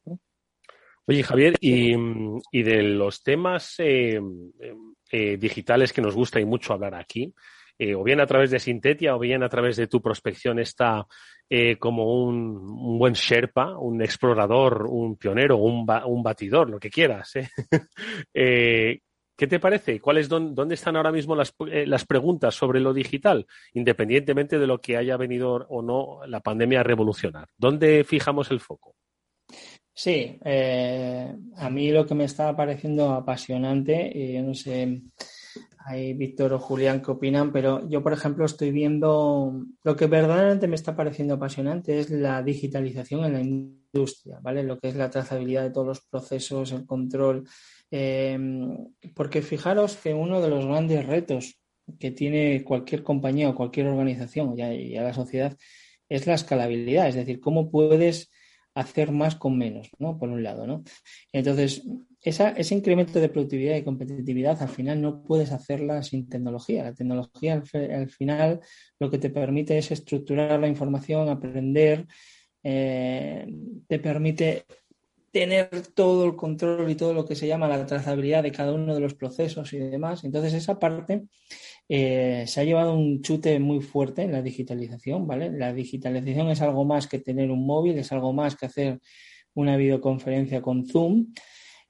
Oye, 1.06 1.24
Javier, 1.24 1.56
y, 1.60 2.64
de 2.64 2.84
los 2.84 3.24
temas 3.24 3.76
eh, 3.80 4.22
eh, 5.12 5.38
digitales 5.38 5.92
que 5.92 6.02
nos 6.02 6.16
gusta 6.16 6.40
y 6.40 6.46
mucho 6.46 6.74
hablar 6.74 6.94
aquí, 6.94 7.34
eh, 7.82 7.96
o 7.96 8.04
bien 8.04 8.20
a 8.20 8.28
través 8.28 8.52
de 8.52 8.60
Sintetia 8.60 9.16
o 9.16 9.20
bien 9.20 9.42
a 9.42 9.48
través 9.48 9.78
de 9.78 9.88
tu 9.88 10.02
prospección 10.02 10.60
está 10.60 11.08
eh, 11.50 11.78
como 11.78 12.26
un, 12.26 13.00
buen 13.00 13.14
Sherpa, 13.14 13.78
un 13.78 14.02
explorador, 14.02 14.86
un 14.90 15.16
pionero, 15.16 15.56
un, 15.56 15.86
batidor, 15.86 16.70
lo 16.70 16.78
que 16.78 16.90
quieras. 16.90 17.38
¿eh? 17.38 17.50
¿Qué 19.38 19.48
te 19.48 19.60
parece? 19.62 20.02
¿Cuáles 20.02 20.28
dónde 20.28 20.76
están 20.76 20.98
ahora 20.98 21.14
mismo 21.14 21.34
las, 21.34 21.56
las, 21.58 22.06
preguntas 22.06 22.54
sobre 22.54 22.82
lo 22.82 22.94
digital, 22.94 23.48
independientemente 23.74 24.60
de 24.60 24.68
lo 24.68 24.82
que 24.82 24.98
haya 24.98 25.16
venido 25.16 25.66
o 25.70 25.82
no 25.82 26.20
la 26.28 26.42
pandemia 26.42 26.82
a 26.82 26.84
revolucionar? 26.84 27.48
¿Dónde 27.58 28.04
fijamos 28.04 28.52
el 28.52 28.60
foco? 28.60 28.98
Sí, 29.94 30.38
a 30.44 31.70
mí 31.70 31.92
lo 31.92 32.06
que 32.06 32.16
me 32.16 32.26
está 32.26 32.54
pareciendo 32.54 33.14
apasionante, 33.14 34.34
yo 34.34 34.44
no 34.44 34.54
sé 34.54 35.04
hay 35.90 36.14
Víctor 36.14 36.54
o 36.54 36.60
Julián 36.60 37.02
que 37.02 37.10
opinan, 37.10 37.52
pero 37.52 37.90
yo, 37.90 38.04
por 38.04 38.14
ejemplo, 38.14 38.46
estoy 38.46 38.70
viendo 38.70 39.66
lo 39.84 39.96
que 39.96 40.06
verdaderamente 40.06 40.68
me 40.68 40.76
está 40.76 40.96
pareciendo 40.96 41.34
apasionante 41.34 42.00
es 42.00 42.12
la 42.12 42.44
digitalización 42.44 43.26
en 43.26 43.34
la 43.34 43.42
industria, 43.42 44.40
¿vale? 44.40 44.62
Lo 44.62 44.78
que 44.80 44.90
es 44.90 44.96
la 44.96 45.10
trazabilidad 45.10 45.64
de 45.64 45.72
todos 45.72 45.88
los 45.88 46.02
procesos, 46.02 46.72
el 46.74 46.86
control. 46.86 47.48
Em, 47.90 48.94
porque 49.16 49.42
fijaros 49.42 49.98
que 49.98 50.14
uno 50.14 50.42
de 50.42 50.50
los 50.50 50.64
grandes 50.68 51.08
retos 51.08 51.60
que 52.00 52.12
tiene 52.12 52.64
cualquier 52.64 53.02
compañía 53.02 53.50
o 53.50 53.56
cualquier 53.56 53.88
organización 53.88 54.54
y 54.60 54.96
a 54.96 55.02
la 55.02 55.14
sociedad 55.16 55.58
es 56.08 56.28
la 56.28 56.36
escalabilidad, 56.36 57.08
es 57.08 57.16
decir, 57.16 57.40
cómo 57.40 57.72
puedes 57.72 58.30
hacer 58.76 59.12
más 59.12 59.36
con 59.36 59.58
menos, 59.58 59.90
¿no? 59.98 60.20
Por 60.20 60.30
un 60.30 60.44
lado, 60.44 60.68
¿no? 60.68 60.84
Entonces, 61.34 61.84
ese 62.22 62.76
incremento 62.76 63.20
de 63.20 63.30
productividad 63.30 63.78
y 63.78 63.84
competitividad 63.84 64.62
al 64.62 64.70
final 64.70 65.02
no 65.02 65.24
puedes 65.24 65.52
hacerla 65.52 66.04
sin 66.04 66.28
tecnología. 66.28 66.84
La 66.84 66.94
tecnología 66.94 67.54
al, 67.54 68.10
final 68.10 68.60
lo 69.00 69.10
que 69.10 69.18
te 69.18 69.30
permite 69.30 69.78
es 69.78 69.92
estructurar 69.92 70.60
la 70.60 70.68
información, 70.68 71.30
aprender, 71.30 72.06
eh, 72.64 73.48
te 73.88 74.00
permite 74.00 74.66
tener 75.32 75.70
todo 75.94 76.26
el 76.26 76.36
control 76.36 76.90
y 76.90 76.96
todo 76.96 77.14
lo 77.14 77.26
que 77.26 77.36
se 77.36 77.48
llama 77.48 77.68
la 77.68 77.86
trazabilidad 77.86 78.44
de 78.44 78.52
cada 78.52 78.74
uno 78.74 78.94
de 78.94 79.00
los 79.00 79.14
procesos 79.14 79.72
y 79.74 79.78
demás. 79.78 80.24
Entonces, 80.24 80.54
esa 80.54 80.80
parte 80.80 81.26
eh, 81.88 82.44
se 82.48 82.62
ha 82.62 82.64
llevado 82.64 82.96
un 82.96 83.22
chute 83.22 83.60
muy 83.60 83.82
fuerte 83.82 84.24
en 84.24 84.32
la 84.32 84.42
digitalización, 84.42 85.26
¿vale? 85.28 85.52
La 85.52 85.72
digitalización 85.74 86.50
es 86.50 86.62
algo 86.62 86.84
más 86.84 87.08
que 87.08 87.20
tener 87.20 87.52
un 87.52 87.66
móvil, 87.66 87.98
es 87.98 88.12
algo 88.12 88.34
más 88.34 88.56
que 88.56 88.66
hacer 88.66 89.00
una 89.54 89.78
videoconferencia 89.78 90.62
con 90.62 90.86
Zoom. 90.86 91.28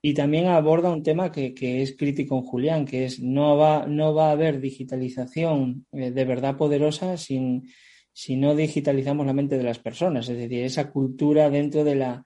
Y 0.01 0.13
también 0.13 0.47
aborda 0.47 0.91
un 0.91 1.03
tema 1.03 1.31
que, 1.31 1.53
es 1.81 1.97
crítico 1.97 2.37
en 2.37 2.43
Julián, 2.43 2.85
que 2.85 3.05
es 3.05 3.19
no 3.19 3.57
va, 3.57 3.85
no 3.85 4.13
va 4.13 4.29
a 4.29 4.31
haber 4.31 4.61
digitalización 4.61 5.85
eh, 5.91 6.11
de 6.11 6.25
verdad 6.25 6.55
poderosa 6.55 7.17
sin, 7.17 7.69
si 8.13 8.37
no 8.37 8.55
digitalizamos 8.55 9.25
la 9.25 9.33
mente 9.33 9.57
de 9.57 9.63
las 9.63 9.79
personas. 9.79 10.29
Es 10.29 10.37
decir, 10.37 10.63
esa 10.63 10.89
cultura 10.89 11.49
dentro 11.49 11.83
de 11.83 11.95
la, 11.95 12.23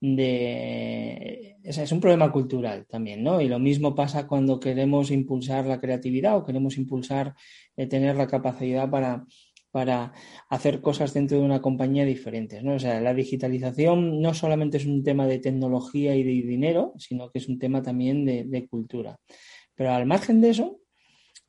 de 0.00 1.56
es 1.66 1.92
un 1.92 2.00
problema 2.00 2.30
cultural 2.30 2.86
también, 2.86 3.22
¿no? 3.22 3.40
Y 3.40 3.48
lo 3.48 3.58
mismo 3.58 3.94
pasa 3.94 4.26
cuando 4.26 4.60
queremos 4.60 5.10
impulsar 5.10 5.66
la 5.66 5.80
creatividad 5.80 6.36
o 6.36 6.44
queremos 6.44 6.76
impulsar 6.78 7.34
eh, 7.76 7.86
tener 7.86 8.14
la 8.16 8.26
capacidad 8.26 8.88
para, 8.88 9.24
para 9.76 10.14
hacer 10.48 10.80
cosas 10.80 11.12
dentro 11.12 11.36
de 11.36 11.44
una 11.44 11.60
compañía 11.60 12.06
diferentes, 12.06 12.62
¿no? 12.64 12.76
O 12.76 12.78
sea, 12.78 12.98
la 12.98 13.12
digitalización 13.12 14.22
no 14.22 14.32
solamente 14.32 14.78
es 14.78 14.86
un 14.86 15.04
tema 15.04 15.26
de 15.26 15.38
tecnología 15.38 16.16
y 16.16 16.22
de 16.22 16.48
dinero, 16.48 16.94
sino 16.96 17.30
que 17.30 17.40
es 17.40 17.46
un 17.46 17.58
tema 17.58 17.82
también 17.82 18.24
de, 18.24 18.68
cultura. 18.70 19.20
Pero 19.74 19.90
al 19.90 20.06
margen 20.06 20.40
de 20.40 20.48
eso, 20.48 20.80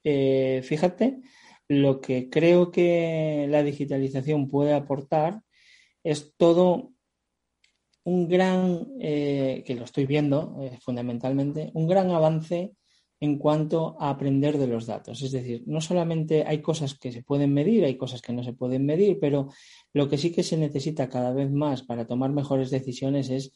eh, 0.04 0.60
fíjate, 0.62 1.22
lo 1.70 2.02
que 2.02 2.30
creo 2.30 2.70
que 2.70 3.48
la 3.50 3.64
digitalización 3.64 4.50
puede 4.50 4.74
aportar 4.74 5.42
es 6.04 6.36
todo 6.36 6.92
un 8.04 8.28
gran, 8.28 8.88
eh, 9.00 9.64
que 9.66 9.76
lo 9.76 9.86
estoy 9.86 10.06
viendo 10.06 10.58
eh, 10.64 10.78
fundamentalmente, 10.82 11.72
un 11.76 11.88
gran 11.88 12.12
avance 12.12 12.76
en 13.20 13.38
cuanto 13.38 13.95
a 13.99 14.09
aprender 14.09 14.57
de 14.57 14.68
los 14.68 14.86
datos. 14.86 15.22
Es 15.22 15.32
decir, 15.32 15.63
no 15.65 15.82
solamente 15.82 16.43
hay 16.45 16.61
cosas 16.61 16.97
que 16.97 17.11
se 17.11 17.24
pueden 17.24 17.53
medir, 17.53 17.84
hay 17.84 17.97
cosas 17.97 18.22
que 18.22 18.34
no 18.34 18.43
se 18.43 18.53
pueden 18.53 18.86
medir, 18.86 19.18
pero 19.20 19.49
lo 19.93 20.07
que 20.07 20.18
sí 20.18 20.32
que 20.32 20.43
se 20.43 20.57
necesita 20.57 21.09
cada 21.09 21.34
vez 21.34 21.51
más 21.51 21.84
para 21.84 22.05
tomar 22.05 22.32
mejores 22.32 22.70
decisiones 22.70 23.30
es 23.30 23.53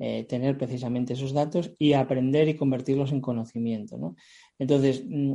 eh, 0.00 0.24
tener 0.24 0.58
precisamente 0.58 1.12
esos 1.12 1.32
datos 1.32 1.72
y 1.78 1.92
aprender 1.92 2.48
y 2.48 2.56
convertirlos 2.56 3.12
en 3.12 3.20
conocimiento. 3.20 4.16
Entonces, 4.58 5.04
mm, 5.06 5.34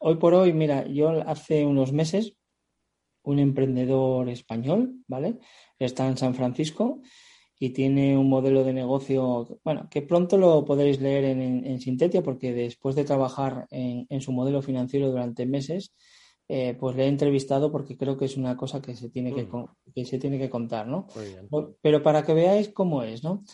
hoy 0.00 0.16
por 0.16 0.32
hoy, 0.32 0.54
mira, 0.54 0.86
yo 0.86 1.10
hace 1.28 1.66
unos 1.66 1.92
meses, 1.92 2.38
un 3.22 3.38
emprendedor 3.38 4.30
español, 4.30 4.94
¿vale? 5.06 5.38
Está 5.78 6.06
en 6.06 6.16
San 6.16 6.34
Francisco 6.34 7.02
y 7.64 7.70
tiene 7.70 8.18
un 8.18 8.28
modelo 8.28 8.62
de 8.62 8.74
negocio, 8.74 9.58
bueno, 9.64 9.88
que 9.90 10.02
pronto 10.02 10.36
lo 10.36 10.66
podréis 10.66 11.00
leer 11.00 11.24
en, 11.24 11.40
en, 11.64 11.80
Sintetia, 11.80 12.22
porque 12.22 12.52
después 12.52 12.94
de 12.94 13.04
trabajar 13.04 13.66
en, 13.70 14.06
en, 14.10 14.20
su 14.20 14.32
modelo 14.32 14.60
financiero 14.60 15.10
durante 15.10 15.46
meses, 15.46 15.94
eh, 16.46 16.76
pues 16.78 16.94
le 16.94 17.04
he 17.04 17.08
entrevistado 17.08 17.72
porque 17.72 17.96
creo 17.96 18.18
que 18.18 18.26
es 18.26 18.36
una 18.36 18.54
cosa 18.54 18.82
que 18.82 18.94
se 18.94 19.08
tiene, 19.08 19.34
que, 19.34 19.44
mm. 19.44 19.66
que 19.94 20.04
se 20.04 20.18
tiene 20.18 20.38
que 20.38 20.50
contar, 20.50 20.86
¿no? 20.86 21.06
Pero 21.80 22.02
para 22.02 22.22
que 22.22 22.34
veáis 22.34 22.68
cómo 22.68 23.02
es, 23.02 23.24
¿no? 23.24 23.44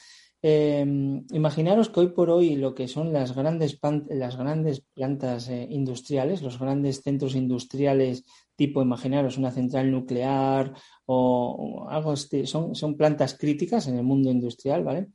Eh, 0.42 0.84
imaginaros 1.30 1.90
que 1.90 2.00
hoy 2.00 2.08
por 2.08 2.30
hoy 2.30 2.56
lo 2.56 2.74
que 2.74 2.88
son 2.88 3.12
las 3.12 3.36
grandes, 3.36 3.78
las 4.08 4.36
grandes 4.36 4.80
plantas 4.92 5.48
eh, 5.50 5.68
industriales, 5.70 6.42
los 6.42 6.58
grandes 6.58 7.02
centros 7.02 7.36
industriales 7.36 8.24
tipo, 8.60 8.82
imaginaros, 8.82 9.38
una 9.38 9.50
central 9.50 9.90
nuclear 9.90 10.74
o, 11.06 11.86
algo 11.88 12.12
así, 12.12 12.46
son, 12.46 12.74
son 12.74 12.94
plantas 12.94 13.32
críticas 13.38 13.88
en 13.88 13.96
el 13.96 14.02
mundo 14.02 14.30
industrial, 14.30 14.84
¿vale? 14.84 15.08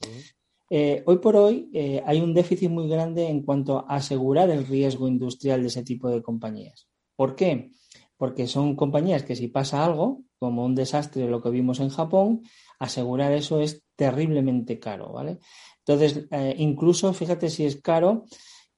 Eh, 0.72 1.04
hoy 1.06 1.20
por 1.20 1.36
hoy 1.36 1.70
eh, 1.72 2.02
hay 2.08 2.22
un 2.22 2.34
déficit 2.34 2.72
muy 2.72 2.90
grande 2.90 3.28
en 3.28 3.44
cuanto 3.44 3.86
a 3.88 3.98
asegurar 3.98 4.50
el 4.50 4.66
riesgo 4.66 5.08
industrial 5.08 5.62
de 5.62 5.68
ese 5.68 5.84
tipo 5.84 6.10
de 6.10 6.24
compañías. 6.24 6.88
¿Por 7.16 7.36
qué? 7.36 7.70
Porque 8.18 8.48
son 8.48 8.76
compañías 8.76 9.22
que 9.22 9.36
si 9.36 9.48
pasa 9.48 9.86
algo, 9.86 10.24
como 10.40 10.66
un 10.66 10.74
desastre 10.74 11.30
lo 11.30 11.40
que 11.44 11.52
vimos 11.52 11.80
en 11.82 11.90
Japón, 11.90 12.42
asegurar 12.80 13.32
eso 13.32 13.62
es 13.62 13.84
terriblemente 13.96 14.80
caro, 14.80 15.14
¿vale? 15.14 15.38
Entonces, 15.86 16.26
eh, 16.32 16.56
incluso 16.58 17.14
fíjate 17.14 17.52
si 17.52 17.64
es 17.64 17.80
caro, 17.80 18.26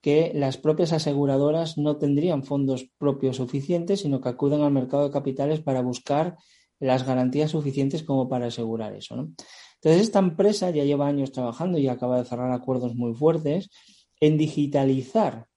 que 0.01 0.31
las 0.33 0.57
propias 0.57 0.93
aseguradoras 0.93 1.77
no 1.77 1.97
tendrían 1.97 2.43
fondos 2.43 2.89
propios 2.97 3.37
suficientes, 3.37 4.01
sino 4.01 4.21
que 4.21 4.29
acuden 4.29 4.61
al 4.61 4.71
mercado 4.71 5.03
de 5.03 5.11
capitales 5.11 5.61
para 5.61 5.81
buscar 5.81 6.37
las 6.79 7.05
garantías 7.05 7.51
suficientes 7.51 8.03
como 8.03 8.29
para 8.29 8.47
asegurar 8.47 8.93
eso. 8.93 9.15
Entonces, 9.15 10.01
esta 10.01 10.19
empresa 10.19 10.69
ya 10.69 10.83
lleva 10.83 11.07
años 11.07 11.31
trabajando 11.31 11.77
y 11.77 11.87
acaba 11.87 12.17
de 12.17 12.25
cerrar 12.25 12.51
acuerdos 12.51 12.95
muy 12.95 13.13
fuertes 13.13 13.69
en 14.19 14.37
digitalizar 14.37 15.47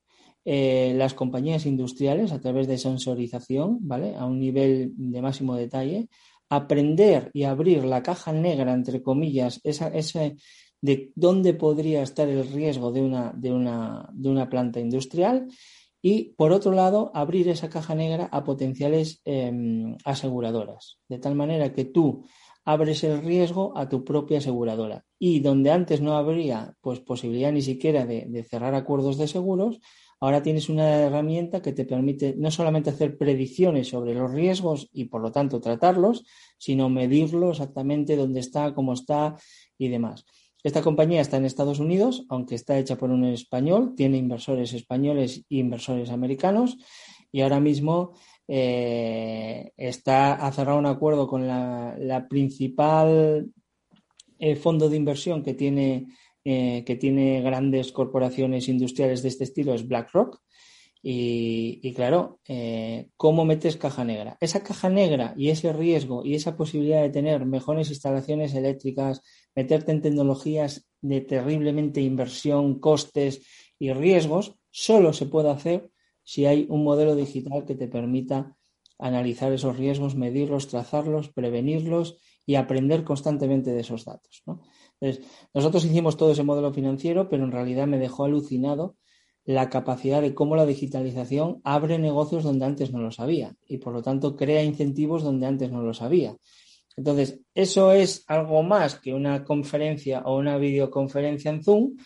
eh, 0.44 0.94
las 0.96 1.14
compañías 1.14 1.66
industriales 1.66 2.32
a 2.32 2.40
través 2.40 2.66
de 2.66 2.78
sensorización, 2.78 3.78
¿vale? 3.82 4.16
A 4.16 4.24
un 4.24 4.38
nivel 4.38 4.92
de 4.96 5.22
máximo 5.22 5.54
detalle, 5.54 6.08
aprender 6.48 7.30
y 7.34 7.44
abrir 7.44 7.84
la 7.84 8.02
caja 8.02 8.32
negra, 8.32 8.72
entre 8.72 9.02
comillas, 9.02 9.60
esa, 9.64 9.88
ese 9.88 10.36
de 10.80 11.12
dónde 11.14 11.54
podría 11.54 12.02
estar 12.02 12.28
el 12.28 12.46
riesgo 12.50 12.92
de 12.92 13.02
una, 13.02 13.32
de 13.36 13.52
una, 13.52 14.08
de 14.12 14.28
una 14.28 14.48
planta 14.48 14.80
industrial 14.80 15.48
y, 16.02 16.32
por 16.36 16.52
otro 16.52 16.72
lado, 16.72 17.10
abrir 17.14 17.48
esa 17.48 17.68
caja 17.68 17.94
negra 17.94 18.28
a 18.32 18.44
potenciales 18.44 19.20
em, 19.24 19.96
aseguradoras, 20.04 20.98
de 21.08 21.18
tal 21.18 21.34
manera 21.34 21.72
que 21.72 21.84
tú 21.84 22.24
abres 22.64 23.04
el 23.04 23.22
riesgo 23.22 23.76
a 23.76 23.88
tu 23.88 24.04
propia 24.04 24.38
aseguradora. 24.38 25.04
Y 25.18 25.40
donde 25.40 25.70
antes 25.70 26.00
no 26.00 26.16
habría 26.16 26.74
pues, 26.80 27.00
posibilidad 27.00 27.52
ni 27.52 27.62
siquiera 27.62 28.06
de, 28.06 28.44
cerrar 28.44 28.74
acuerdos 28.74 29.18
de 29.18 29.28
seguros, 29.28 29.80
ahora 30.20 30.42
tienes 30.42 30.68
una 30.68 30.88
herramienta 30.88 31.62
que 31.62 31.72
te 31.72 31.84
permite 31.84 32.34
no 32.36 32.50
solamente 32.50 32.90
hacer 32.90 33.16
predicciones 33.18 33.88
sobre 33.88 34.14
los 34.14 34.30
riesgos 34.32 34.88
y 34.92 35.06
por 35.06 35.20
lo 35.20 35.32
tanto 35.32 35.60
tratarlos, 35.60 36.24
sino 36.58 36.88
medirlo 36.88 37.50
exactamente 37.50 38.16
dónde 38.16 38.40
está, 38.40 38.74
cómo 38.74 38.92
está 38.92 39.36
y 39.78 39.88
demás. 39.88 40.24
Esta 40.62 40.82
compañía 40.82 41.20
está 41.20 41.38
en 41.38 41.46
Estados 41.46 41.78
Unidos, 41.78 42.26
aunque 42.28 42.54
está 42.54 42.78
hecha 42.78 42.96
por 42.96 43.10
un 43.10 43.24
español, 43.24 43.94
tiene 43.96 44.18
inversores 44.18 44.72
españoles 44.74 45.44
e 45.48 45.56
inversores 45.56 46.10
americanos 46.10 46.76
y 47.32 47.40
ahora 47.40 47.60
mismo 47.60 48.12
eh, 48.52 49.72
está 49.76 50.34
ha 50.34 50.50
cerrado 50.50 50.78
un 50.78 50.86
acuerdo 50.86 51.28
con 51.28 51.46
la, 51.46 52.26
principal 52.28 53.46
eh, 54.40 54.56
fondo 54.56 54.88
de 54.88 54.96
inversión 54.96 55.44
que 55.44 55.54
tiene, 55.54 56.08
eh, 56.44 56.82
que 56.84 56.96
tiene 56.96 57.42
grandes 57.42 57.92
corporaciones 57.92 58.68
industriales 58.68 59.22
de 59.22 59.28
este 59.28 59.44
estilo, 59.44 59.72
es 59.72 59.86
BlackRock. 59.86 60.40
Y, 61.02 61.94
claro, 61.94 62.40
¿cómo 63.16 63.46
metes 63.46 63.78
caja 63.78 64.04
negra? 64.04 64.36
Esa 64.38 64.62
caja 64.62 64.90
negra 64.90 65.32
y 65.34 65.48
ese 65.48 65.72
riesgo 65.72 66.26
y 66.26 66.34
esa 66.34 66.58
posibilidad 66.58 67.00
de 67.00 67.08
tener 67.08 67.46
mejores 67.46 67.88
instalaciones 67.88 68.54
eléctricas, 68.54 69.22
meterte 69.54 69.92
en 69.92 70.02
tecnologías 70.02 70.86
de 71.00 71.20
terriblemente 71.20 72.00
inversión, 72.00 72.78
costes 72.78 73.46
y 73.78 73.92
riesgos, 73.92 74.56
solo 74.70 75.12
se 75.12 75.26
puede 75.26 75.50
hacer 75.50 75.90
si 76.22 76.46
hay 76.46 76.66
un 76.68 76.84
modelo 76.84 77.16
digital 77.16 77.64
que 77.64 77.74
te 77.74 77.88
permita 77.88 78.56
analizar 78.98 79.52
esos 79.52 79.76
riesgos, 79.76 80.14
medirlos, 80.14 80.68
trazarlos, 80.68 81.30
prevenirlos 81.30 82.18
y 82.46 82.56
aprender 82.56 83.04
constantemente 83.04 83.70
de 83.70 83.80
esos 83.80 84.04
datos. 84.04 84.42
Entonces, 85.00 85.26
nosotros 85.54 85.84
hicimos 85.84 86.16
todo 86.16 86.32
ese 86.32 86.42
modelo 86.42 86.72
financiero, 86.72 87.28
pero 87.28 87.44
en 87.44 87.52
realidad 87.52 87.86
me 87.86 87.98
dejó 87.98 88.24
alucinado 88.24 88.96
la 89.44 89.70
capacidad 89.70 90.20
de 90.20 90.34
cómo 90.34 90.54
la 90.54 90.66
digitalización 90.66 91.60
abre 91.64 91.98
negocios 91.98 92.44
donde 92.44 92.66
antes 92.66 92.92
no 92.92 93.00
los 93.00 93.20
había 93.20 93.56
y 93.66 93.78
por 93.78 93.92
lo 93.94 94.02
tanto 94.02 94.36
crea 94.36 94.62
incentivos 94.62 95.22
donde 95.22 95.46
antes 95.46 95.72
no 95.72 95.82
los 95.82 96.02
había. 96.02 96.36
Entonces, 97.00 97.40
eso 97.54 97.92
es 97.92 98.24
algo 98.26 98.62
más 98.62 99.00
que 99.00 99.14
una 99.14 99.42
conferencia 99.42 100.20
o 100.26 100.36
una 100.36 100.58
videoconferencia 100.58 101.50
en 101.50 101.64
Zoom, 101.64 101.96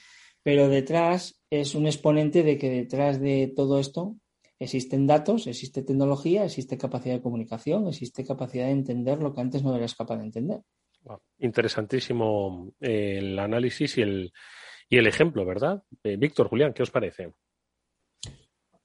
pero 0.45 0.69
detrás 0.69 1.43
es 1.51 1.75
un 1.75 1.87
exponente 1.87 2.45
de 2.45 2.57
que 2.57 2.71
detrás 2.71 3.21
de 3.21 3.53
todo 3.57 3.81
esto 3.81 4.15
existen 4.57 5.09
datos, 5.09 5.49
existe 5.49 5.83
tecnología, 5.83 6.45
existe 6.45 6.79
capacidad 6.79 7.17
de 7.17 7.23
comunicación, 7.23 7.89
existe 7.89 8.25
capacidad 8.25 8.67
de 8.67 8.71
entender 8.71 9.19
lo 9.19 9.35
que 9.35 9.41
antes 9.41 9.65
no 9.65 9.75
eras 9.75 9.97
capaz 9.97 10.19
de 10.19 10.27
entender. 10.27 10.61
Interesantísimo 11.41 12.73
eh, 12.81 13.19
el 13.19 13.37
análisis 13.41 13.99
y 13.99 14.03
el, 14.03 14.33
y 14.89 14.97
el 14.97 15.09
ejemplo, 15.09 15.45
¿verdad? 15.45 15.83
Eh, 16.05 16.17
Víctor, 16.17 16.47
Julián, 16.47 16.73
¿qué 16.73 16.85
os 16.85 16.93
parece? 16.93 17.33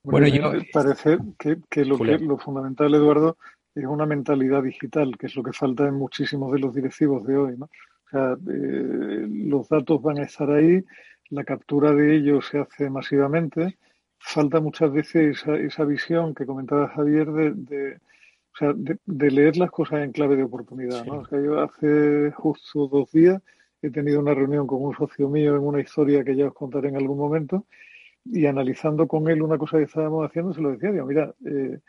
Bueno, 0.01 0.27
yo... 0.27 0.53
parece 0.73 1.19
que, 1.37 1.85
lo, 1.85 1.99
que 1.99 2.17
lo 2.17 2.39
fundamental, 2.39 2.95
Eduardo, 2.95 3.37
es 3.75 3.85
una 3.85 4.05
mentalidad 4.05 4.63
digital, 4.63 5.17
que 5.17 5.27
es 5.27 5.35
lo 5.35 5.43
que 5.43 5.53
falta 5.53 5.87
en 5.87 5.95
muchísimos 5.95 6.51
de 6.51 6.59
los 6.59 6.73
directivos 6.73 7.25
de 7.25 7.37
hoy. 7.37 7.57
¿no? 7.57 7.65
O 7.65 8.09
sea, 8.09 8.33
eh, 8.33 9.27
los 9.29 9.69
datos 9.69 10.01
van 10.01 10.19
a 10.19 10.23
estar 10.23 10.49
ahí, 10.49 10.83
la 11.29 11.43
captura 11.43 11.93
de 11.93 12.15
ellos 12.15 12.47
se 12.47 12.59
hace 12.59 12.89
masivamente. 12.89 13.77
Falta 14.17 14.59
muchas 14.59 14.91
veces 14.91 15.39
esa, 15.41 15.55
esa 15.55 15.85
visión 15.85 16.33
que 16.33 16.45
comentaba 16.45 16.89
Javier 16.89 17.31
de, 17.31 17.53
de, 17.53 17.95
o 17.95 18.57
sea, 18.57 18.73
de, 18.75 19.31
leer 19.31 19.57
las 19.57 19.71
cosas 19.71 20.01
en 20.01 20.11
clave 20.11 20.35
de 20.35 20.43
oportunidad. 20.43 21.05
¿no? 21.05 21.19
O 21.19 21.25
sea, 21.25 21.39
yo 21.39 21.61
hace 21.61 22.31
justo 22.31 22.87
dos 22.87 23.11
días 23.11 23.41
he 23.81 23.89
tenido 23.91 24.19
una 24.19 24.33
reunión 24.33 24.67
con 24.67 24.83
un 24.83 24.93
socio 24.93 25.29
mío 25.29 25.55
en 25.55 25.61
una 25.61 25.79
historia 25.79 26.23
que 26.23 26.35
ya 26.35 26.47
os 26.47 26.53
contaré 26.53 26.89
en 26.89 26.97
algún 26.97 27.17
momento 27.17 27.65
y 28.25 28.45
analizando 28.45 29.07
con 29.07 29.29
él 29.29 29.41
una 29.41 29.57
cosa 29.57 29.77
que 29.77 29.83
estábamos 29.83 30.27
haciendo, 30.27 30.53
se 30.53 30.61
lo 30.61 30.71
decía, 30.71 30.91
digo, 30.91 31.05
mira, 31.05 31.33
eh, 31.45 31.79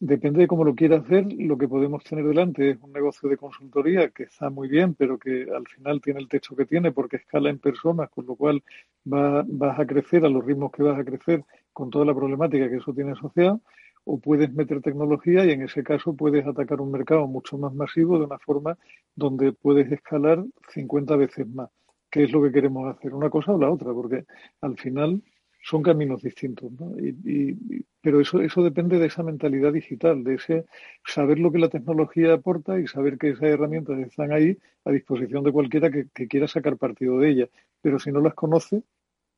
Depende 0.00 0.40
de 0.40 0.46
cómo 0.48 0.64
lo 0.64 0.74
quiera 0.74 0.96
hacer, 0.98 1.32
lo 1.32 1.56
que 1.56 1.68
podemos 1.68 2.02
tener 2.04 2.26
delante 2.26 2.70
es 2.70 2.78
un 2.82 2.92
negocio 2.92 3.28
de 3.28 3.36
consultoría 3.36 4.10
que 4.10 4.24
está 4.24 4.50
muy 4.50 4.68
bien, 4.68 4.94
pero 4.94 5.18
que 5.18 5.46
al 5.54 5.66
final 5.68 6.00
tiene 6.02 6.20
el 6.20 6.28
techo 6.28 6.56
que 6.56 6.66
tiene 6.66 6.92
porque 6.92 7.16
escala 7.16 7.48
en 7.48 7.58
personas, 7.58 8.10
con 8.10 8.26
lo 8.26 8.36
cual 8.36 8.62
va, 9.10 9.44
vas 9.46 9.78
a 9.78 9.86
crecer 9.86 10.24
a 10.24 10.28
los 10.28 10.44
ritmos 10.44 10.72
que 10.72 10.82
vas 10.82 10.98
a 10.98 11.04
crecer 11.04 11.44
con 11.72 11.90
toda 11.90 12.04
la 12.04 12.14
problemática 12.14 12.68
que 12.68 12.76
eso 12.76 12.92
tiene 12.92 13.12
asociado, 13.12 13.60
o 14.04 14.18
puedes 14.18 14.52
meter 14.52 14.82
tecnología 14.82 15.44
y 15.46 15.52
en 15.52 15.62
ese 15.62 15.82
caso 15.82 16.14
puedes 16.14 16.46
atacar 16.46 16.80
un 16.80 16.90
mercado 16.90 17.26
mucho 17.26 17.56
más 17.56 17.72
masivo 17.72 18.18
de 18.18 18.26
una 18.26 18.38
forma 18.38 18.76
donde 19.14 19.52
puedes 19.52 19.90
escalar 19.90 20.44
50 20.68 21.16
veces 21.16 21.48
más. 21.48 21.70
¿Qué 22.10 22.24
es 22.24 22.32
lo 22.32 22.42
que 22.42 22.52
queremos 22.52 22.94
hacer? 22.94 23.14
¿Una 23.14 23.30
cosa 23.30 23.52
o 23.52 23.58
la 23.58 23.70
otra? 23.70 23.92
Porque 23.92 24.24
al 24.60 24.76
final 24.76 25.22
son 25.64 25.82
caminos 25.82 26.22
distintos, 26.22 26.70
¿no? 26.72 26.94
Y, 26.98 27.56
pero 28.02 28.20
eso, 28.20 28.40
eso 28.42 28.62
depende 28.62 28.98
de 28.98 29.06
esa 29.06 29.22
mentalidad 29.22 29.72
digital, 29.72 30.22
de 30.22 30.34
ese 30.34 30.66
saber 31.06 31.38
lo 31.38 31.50
que 31.50 31.58
la 31.58 31.70
tecnología 31.70 32.34
aporta 32.34 32.78
y 32.78 32.86
saber 32.86 33.16
que 33.16 33.30
esas 33.30 33.44
herramientas 33.44 33.98
están 34.00 34.30
ahí 34.30 34.58
a 34.84 34.90
disposición 34.90 35.42
de 35.42 35.52
cualquiera 35.52 35.90
que, 35.90 36.06
quiera 36.28 36.46
sacar 36.46 36.76
partido 36.76 37.18
de 37.18 37.30
ellas. 37.30 37.48
Pero 37.80 37.98
si 37.98 38.12
no 38.12 38.20
las 38.20 38.34
conoce, 38.34 38.82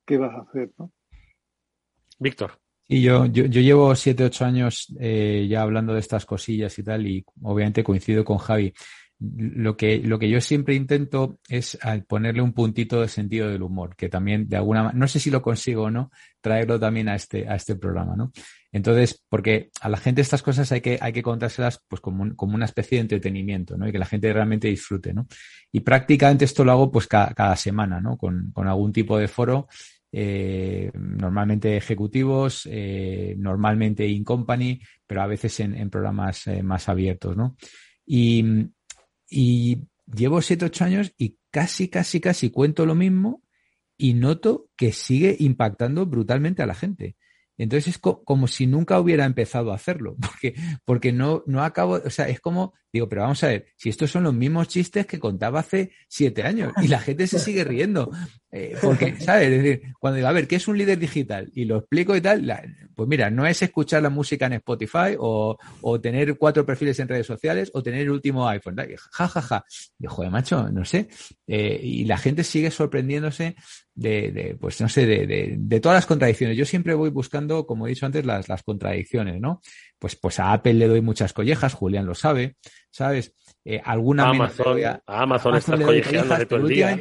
¿qué 0.05 0.17
vas 0.17 0.35
a 0.35 0.41
hacer, 0.41 0.69
no? 0.77 0.91
Víctor. 2.19 2.51
Y 2.89 3.01
yo, 3.01 3.25
yo, 3.25 3.45
yo, 3.45 3.61
llevo 3.61 3.95
siete, 3.95 4.25
ocho 4.25 4.43
años 4.43 4.93
eh, 4.99 5.47
ya 5.49 5.61
hablando 5.61 5.93
de 5.93 5.99
estas 6.01 6.25
cosillas 6.25 6.77
y 6.77 6.83
tal, 6.83 7.07
y 7.07 7.25
obviamente 7.41 7.83
coincido 7.83 8.25
con 8.25 8.37
Javi 8.37 8.73
lo 9.19 9.75
que, 9.75 9.99
lo 9.99 10.19
que 10.19 10.29
yo 10.29 10.39
siempre 10.41 10.75
intento 10.75 11.39
es 11.49 11.77
ponerle 12.07 12.41
un 12.41 12.53
puntito 12.53 13.01
de 13.01 13.07
sentido 13.07 13.49
del 13.49 13.63
humor, 13.63 13.95
que 13.95 14.09
también 14.09 14.47
de 14.47 14.57
alguna 14.57 14.83
manera, 14.83 14.99
no 14.99 15.07
sé 15.07 15.19
si 15.19 15.31
lo 15.31 15.41
consigo 15.41 15.83
o 15.83 15.91
no, 15.91 16.11
traerlo 16.39 16.79
también 16.79 17.09
a 17.09 17.15
este, 17.15 17.47
a 17.47 17.55
este 17.55 17.75
programa, 17.75 18.15
¿no? 18.15 18.31
Entonces, 18.71 19.23
porque 19.27 19.71
a 19.81 19.89
la 19.89 19.97
gente 19.97 20.21
estas 20.21 20.43
cosas 20.43 20.71
hay 20.71 20.81
que, 20.81 20.99
hay 21.01 21.13
que 21.13 21.23
contárselas 21.23 21.81
pues 21.87 21.99
como, 21.99 22.35
como 22.35 22.55
una 22.55 22.65
especie 22.65 22.97
de 22.97 23.03
entretenimiento, 23.03 23.75
¿no? 23.75 23.87
Y 23.87 23.91
que 23.91 23.97
la 23.97 24.05
gente 24.05 24.31
realmente 24.31 24.67
disfrute, 24.67 25.13
¿no? 25.13 25.27
Y 25.71 25.79
prácticamente 25.79 26.45
esto 26.45 26.63
lo 26.63 26.73
hago 26.73 26.91
pues 26.91 27.07
cada, 27.07 27.55
semana, 27.55 27.99
¿no? 27.99 28.17
Con, 28.17 28.51
con, 28.51 28.67
algún 28.67 28.93
tipo 28.93 29.17
de 29.17 29.27
foro, 29.27 29.67
eh, 30.11 30.91
normalmente 30.93 31.75
ejecutivos, 31.75 32.67
eh, 32.69 33.35
normalmente 33.37 34.05
in 34.05 34.23
company, 34.23 34.79
pero 35.07 35.23
a 35.23 35.27
veces 35.27 35.59
en, 35.59 35.75
en 35.75 35.89
programas 35.89 36.45
eh, 36.45 36.61
más 36.61 36.87
abiertos, 36.87 37.35
¿no? 37.35 37.55
Y, 38.05 38.69
y 39.29 39.87
llevo 40.05 40.41
siete, 40.41 40.65
ocho 40.65 40.85
años 40.85 41.13
y 41.17 41.37
casi, 41.51 41.89
casi, 41.89 42.19
casi 42.19 42.49
cuento 42.49 42.85
lo 42.85 42.95
mismo 42.95 43.41
y 43.97 44.13
noto 44.13 44.69
que 44.75 44.91
sigue 44.91 45.35
impactando 45.39 46.05
brutalmente 46.05 46.61
a 46.61 46.67
la 46.67 46.75
gente. 46.75 47.15
Entonces 47.57 47.95
es 47.95 47.97
como 47.97 48.47
si 48.47 48.67
nunca 48.67 48.99
hubiera 48.99 49.25
empezado 49.25 49.71
a 49.71 49.75
hacerlo, 49.75 50.15
porque, 50.21 50.55
porque 50.85 51.11
no, 51.11 51.43
no 51.47 51.63
acabo, 51.63 51.93
o 51.93 52.09
sea, 52.09 52.29
es 52.29 52.39
como, 52.39 52.73
digo, 52.97 53.09
pero 53.09 53.23
vamos 53.23 53.43
a 53.43 53.47
ver, 53.47 53.67
si 53.75 53.89
estos 53.89 54.11
son 54.11 54.23
los 54.23 54.33
mismos 54.33 54.67
chistes 54.67 55.05
que 55.05 55.19
contaba 55.19 55.59
hace 55.59 55.91
siete 56.07 56.43
años 56.43 56.73
y 56.81 56.87
la 56.87 56.99
gente 56.99 57.27
se 57.27 57.39
sigue 57.39 57.63
riendo, 57.63 58.11
eh, 58.51 58.75
porque, 58.81 59.19
¿sabes? 59.19 59.49
Es 59.49 59.63
decir, 59.63 59.81
cuando 59.99 60.15
digo, 60.15 60.27
a 60.27 60.31
ver, 60.31 60.47
¿qué 60.47 60.55
es 60.55 60.67
un 60.67 60.77
líder 60.77 60.97
digital? 60.97 61.51
Y 61.53 61.65
lo 61.65 61.77
explico 61.77 62.15
y 62.15 62.21
tal, 62.21 62.51
pues 62.95 63.07
mira, 63.07 63.29
no 63.29 63.45
es 63.45 63.61
escuchar 63.61 64.01
la 64.01 64.09
música 64.09 64.45
en 64.47 64.53
Spotify 64.53 65.15
o, 65.17 65.57
o, 65.81 66.01
tener 66.01 66.37
cuatro 66.37 66.65
perfiles 66.65 66.99
en 66.99 67.07
redes 67.07 67.27
sociales 67.27 67.69
o 67.73 67.83
tener 67.83 68.01
el 68.01 68.09
último 68.09 68.47
iPhone. 68.47 68.77
Ja, 69.11 69.27
ja, 69.27 69.41
ja. 69.41 69.65
Digo, 69.97 70.13
joder, 70.13 70.31
macho, 70.31 70.69
no 70.69 70.85
sé. 70.85 71.07
Eh, 71.45 71.79
y 71.83 72.05
la 72.05 72.17
gente 72.17 72.43
sigue 72.43 72.71
sorprendiéndose 72.71 73.55
de, 73.97 74.55
pues 74.59 74.79
no 74.79 74.89
sé, 74.89 75.05
de, 75.05 75.25
de, 75.25 75.55
de, 75.57 75.79
todas 75.79 75.97
las 75.97 76.05
contradicciones. 76.05 76.55
Yo 76.55 76.65
siempre 76.65 76.93
voy 76.93 77.09
buscando, 77.09 77.65
como 77.65 77.87
he 77.87 77.89
dicho 77.89 78.05
antes, 78.05 78.25
las, 78.25 78.47
las 78.47 78.63
contradicciones, 78.63 79.41
¿no? 79.41 79.61
Pues, 79.99 80.15
pues 80.15 80.39
a 80.39 80.53
Apple 80.53 80.75
le 80.75 80.87
doy 80.87 81.01
muchas 81.01 81.33
collejas, 81.33 81.73
Julián 81.73 82.05
lo 82.05 82.13
sabe, 82.13 82.55
¿sabes? 82.89 83.33
Eh, 83.63 83.81
alguna 83.83 84.29
Amazon, 84.29 84.83
a, 84.85 85.01
Amazon, 85.05 85.53
Amazon 85.53 85.81
collejas, 85.81 86.47
todo 86.47 86.59
el 86.59 86.67
día. 86.67 86.99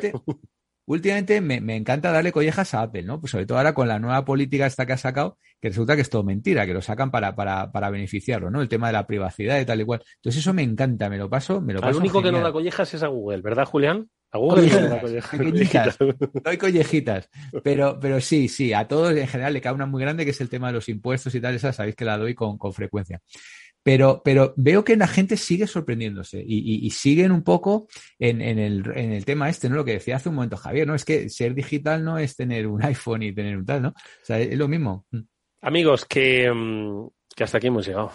últimamente 0.86 1.40
me, 1.40 1.60
me, 1.60 1.76
encanta 1.76 2.12
darle 2.12 2.32
collejas 2.32 2.74
a 2.74 2.82
Apple, 2.82 3.02
¿no? 3.02 3.20
Pues 3.20 3.32
sobre 3.32 3.46
todo 3.46 3.58
ahora 3.58 3.74
con 3.74 3.88
la 3.88 3.98
nueva 3.98 4.24
política 4.24 4.66
esta 4.66 4.86
que 4.86 4.92
ha 4.92 4.98
sacado, 4.98 5.38
que 5.60 5.68
resulta 5.68 5.96
que 5.96 6.02
es 6.02 6.10
todo 6.10 6.22
mentira, 6.22 6.66
que 6.66 6.74
lo 6.74 6.82
sacan 6.82 7.10
para, 7.10 7.34
para, 7.34 7.72
para 7.72 7.90
beneficiarlo, 7.90 8.50
¿no? 8.50 8.60
El 8.60 8.68
tema 8.68 8.88
de 8.88 8.94
la 8.94 9.06
privacidad 9.06 9.60
y 9.60 9.64
tal 9.64 9.80
y 9.80 9.84
cual. 9.84 10.02
Entonces 10.16 10.40
eso 10.40 10.52
me 10.52 10.62
encanta, 10.62 11.08
me 11.08 11.18
lo 11.18 11.28
paso, 11.28 11.60
me 11.60 11.72
lo 11.72 11.80
paso. 11.80 11.90
Al 11.90 11.96
único 11.96 12.22
que 12.22 12.32
no 12.32 12.40
da 12.40 12.52
collejas 12.52 12.92
es 12.94 13.02
a 13.02 13.08
Google, 13.08 13.42
¿verdad, 13.42 13.64
Julián? 13.64 14.08
collejitas, 14.38 15.98
doy 16.44 16.56
collejitas. 16.56 17.28
Pero, 17.62 17.98
pero 18.00 18.20
sí, 18.20 18.48
sí, 18.48 18.72
a 18.72 18.86
todos 18.86 19.16
en 19.16 19.26
general 19.26 19.52
le 19.52 19.60
cae 19.60 19.72
una 19.72 19.86
muy 19.86 20.00
grande 20.00 20.24
que 20.24 20.30
es 20.30 20.40
el 20.40 20.48
tema 20.48 20.68
de 20.68 20.74
los 20.74 20.88
impuestos 20.88 21.34
y 21.34 21.40
tal, 21.40 21.54
esa 21.54 21.72
sabéis 21.72 21.96
que 21.96 22.04
la 22.04 22.18
doy 22.18 22.34
con, 22.34 22.58
con 22.58 22.72
frecuencia. 22.72 23.20
Pero, 23.86 24.20
pero 24.24 24.52
veo 24.56 24.82
que 24.84 24.96
la 24.96 25.06
gente 25.06 25.36
sigue 25.36 25.68
sorprendiéndose 25.68 26.42
y, 26.44 26.90
siguen 26.90 27.30
un 27.30 27.44
poco 27.44 27.86
en, 28.18 28.40
el, 28.42 29.24
tema 29.24 29.48
este, 29.48 29.68
¿no? 29.68 29.76
Lo 29.76 29.84
que 29.84 29.92
decía 29.92 30.16
hace 30.16 30.28
un 30.28 30.34
momento 30.34 30.56
Javier, 30.56 30.88
¿no? 30.88 30.96
Es 30.96 31.04
que 31.04 31.28
ser 31.28 31.54
digital 31.54 32.04
no 32.04 32.18
es 32.18 32.34
tener 32.34 32.66
un 32.66 32.82
iPhone 32.84 33.22
y 33.22 33.32
tener 33.32 33.56
un 33.56 33.64
tal, 33.64 33.82
¿no? 33.82 33.88
O 33.90 34.24
sea, 34.24 34.40
es 34.40 34.58
lo 34.58 34.66
mismo. 34.66 35.06
Mm. 35.12 35.20
Amigos, 35.62 36.04
que, 36.04 36.52
mm, 36.52 37.06
que 37.36 37.44
hasta 37.44 37.58
aquí 37.58 37.68
hemos 37.68 37.86
llegado. 37.86 38.10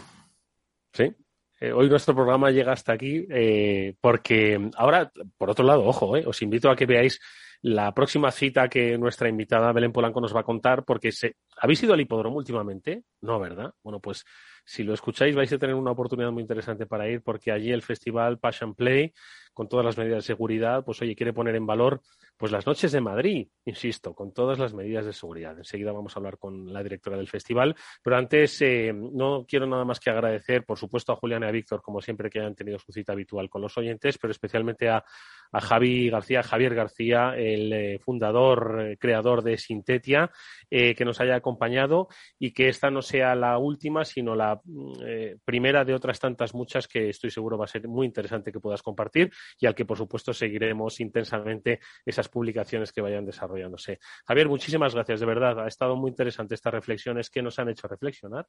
¿Sí? 0.91 1.15
Eh, 1.61 1.71
hoy 1.71 1.89
nuestro 1.89 2.13
programa 2.15 2.51
llega 2.51 2.73
hasta 2.73 2.91
aquí 2.91 3.25
eh, 3.29 3.95
porque 4.01 4.71
ahora, 4.75 5.09
por 5.37 5.51
otro 5.51 5.63
lado, 5.63 5.85
ojo, 5.85 6.17
eh, 6.17 6.25
os 6.27 6.41
invito 6.41 6.69
a 6.69 6.75
que 6.75 6.85
veáis 6.85 7.17
la 7.61 7.93
próxima 7.93 8.29
cita 8.31 8.67
que 8.67 8.97
nuestra 8.97 9.29
invitada 9.29 9.71
Belén 9.71 9.93
Polanco 9.93 10.19
nos 10.19 10.35
va 10.35 10.41
a 10.41 10.43
contar 10.43 10.83
porque 10.83 11.13
se... 11.13 11.37
¿habéis 11.55 11.81
ido 11.83 11.93
al 11.93 12.01
hipódromo 12.01 12.35
últimamente? 12.35 13.03
No, 13.21 13.39
¿verdad? 13.39 13.73
Bueno, 13.81 14.01
pues 14.01 14.25
si 14.63 14.83
lo 14.83 14.93
escucháis 14.93 15.35
vais 15.35 15.51
a 15.51 15.57
tener 15.57 15.75
una 15.75 15.91
oportunidad 15.91 16.31
muy 16.31 16.41
interesante 16.41 16.85
para 16.85 17.07
ir 17.09 17.21
porque 17.21 17.51
allí 17.51 17.71
el 17.71 17.81
festival 17.81 18.39
Passion 18.39 18.75
Play, 18.75 19.13
con 19.53 19.67
todas 19.67 19.85
las 19.85 19.97
medidas 19.97 20.23
de 20.23 20.27
seguridad, 20.27 20.83
pues 20.83 21.01
oye, 21.01 21.15
quiere 21.15 21.33
poner 21.33 21.55
en 21.55 21.65
valor 21.65 22.01
pues 22.41 22.51
las 22.51 22.65
noches 22.65 22.91
de 22.91 23.01
Madrid, 23.01 23.49
insisto, 23.65 24.15
con 24.15 24.33
todas 24.33 24.57
las 24.57 24.73
medidas 24.73 25.05
de 25.05 25.13
seguridad. 25.13 25.55
Enseguida 25.55 25.91
vamos 25.91 26.15
a 26.15 26.19
hablar 26.19 26.39
con 26.39 26.73
la 26.73 26.81
directora 26.81 27.15
del 27.15 27.27
festival, 27.27 27.75
pero 28.01 28.17
antes 28.17 28.59
eh, 28.63 28.91
no 28.91 29.45
quiero 29.47 29.67
nada 29.67 29.85
más 29.85 29.99
que 29.99 30.09
agradecer, 30.09 30.65
por 30.65 30.79
supuesto, 30.79 31.11
a 31.11 31.17
Julián 31.17 31.43
y 31.43 31.45
a 31.45 31.51
Víctor, 31.51 31.83
como 31.83 32.01
siempre, 32.01 32.31
que 32.31 32.39
hayan 32.39 32.55
tenido 32.55 32.79
su 32.79 32.91
cita 32.91 33.13
habitual 33.13 33.47
con 33.47 33.61
los 33.61 33.77
oyentes, 33.77 34.17
pero 34.17 34.31
especialmente 34.31 34.89
a, 34.89 35.05
Javi 35.53 36.09
García, 36.09 36.43
Javier 36.43 36.73
García, 36.73 37.35
el 37.35 37.73
eh, 37.73 37.99
fundador, 37.99 38.77
eh, 38.79 38.97
creador 38.97 39.43
de 39.43 39.57
Sintetia, 39.57 40.31
que 40.69 41.03
nos 41.03 41.19
haya 41.19 41.35
acompañado 41.35 42.07
y 42.39 42.53
que 42.53 42.69
esta 42.69 42.89
no 42.89 43.01
sea 43.01 43.35
la 43.35 43.57
última, 43.57 44.05
sino 44.05 44.33
la 44.33 44.61
mm, 44.63 45.41
primera 45.43 45.83
de 45.83 45.93
otras 45.93 46.17
tantas 46.21 46.53
muchas 46.53 46.87
que 46.87 47.09
estoy 47.09 47.29
seguro 47.29 47.57
va 47.57 47.65
a 47.65 47.67
ser 47.67 47.85
muy 47.89 48.07
interesante 48.07 48.53
que 48.53 48.61
puedas 48.61 48.81
compartir 48.81 49.29
y 49.59 49.65
al 49.65 49.75
que, 49.75 49.83
por 49.83 49.97
supuesto, 49.97 50.33
seguiremos 50.33 51.01
intensamente 51.01 51.81
esas 52.05 52.29
publicaciones 52.31 52.91
que 52.91 53.01
vayan 53.01 53.25
desarrollándose. 53.25 53.99
Javier, 54.25 54.47
muchísimas 54.47 54.95
gracias, 54.95 55.19
de 55.19 55.25
verdad. 55.25 55.59
Ha 55.59 55.67
estado 55.67 55.95
muy 55.95 56.09
interesante 56.09 56.55
estas 56.55 56.73
reflexiones 56.73 57.29
que 57.29 57.41
nos 57.41 57.59
han 57.59 57.69
hecho 57.69 57.87
reflexionar 57.87 58.47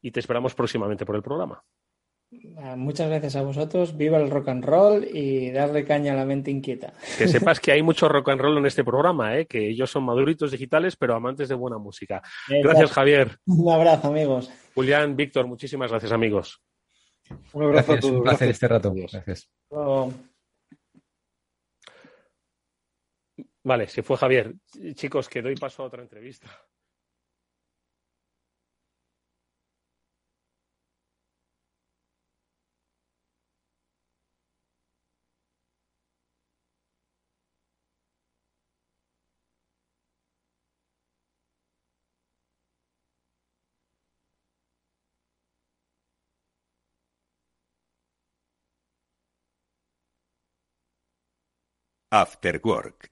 y 0.00 0.12
te 0.12 0.20
esperamos 0.20 0.54
próximamente 0.54 1.04
por 1.04 1.16
el 1.16 1.22
programa. 1.22 1.64
Ah, 2.56 2.76
muchas 2.76 3.08
gracias 3.08 3.36
a 3.36 3.42
vosotros. 3.42 3.96
Viva 3.96 4.18
el 4.18 4.30
rock 4.30 4.48
and 4.48 4.64
roll 4.64 5.04
y 5.04 5.50
darle 5.50 5.84
caña 5.84 6.12
a 6.12 6.16
la 6.16 6.24
mente 6.24 6.50
inquieta. 6.50 6.94
Que 7.18 7.28
sepas 7.28 7.60
que 7.60 7.72
hay 7.72 7.82
mucho 7.82 8.08
rock 8.08 8.30
and 8.30 8.40
roll 8.40 8.58
en 8.58 8.66
este 8.66 8.84
programa, 8.84 9.36
¿eh? 9.36 9.46
que 9.46 9.68
ellos 9.68 9.90
son 9.90 10.04
maduritos 10.04 10.50
digitales, 10.50 10.96
pero 10.96 11.14
amantes 11.14 11.48
de 11.48 11.54
buena 11.54 11.78
música. 11.78 12.22
Gracias, 12.48 12.92
Javier. 12.92 13.38
Un 13.46 13.70
abrazo, 13.70 14.08
amigos. 14.08 14.50
Julián, 14.74 15.16
Víctor, 15.16 15.46
muchísimas 15.46 15.90
gracias, 15.90 16.12
amigos. 16.12 16.62
Un 17.52 17.64
abrazo 17.64 17.92
a 17.92 18.00
todos. 18.00 18.14
Un 18.14 18.22
placer 18.22 18.48
este 18.48 18.68
rato. 18.68 18.92
Gracias. 18.94 19.50
Vale, 23.64 23.86
se 23.88 24.02
fue 24.02 24.16
Javier. 24.16 24.54
Chicos, 24.94 25.28
que 25.28 25.42
doy 25.42 25.56
paso 25.56 25.82
a 25.82 25.86
otra 25.86 26.02
entrevista. 26.02 26.48
After 52.12 52.60
Work 52.62 53.11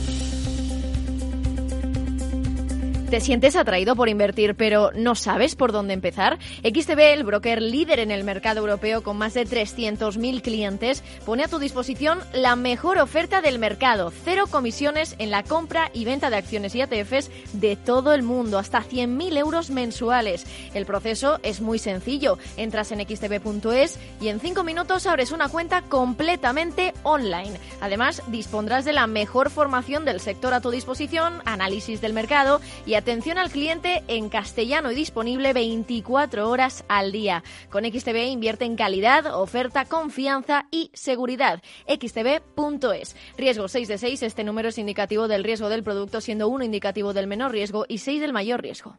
¿Te 3.11 3.19
sientes 3.19 3.57
atraído 3.57 3.97
por 3.97 4.07
invertir 4.07 4.55
pero 4.55 4.91
no 4.95 5.15
sabes 5.15 5.57
por 5.57 5.73
dónde 5.73 5.93
empezar? 5.93 6.39
XTB, 6.63 6.99
el 7.11 7.25
broker 7.25 7.61
líder 7.61 7.99
en 7.99 8.09
el 8.09 8.23
mercado 8.23 8.61
europeo 8.61 9.03
con 9.03 9.17
más 9.17 9.33
de 9.33 9.45
300.000 9.45 10.41
clientes, 10.41 11.03
pone 11.25 11.43
a 11.43 11.49
tu 11.49 11.59
disposición 11.59 12.19
la 12.31 12.55
mejor 12.55 12.99
oferta 12.99 13.41
del 13.41 13.59
mercado. 13.59 14.13
Cero 14.23 14.45
comisiones 14.49 15.17
en 15.19 15.29
la 15.29 15.43
compra 15.43 15.91
y 15.93 16.05
venta 16.05 16.29
de 16.29 16.37
acciones 16.37 16.73
y 16.73 16.79
ETFs 16.79 17.29
de 17.51 17.75
todo 17.75 18.13
el 18.13 18.23
mundo, 18.23 18.57
hasta 18.57 18.81
100.000 18.81 19.37
euros 19.37 19.71
mensuales. 19.71 20.45
El 20.73 20.85
proceso 20.85 21.41
es 21.43 21.59
muy 21.59 21.79
sencillo. 21.79 22.37
Entras 22.55 22.93
en 22.93 23.05
xtb.es 23.05 23.99
y 24.21 24.29
en 24.29 24.39
5 24.39 24.63
minutos 24.63 25.05
abres 25.05 25.33
una 25.33 25.49
cuenta 25.49 25.81
completamente 25.81 26.93
online. 27.03 27.59
Además, 27.81 28.23
dispondrás 28.27 28.85
de 28.85 28.93
la 28.93 29.05
mejor 29.05 29.49
formación 29.49 30.05
del 30.05 30.21
sector 30.21 30.53
a 30.53 30.61
tu 30.61 30.71
disposición, 30.71 31.41
análisis 31.43 31.99
del 31.99 32.13
mercado 32.13 32.61
y 32.85 33.00
atención 33.01 33.39
al 33.39 33.49
cliente 33.49 34.03
en 34.07 34.29
castellano 34.29 34.91
y 34.91 34.95
disponible 34.95 35.53
24 35.53 36.47
horas 36.47 36.85
al 36.87 37.11
día. 37.11 37.43
Con 37.71 37.83
XTB 37.83 38.27
invierte 38.29 38.65
en 38.65 38.75
calidad, 38.75 39.35
oferta, 39.35 39.85
confianza 39.85 40.67
y 40.69 40.91
seguridad. 40.93 41.63
xtb.es. 41.87 43.15
Riesgo 43.37 43.67
6 43.67 43.87
de 43.87 43.97
6. 43.97 44.23
Este 44.23 44.43
número 44.43 44.69
es 44.69 44.77
indicativo 44.77 45.27
del 45.27 45.43
riesgo 45.43 45.67
del 45.69 45.83
producto, 45.83 46.21
siendo 46.21 46.47
1 46.47 46.63
indicativo 46.63 47.11
del 47.13 47.25
menor 47.25 47.51
riesgo 47.51 47.85
y 47.87 47.97
6 47.97 48.21
del 48.21 48.33
mayor 48.33 48.61
riesgo. 48.61 48.97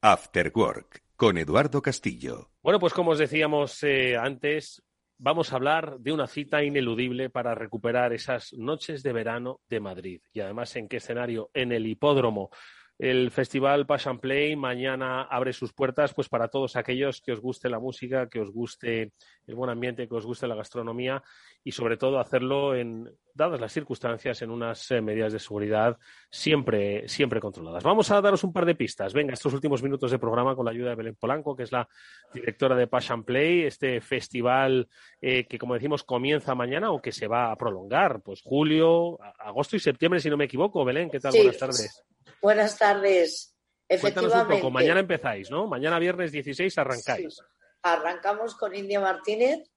After 0.00 0.52
Work 0.54 1.02
con 1.16 1.38
Eduardo 1.38 1.82
Castillo. 1.82 2.50
Bueno, 2.62 2.78
pues 2.78 2.92
como 2.92 3.10
os 3.12 3.18
decíamos 3.18 3.82
eh, 3.82 4.16
antes, 4.16 4.80
vamos 5.18 5.52
a 5.52 5.56
hablar 5.56 5.98
de 5.98 6.12
una 6.12 6.28
cita 6.28 6.62
ineludible 6.62 7.30
para 7.30 7.54
recuperar 7.54 8.12
esas 8.12 8.52
noches 8.52 9.02
de 9.02 9.12
verano 9.12 9.60
de 9.68 9.80
Madrid. 9.80 10.20
Y 10.32 10.40
además, 10.40 10.76
¿en 10.76 10.88
qué 10.88 10.98
escenario? 10.98 11.50
En 11.52 11.72
el 11.72 11.86
hipódromo. 11.86 12.50
El 12.98 13.30
festival 13.30 13.86
Passion 13.86 14.18
Play 14.18 14.56
mañana 14.56 15.22
abre 15.22 15.52
sus 15.52 15.72
puertas 15.74 16.14
pues 16.14 16.28
para 16.28 16.48
todos 16.48 16.76
aquellos 16.76 17.20
que 17.20 17.32
os 17.32 17.40
guste 17.40 17.68
la 17.68 17.78
música, 17.78 18.28
que 18.28 18.40
os 18.40 18.50
guste 18.50 19.12
el 19.46 19.54
buen 19.54 19.70
ambiente, 19.70 20.08
que 20.08 20.14
os 20.14 20.24
guste 20.24 20.46
la 20.46 20.54
gastronomía 20.54 21.22
y 21.62 21.72
sobre 21.72 21.98
todo 21.98 22.18
hacerlo 22.18 22.74
en 22.74 23.10
dadas 23.36 23.60
las 23.60 23.72
circunstancias 23.72 24.40
en 24.42 24.50
unas 24.50 24.90
eh, 24.90 25.00
medidas 25.00 25.32
de 25.32 25.38
seguridad 25.38 25.96
siempre 26.30 27.08
siempre 27.08 27.40
controladas. 27.40 27.84
Vamos 27.84 28.10
a 28.10 28.20
daros 28.20 28.42
un 28.44 28.52
par 28.52 28.64
de 28.64 28.74
pistas. 28.74 29.12
Venga, 29.12 29.34
estos 29.34 29.52
últimos 29.52 29.82
minutos 29.82 30.10
de 30.10 30.18
programa 30.18 30.56
con 30.56 30.64
la 30.64 30.70
ayuda 30.70 30.90
de 30.90 30.96
Belén 30.96 31.16
Polanco, 31.16 31.54
que 31.54 31.64
es 31.64 31.72
la 31.72 31.88
directora 32.32 32.74
de 32.74 32.86
Passion 32.86 33.24
Play, 33.24 33.64
este 33.64 34.00
festival 34.00 34.88
eh, 35.20 35.46
que 35.46 35.58
como 35.58 35.74
decimos 35.74 36.02
comienza 36.02 36.54
mañana 36.54 36.90
o 36.90 37.00
que 37.00 37.12
se 37.12 37.28
va 37.28 37.52
a 37.52 37.56
prolongar, 37.56 38.22
pues 38.22 38.40
julio, 38.42 39.18
agosto 39.38 39.76
y 39.76 39.80
septiembre 39.80 40.20
si 40.20 40.30
no 40.30 40.36
me 40.36 40.44
equivoco. 40.44 40.84
Belén, 40.84 41.10
¿qué 41.10 41.20
tal? 41.20 41.32
Buenas 41.32 41.58
tardes. 41.58 42.04
Buenas 42.40 42.78
tardes. 42.78 43.56
Efectivamente. 43.88 44.54
un 44.54 44.60
poco. 44.60 44.70
Mañana 44.70 45.00
empezáis, 45.00 45.50
¿no? 45.50 45.66
Mañana 45.66 45.98
viernes 45.98 46.32
16 46.32 46.76
arrancáis. 46.78 47.40
Arrancamos 47.82 48.56
con 48.56 48.74
India 48.74 49.00
Martínez 49.00 49.70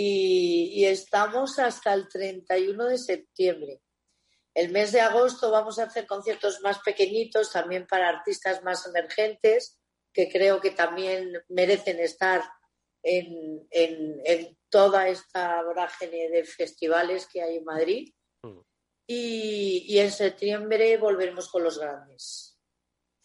y, 0.00 0.84
estamos 0.84 1.58
hasta 1.58 1.92
el 1.92 2.08
31 2.08 2.84
de 2.86 2.98
septiembre. 2.98 3.80
El 4.54 4.70
mes 4.70 4.92
de 4.92 5.00
agosto 5.00 5.50
vamos 5.50 5.78
a 5.78 5.84
hacer 5.84 6.06
conciertos 6.06 6.60
más 6.60 6.78
pequeñitos, 6.80 7.52
también 7.52 7.86
para 7.86 8.08
artistas 8.08 8.62
más 8.62 8.86
emergentes, 8.86 9.78
que 10.12 10.28
creo 10.28 10.60
que 10.60 10.70
también 10.70 11.32
merecen 11.48 12.00
estar 12.00 12.42
en, 13.02 13.66
toda 14.68 15.08
esta 15.08 15.62
vorágine 15.62 16.28
de 16.28 16.44
festivales 16.44 17.26
que 17.26 17.42
hay 17.42 17.56
en 17.56 17.64
Madrid. 17.64 18.12
Mm 18.42 18.60
y, 19.10 19.98
en 19.98 20.12
septiembre 20.12 20.98
volveremos 20.98 21.48
con 21.48 21.64
los 21.64 21.78
grandes. 21.78 22.47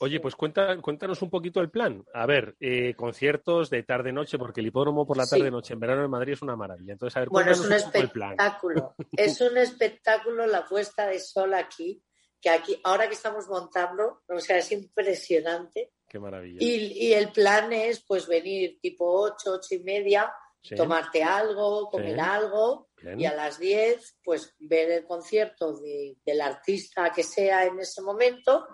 Oye, 0.03 0.19
pues 0.19 0.35
cuéntanos 0.35 1.21
un 1.21 1.29
poquito 1.29 1.61
el 1.61 1.71
plan. 1.71 2.03
A 2.13 2.25
ver, 2.25 2.57
eh, 2.59 2.93
conciertos 2.93 3.69
de 3.69 3.83
tarde-noche, 3.83 4.37
porque 4.37 4.59
el 4.59 4.67
hipódromo 4.67 5.07
por 5.07 5.15
la 5.15 5.25
tarde-noche 5.25 5.75
en 5.75 5.79
verano 5.79 6.03
en 6.03 6.11
Madrid 6.11 6.33
es 6.33 6.41
una 6.41 6.57
maravilla. 6.57 6.91
Entonces, 6.91 7.15
a 7.15 7.21
ver, 7.21 7.29
bueno, 7.29 7.51
es 7.51 7.59
un, 7.61 7.67
un 7.67 7.71
espectáculo. 7.71 8.95
es 9.13 9.39
un 9.39 9.57
espectáculo 9.57 10.45
la 10.45 10.65
puesta 10.65 11.07
de 11.07 11.21
sol 11.21 11.53
aquí, 11.53 12.03
que 12.41 12.49
aquí, 12.49 12.77
ahora 12.83 13.07
que 13.07 13.13
estamos 13.13 13.47
montando, 13.47 14.23
o 14.27 14.39
sea, 14.39 14.57
es 14.57 14.73
impresionante. 14.73 15.93
Qué 16.09 16.19
maravilla. 16.19 16.57
Y, 16.59 17.07
y 17.07 17.13
el 17.13 17.31
plan 17.31 17.71
es, 17.71 18.03
pues, 18.05 18.27
venir 18.27 18.79
tipo 18.81 19.05
ocho, 19.21 19.53
ocho 19.53 19.73
y 19.73 19.79
media, 19.79 20.33
tomarte 20.75 21.23
algo, 21.23 21.89
comer 21.89 22.19
algo 22.19 22.89
y 23.17 23.25
a 23.25 23.33
las 23.33 23.59
10 23.59 24.19
pues 24.23 24.55
ver 24.59 24.91
el 24.91 25.05
concierto 25.05 25.77
del 25.77 26.41
artista 26.41 27.11
que 27.11 27.23
sea 27.23 27.65
en 27.65 27.79
ese 27.79 28.01
momento 28.01 28.65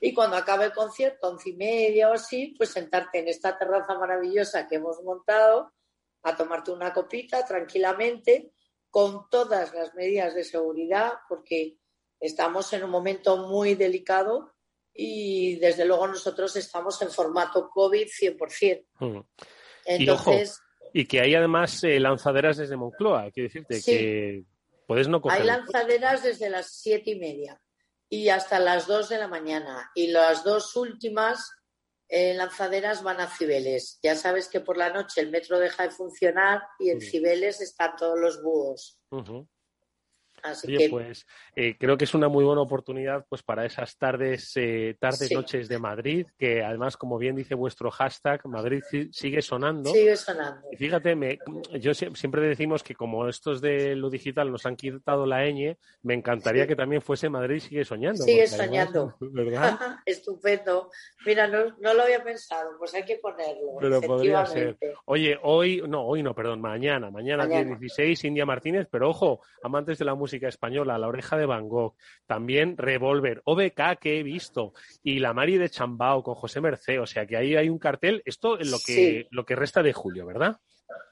y 0.00 0.12
cuando 0.12 0.36
acabe 0.36 0.66
el 0.66 0.72
concierto, 0.72 1.28
once 1.28 1.50
y 1.50 1.54
media 1.54 2.10
o 2.10 2.14
así, 2.14 2.54
pues 2.56 2.70
sentarte 2.70 3.20
en 3.20 3.28
esta 3.28 3.56
terraza 3.56 3.94
maravillosa 3.98 4.68
que 4.68 4.76
hemos 4.76 5.02
montado 5.02 5.72
a 6.22 6.36
tomarte 6.36 6.70
una 6.70 6.92
copita 6.92 7.44
tranquilamente 7.44 8.52
con 8.90 9.28
todas 9.30 9.72
las 9.74 9.94
medidas 9.94 10.34
de 10.34 10.44
seguridad, 10.44 11.12
porque 11.28 11.78
estamos 12.20 12.72
en 12.72 12.84
un 12.84 12.90
momento 12.90 13.48
muy 13.48 13.74
delicado 13.74 14.52
y 14.92 15.56
desde 15.56 15.84
luego 15.84 16.08
nosotros 16.08 16.56
estamos 16.56 17.00
en 17.02 17.10
formato 17.10 17.70
COVID 17.70 18.06
100%. 18.06 18.84
Mm. 19.00 19.20
Entonces, 19.86 20.60
y, 20.92 21.06
que 21.06 21.20
hay 21.20 21.34
además 21.34 21.82
eh, 21.84 22.00
lanzaderas 22.00 22.56
desde 22.56 22.76
Moncloa, 22.76 23.30
quiero 23.30 23.48
decirte 23.48 23.82
que 23.82 24.44
puedes 24.86 25.08
no 25.08 25.20
coger. 25.20 25.40
Hay 25.40 25.46
lanzaderas 25.46 26.22
desde 26.22 26.50
las 26.50 26.70
siete 26.70 27.12
y 27.12 27.18
media 27.18 27.60
y 28.08 28.28
hasta 28.28 28.58
las 28.58 28.86
dos 28.86 29.08
de 29.08 29.18
la 29.18 29.28
mañana. 29.28 29.90
Y 29.94 30.08
las 30.08 30.44
dos 30.44 30.76
últimas 30.76 31.50
eh, 32.08 32.34
lanzaderas 32.34 33.02
van 33.02 33.20
a 33.20 33.28
Cibeles. 33.28 33.98
Ya 34.02 34.14
sabes 34.14 34.48
que 34.48 34.60
por 34.60 34.76
la 34.76 34.90
noche 34.92 35.20
el 35.20 35.30
metro 35.30 35.58
deja 35.58 35.84
de 35.84 35.90
funcionar 35.90 36.62
y 36.78 36.90
en 36.90 37.00
Cibeles 37.00 37.60
están 37.60 37.96
todos 37.96 38.18
los 38.18 38.42
búhos. 38.42 38.98
Oye, 40.66 40.88
pues 40.90 41.26
eh, 41.54 41.76
creo 41.78 41.96
que 41.96 42.04
es 42.04 42.14
una 42.14 42.28
muy 42.28 42.44
buena 42.44 42.60
oportunidad 42.60 43.24
pues 43.28 43.42
para 43.42 43.64
esas 43.64 43.96
tardes, 43.96 44.52
eh, 44.56 44.96
tardes, 44.98 45.32
noches 45.32 45.68
de 45.68 45.78
Madrid, 45.78 46.26
que 46.38 46.62
además, 46.62 46.96
como 46.96 47.18
bien 47.18 47.36
dice 47.36 47.54
vuestro 47.54 47.90
hashtag, 47.90 48.46
Madrid 48.46 48.82
sigue 49.10 49.42
sonando. 49.42 49.90
Sigue 49.90 50.16
sonando. 50.16 50.68
Y 50.70 50.76
fíjate, 50.76 51.14
me, 51.16 51.38
yo 51.80 51.94
siempre 51.94 52.42
decimos 52.42 52.82
que 52.82 52.94
como 52.94 53.28
estos 53.28 53.60
de 53.60 53.96
lo 53.96 54.10
digital 54.10 54.50
nos 54.50 54.66
han 54.66 54.76
quitado 54.76 55.26
la 55.26 55.44
ñ, 55.46 55.76
me 56.02 56.14
encantaría 56.14 56.66
que 56.66 56.76
también 56.76 57.02
fuese 57.02 57.28
Madrid 57.28 57.60
sigue 57.60 57.84
soñando. 57.84 58.22
Sigue 58.24 58.46
soñando. 58.46 59.16
¿Verdad? 59.20 59.78
Estupendo. 60.06 60.90
Mira, 61.24 61.46
no, 61.46 61.76
no, 61.78 61.94
lo 61.94 62.02
había 62.02 62.22
pensado, 62.22 62.76
pues 62.78 62.94
hay 62.94 63.04
que 63.04 63.16
ponerlo. 63.16 63.76
Pero 63.80 64.00
podría 64.00 64.44
ser. 64.46 64.76
Oye, 65.06 65.38
hoy, 65.42 65.82
no, 65.86 66.06
hoy 66.06 66.22
no, 66.22 66.34
perdón, 66.34 66.60
mañana, 66.60 67.10
mañana, 67.10 67.44
mañana. 67.44 67.76
16, 67.78 68.24
India 68.24 68.46
Martínez, 68.46 68.86
pero 68.90 69.10
ojo, 69.10 69.40
amantes 69.62 69.98
de 69.98 70.04
la 70.04 70.14
música 70.14 70.25
española, 70.32 70.98
La 70.98 71.08
Oreja 71.08 71.36
de 71.36 71.46
Van 71.46 71.68
Gogh, 71.68 71.94
también 72.26 72.76
Revolver, 72.76 73.42
OBK 73.44 73.98
que 74.00 74.18
he 74.18 74.22
visto, 74.22 74.72
y 75.02 75.18
La 75.18 75.32
Mari 75.32 75.58
de 75.58 75.70
Chambao 75.70 76.22
con 76.22 76.34
José 76.34 76.60
Mercé, 76.60 76.98
o 76.98 77.06
sea 77.06 77.26
que 77.26 77.36
ahí 77.36 77.56
hay 77.56 77.68
un 77.68 77.78
cartel, 77.78 78.22
esto 78.24 78.58
es 78.58 78.70
lo 78.70 78.78
que, 78.84 79.28
lo 79.30 79.44
que 79.44 79.56
resta 79.56 79.82
de 79.82 79.92
julio, 79.92 80.26
¿verdad? 80.26 80.58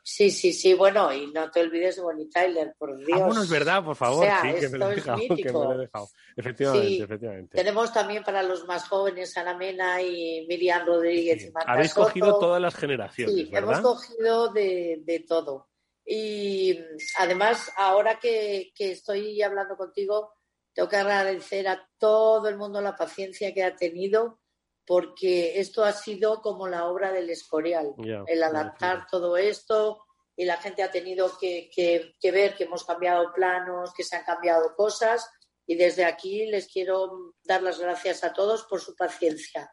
Sí, 0.07 0.31
sí, 0.31 0.53
sí, 0.53 0.75
bueno, 0.75 1.12
y 1.15 1.33
no 1.33 1.51
te 1.51 1.62
olvides 1.62 1.97
de 1.97 2.03
Bonnie 2.03 2.29
Tyler, 2.29 2.75
por 2.79 2.95
Dios. 2.97 3.19
Ah, 3.21 3.25
bueno, 3.25 3.43
es 3.43 3.49
verdad, 3.49 3.83
por 3.83 3.97
favor, 3.97 4.27
sí, 4.43 4.61
que 4.61 4.69
me, 4.69 4.79
lo 4.79 4.91
he 4.91 4.97
dejado, 4.97 5.19
que 5.37 5.45
me 5.45 5.53
lo 5.53 5.73
he 5.73 5.79
dejado. 5.79 6.09
Efectivamente, 6.37 7.05
efectivamente. 7.05 7.57
Tenemos 7.57 7.93
también 7.93 8.23
para 8.23 8.43
los 8.43 8.67
más 8.67 8.87
jóvenes 8.87 9.35
Ana 9.39 9.57
Mena 9.57 10.03
y 10.03 10.47
Miriam 10.47 10.87
Rodríguez 10.87 11.47
y 11.47 11.51
Marta 11.51 11.73
Habéis 11.73 11.95
cogido 11.95 12.39
todas 12.39 12.61
las 12.61 12.75
generaciones, 12.75 13.35
sí, 13.35 13.51
hemos 13.51 13.81
cogido 13.81 14.53
de, 14.53 15.01
de 15.05 15.21
todo. 15.21 15.69
Y 16.07 16.78
además, 17.18 17.72
ahora 17.76 18.18
que, 18.18 18.72
estoy 18.78 19.40
hablando 19.42 19.76
contigo, 19.76 20.34
tengo 20.74 20.88
que 20.88 20.96
agradecer 20.96 21.68
a 21.68 21.88
todo 21.98 22.48
el 22.48 22.57
mundo 22.57 22.80
la 22.80 22.96
paciencia 22.96 23.55
que 23.55 23.62
ha 23.62 23.74
tenido, 23.74 24.40
porque 24.86 25.59
esto 25.61 25.84
ha 25.84 25.92
sido 25.92 26.42
como 26.42 26.68
la 26.68 26.86
obra 26.86 27.11
del 27.12 27.30
Escorial, 27.30 27.94
el 28.26 28.42
adaptar 28.42 29.07
todo 29.11 29.36
esto 29.36 30.05
y 30.36 30.44
la 30.44 30.57
gente 30.57 30.82
ha 30.82 30.90
tenido 30.90 31.38
que, 31.38 31.70
que, 31.74 32.30
ver 32.30 32.57
que 32.57 32.64
hemos 32.64 32.84
cambiado 32.84 33.32
planos, 33.32 33.94
que 33.94 34.05
se 34.05 34.16
han 34.16 34.24
cambiado 34.24 34.74
cosas 34.74 35.30
y 35.66 35.76
desde 35.76 36.05
aquí 36.05 36.46
les 36.46 36.68
quiero 36.68 37.34
dar 37.44 37.62
las 37.62 37.78
gracias 37.78 38.24
a 38.24 38.32
todos 38.32 38.64
por 38.64 38.80
su 38.80 38.94
paciencia. 38.94 39.72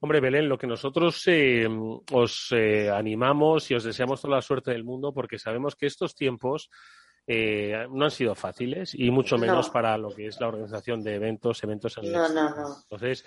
Hombre, 0.00 0.20
Belén, 0.20 0.48
lo 0.48 0.58
que 0.58 0.66
nosotros 0.66 1.22
eh, 1.26 1.66
os 2.12 2.48
eh, 2.52 2.90
animamos 2.90 3.70
y 3.70 3.74
os 3.74 3.84
deseamos 3.84 4.20
toda 4.20 4.36
la 4.36 4.42
suerte 4.42 4.70
del 4.70 4.84
mundo 4.84 5.12
porque 5.12 5.38
sabemos 5.38 5.74
que 5.74 5.86
estos 5.86 6.14
tiempos 6.14 6.68
eh, 7.26 7.86
no 7.90 8.04
han 8.04 8.10
sido 8.10 8.34
fáciles 8.34 8.94
y 8.94 9.10
mucho 9.10 9.38
menos 9.38 9.70
para 9.70 9.96
lo 9.96 10.10
que 10.10 10.26
es 10.26 10.38
la 10.38 10.48
organización 10.48 11.02
de 11.02 11.14
eventos, 11.14 11.64
eventos 11.64 11.96
en 11.98 12.12
no, 12.12 12.28
no, 12.28 12.50
no. 12.50 12.76
Entonces, 12.82 13.24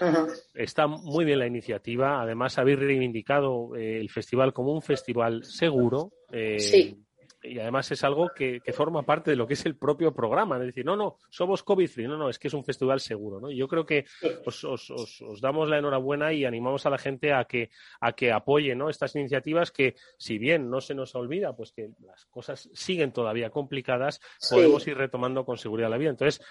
está 0.54 0.88
muy 0.88 1.26
bien 1.26 1.40
la 1.40 1.48
iniciativa. 1.48 2.22
Además, 2.22 2.58
habéis 2.60 2.80
reivindicado 2.80 3.76
el 3.76 4.10
festival 4.10 4.54
como 4.54 4.72
un 4.72 4.82
festival 4.82 5.44
seguro. 5.44 6.12
sí 6.58 7.04
y 7.42 7.60
además 7.60 7.90
es 7.92 8.04
algo 8.04 8.30
que, 8.36 8.62
forma 8.74 9.04
parte 9.04 9.32
de 9.32 9.38
lo 9.38 9.48
que 9.48 9.54
es 9.54 9.66
el 9.66 9.76
propio 9.76 10.14
programa. 10.14 10.58
Es 10.58 10.68
decir, 10.68 10.86
no, 10.86 10.96
no, 10.96 11.18
somos 11.30 11.64
COVID-free, 11.64 12.08
no, 12.08 12.18
no, 12.18 12.30
es 12.30 12.38
que 12.38 12.48
es 12.48 12.54
un 12.54 12.64
festival 12.64 13.00
seguro. 13.00 13.40
¿no? 13.40 13.52
Yo 13.52 13.68
creo 13.68 13.86
que 13.86 14.06
os, 14.46 14.64
os, 14.64 14.90
os, 14.90 15.42
damos 15.42 15.70
la 15.70 15.78
enhorabuena 15.78 16.34
y 16.34 16.46
animamos 16.46 16.86
a 16.86 16.90
la 16.90 16.98
gente 16.98 17.34
a 17.34 17.46
que, 17.46 17.70
a 18.02 18.14
que 18.14 18.32
apoye 18.32 18.76
¿no? 18.76 18.90
estas 18.90 19.16
iniciativas 19.16 19.72
que, 19.72 19.96
si 20.18 20.38
bien 20.38 20.70
no 20.70 20.82
se 20.82 20.96
nos 20.96 21.16
olvida, 21.16 21.56
pues 21.56 21.72
que 21.72 21.90
las 22.06 22.26
cosas 22.26 22.70
siguen 22.74 23.12
todavía 23.12 23.50
complicadas, 23.50 24.20
podemos 24.50 24.86
ir 24.88 24.98
retomando 24.98 25.46
con 25.46 25.58
seguridad 25.58 25.90
la 25.90 25.98
vida. 25.98 26.12
Entonces, 26.12 26.46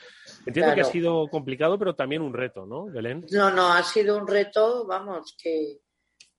entiendo 0.47 0.74
que 0.74 0.80
ha 0.80 0.84
sido 0.84 1.28
complicado, 1.28 1.78
pero 1.78 1.95
también 1.95 2.22
un 2.22 2.34
reto, 2.34 2.66
¿no, 2.66 2.86
Belén? 2.86 3.24
No, 3.30 3.51
no, 3.51 3.72
ha 3.72 3.82
sido 3.82 4.16
un 4.16 4.26
reto, 4.26 4.86
vamos, 4.86 5.36
que 5.41 5.78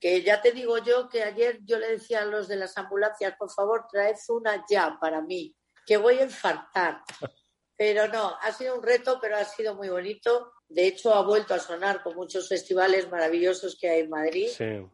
que 0.00 0.22
ya 0.22 0.40
te 0.40 0.52
digo 0.52 0.78
yo 0.78 1.08
que 1.08 1.22
ayer 1.22 1.58
yo 1.62 1.78
le 1.78 1.88
decía 1.88 2.22
a 2.22 2.24
los 2.24 2.48
de 2.48 2.56
las 2.56 2.76
ambulancias, 2.78 3.36
por 3.36 3.50
favor, 3.52 3.86
traed 3.90 4.16
una 4.28 4.64
ya 4.68 4.96
para 4.98 5.20
mí, 5.20 5.54
que 5.86 5.98
voy 5.98 6.18
a 6.18 6.24
infartar. 6.24 7.02
Pero 7.76 8.08
no, 8.08 8.36
ha 8.42 8.52
sido 8.52 8.76
un 8.76 8.82
reto, 8.82 9.18
pero 9.22 9.38
ha 9.38 9.44
sido 9.46 9.74
muy 9.74 9.88
bonito. 9.88 10.52
De 10.68 10.86
hecho, 10.86 11.14
ha 11.14 11.22
vuelto 11.22 11.54
a 11.54 11.58
sonar 11.58 12.02
con 12.02 12.14
muchos 12.14 12.46
festivales 12.46 13.10
maravillosos 13.10 13.78
que 13.80 13.88
hay 13.88 14.00
en 14.00 14.10
Madrid, 14.10 14.50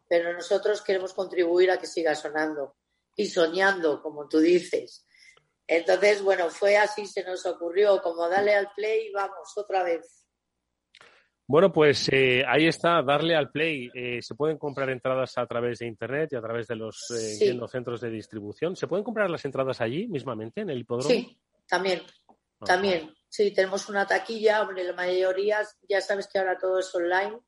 pero 0.09 0.33
nosotros 0.33 0.83
queremos 0.83 1.13
contribuir 1.13 1.73
a 1.73 1.79
que 1.79 1.89
siga 1.89 2.15
sonando 2.15 2.77
y 3.17 3.27
soñando, 3.27 4.01
como 4.01 4.29
tú 4.29 4.39
dices. 4.39 5.05
Entonces, 5.67 6.23
bueno, 6.23 6.49
fue 6.49 6.77
así, 6.77 7.09
se 7.09 7.25
nos 7.25 7.45
ocurrió, 7.45 8.01
como 8.03 8.29
dale 8.29 8.55
al 8.55 8.71
play 8.77 9.09
y 9.09 9.13
vamos, 9.13 9.53
otra 9.57 9.83
vez. 9.83 10.26
Bueno, 11.49 11.73
pues 11.73 12.09
eh, 12.13 12.43
ahí 12.47 12.67
está, 12.67 13.03
darle 13.03 13.37
al 13.37 13.51
play. 13.51 13.89
Eh, 13.95 14.21
se 14.21 14.35
pueden 14.35 14.59
comprar 14.59 14.91
entradas 14.91 15.39
a 15.39 15.47
través 15.47 15.79
de 15.79 15.87
Internet 15.87 16.31
y 16.33 16.37
a 16.37 16.41
través 16.41 16.67
de 16.67 16.75
los 16.75 17.09
eh, 17.11 17.57
centros 17.69 18.01
de 18.01 18.11
distribución. 18.11 18.75
¿Se 18.75 18.89
pueden 18.89 19.05
comprar 19.05 19.31
las 19.31 19.45
entradas 19.45 19.81
allí 19.81 20.09
mismamente, 20.09 20.63
en 20.63 20.71
el 20.71 20.79
hipódromo? 20.79 21.09
Sí, 21.09 21.39
también. 21.69 22.03
También. 22.65 23.15
Sí, 23.29 23.53
tenemos 23.53 23.89
una 23.89 24.07
taquilla. 24.07 24.63
Hombre, 24.63 24.83
la 24.83 24.95
mayoría, 24.95 25.61
ya 25.89 26.01
sabes 26.01 26.27
que 26.27 26.39
ahora 26.39 26.59
todo 26.59 26.81
es 26.81 26.93
online. 26.93 27.39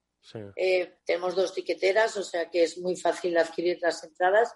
tenemos 1.04 1.34
dos 1.34 1.52
tiqueteras, 1.52 2.16
o 2.18 2.22
sea 2.22 2.48
que 2.48 2.62
es 2.62 2.78
muy 2.78 2.94
fácil 2.94 3.36
adquirir 3.36 3.78
las 3.80 4.04
entradas. 4.04 4.54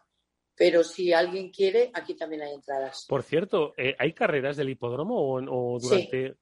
Pero 0.55 0.85
si 0.85 1.13
alguien 1.13 1.51
quiere, 1.51 1.91
aquí 1.95 2.15
también 2.15 2.43
hay 2.43 2.55
entradas. 2.55 3.07
Por 3.09 3.23
cierto, 3.25 3.75
¿hay 3.99 4.13
carreras 4.13 4.57
del 4.57 4.69
hipódromo 4.69 5.17
o, 5.35 5.81
durante.? 5.81 6.37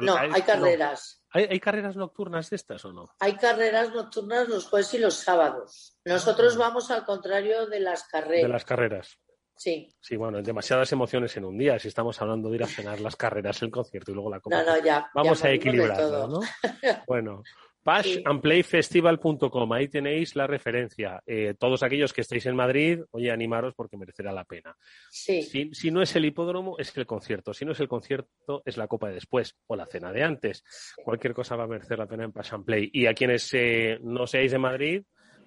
No, 0.00 0.16
hay, 0.16 0.42
carreras. 0.42 1.22
¿Hay, 1.30 1.60
carreras 1.60 1.96
nocturnas 1.96 2.48
de 2.50 2.56
estas 2.56 2.84
o 2.84 2.92
no? 2.92 3.14
Hay 3.20 3.36
carreras 3.36 3.92
nocturnas 3.92 4.48
los 4.48 4.66
jueves 4.66 4.94
y 4.94 4.98
los 4.98 5.14
sábados. 5.14 5.98
Nosotros 6.04 6.54
ah. 6.56 6.58
vamos 6.58 6.90
al 6.90 7.04
contrario 7.04 7.66
de 7.66 7.80
las 7.80 8.04
carreras. 8.04 8.42
De 8.42 8.48
las 8.48 8.64
carreras. 8.64 9.18
Sí. 9.54 9.94
Sí, 10.00 10.16
bueno, 10.16 10.42
demasiadas 10.42 10.90
emociones 10.92 11.36
en 11.36 11.44
un 11.44 11.58
día. 11.58 11.78
Si 11.78 11.88
estamos 11.88 12.20
hablando 12.20 12.48
de 12.48 12.56
ir 12.56 12.64
a 12.64 12.66
cenar 12.66 13.00
las 13.00 13.16
carreras, 13.16 13.62
el 13.62 13.70
concierto 13.70 14.10
y 14.10 14.14
luego 14.14 14.30
la 14.30 14.40
copa. 14.40 14.56
No, 14.56 14.64
no, 14.64 14.82
ya. 14.82 15.10
Vamos 15.14 15.44
a 15.44 15.50
equilibrarlo, 15.50 16.26
¿no? 16.26 16.40
bueno, 17.06 17.42
pashandplayfestival.com, 17.82 19.72
ahí 19.72 19.88
tenéis 19.88 20.36
la 20.36 20.46
referencia. 20.46 21.22
Eh, 21.26 21.54
todos 21.58 21.82
aquellos 21.82 22.12
que 22.12 22.20
estéis 22.20 22.46
en 22.46 22.56
Madrid, 22.56 23.00
oye, 23.10 23.30
animaros 23.30 23.74
porque 23.74 23.96
merecerá 23.96 24.32
la 24.32 24.44
pena. 24.44 24.76
Sí. 25.10 25.70
Si, 25.72 25.90
no 25.90 26.02
es 26.02 26.14
el 26.16 26.24
hipódromo, 26.24 26.78
es 26.78 26.96
el 26.96 27.06
concierto. 27.06 27.52
Si 27.52 27.64
no 27.64 27.72
es 27.72 27.80
el 27.80 27.88
concierto, 27.88 28.62
es 28.64 28.76
la 28.76 28.86
copa 28.86 29.08
de 29.08 29.14
después 29.14 29.56
o 29.66 29.76
la 29.76 29.86
cena 29.86 30.12
de 30.12 30.22
antes. 30.22 30.64
Cualquier 31.04 31.34
cosa 31.34 31.56
va 31.56 31.64
a 31.64 31.68
merecer 31.68 31.98
la 31.98 32.06
pena 32.06 32.24
en 32.24 32.32
Pass 32.32 32.52
Play. 32.64 32.90
Y 32.92 33.06
a 33.06 33.14
quienes 33.14 33.52
eh, 33.54 33.98
no 34.02 34.26
seáis 34.26 34.52
de 34.52 34.58
Madrid, 34.58 35.02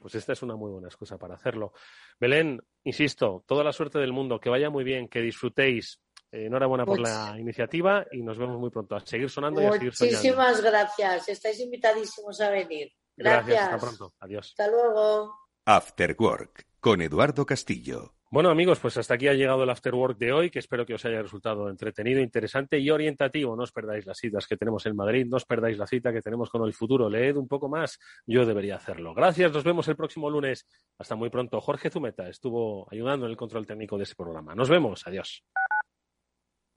pues 0.06 0.16
esta 0.16 0.34
es 0.34 0.44
una 0.44 0.56
muy 0.56 0.70
buena 0.72 0.88
excusa 0.88 1.18
para 1.18 1.36
hacerlo. 1.36 1.74
Belén, 2.20 2.62
insisto, 2.84 3.44
toda 3.48 3.64
la 3.64 3.74
suerte 3.74 3.98
del 3.98 4.14
mundo, 4.14 4.40
que 4.40 4.50
vaya 4.50 4.70
muy 4.70 4.84
bien, 4.84 5.08
que 5.08 5.22
disfrutéis, 5.22 6.00
eh, 6.36 6.46
enhorabuena 6.48 6.86
por 6.86 7.00
la 7.00 7.36
iniciativa 7.40 8.06
y 8.12 8.22
nos 8.22 8.38
vemos 8.38 8.60
muy 8.60 8.70
pronto. 8.70 8.96
A 8.96 9.06
seguir 9.06 9.30
sonando 9.30 9.62
y 9.62 9.66
a 9.66 9.72
seguir 9.72 9.94
soñando. 9.94 10.18
Muchísimas 10.18 10.62
gracias. 10.62 11.30
Estáis 11.30 11.60
invitadísimos 11.60 12.42
a 12.42 12.50
venir. 12.50 12.92
Gracias. 13.16 13.62
Hasta 13.62 13.78
pronto. 13.78 14.14
Adiós. 14.20 14.50
Hasta 14.50 14.70
luego. 14.70 15.34
After 15.66 16.16
Work 16.20 16.68
con 16.80 17.02
Eduardo 17.02 17.46
Castillo. 17.46 18.16
Bueno, 18.30 18.50
amigos, 18.50 18.80
pues 18.80 18.98
hasta 18.98 19.14
aquí 19.14 19.28
ha 19.28 19.34
llegado 19.34 19.64
el 19.64 19.70
After 19.70 19.96
Work 19.96 20.18
de 20.18 20.34
hoy, 20.34 20.50
que 20.50 20.60
espero 20.60 20.86
que 20.86 20.96
os 20.96 21.06
haya 21.06 21.22
resultado 21.22 21.70
entretenido, 21.70 22.20
interesante 22.20 22.78
y 22.80 22.90
orientativo. 22.90 23.56
No 23.56 23.64
os 23.64 23.72
perdáis 23.72 24.06
las 24.06 24.18
citas 24.18 24.46
que 24.46 24.58
tenemos 24.58 24.86
en 24.88 24.96
Madrid, 24.96 25.26
no 25.26 25.38
os 25.38 25.46
perdáis 25.46 25.78
la 25.78 25.88
cita 25.88 26.12
que 26.12 26.22
tenemos 26.22 26.50
con 26.50 26.64
el 26.66 26.74
futuro. 26.74 27.10
Leed 27.10 27.38
un 27.38 27.48
poco 27.48 27.70
más, 27.70 27.98
yo 28.26 28.46
debería 28.46 28.76
hacerlo. 28.76 29.14
Gracias, 29.14 29.54
nos 29.54 29.64
vemos 29.64 29.88
el 29.88 29.96
próximo 29.96 30.30
lunes. 30.30 30.68
Hasta 30.98 31.16
muy 31.16 31.30
pronto. 31.30 31.62
Jorge 31.62 31.90
Zumeta 31.90 32.28
estuvo 32.28 32.88
ayudando 32.92 33.26
en 33.26 33.32
el 33.32 33.38
control 33.38 33.66
técnico 33.66 33.98
de 33.98 34.04
este 34.04 34.16
programa. 34.16 34.54
Nos 34.54 34.70
vemos, 34.70 35.08
adiós. 35.08 35.44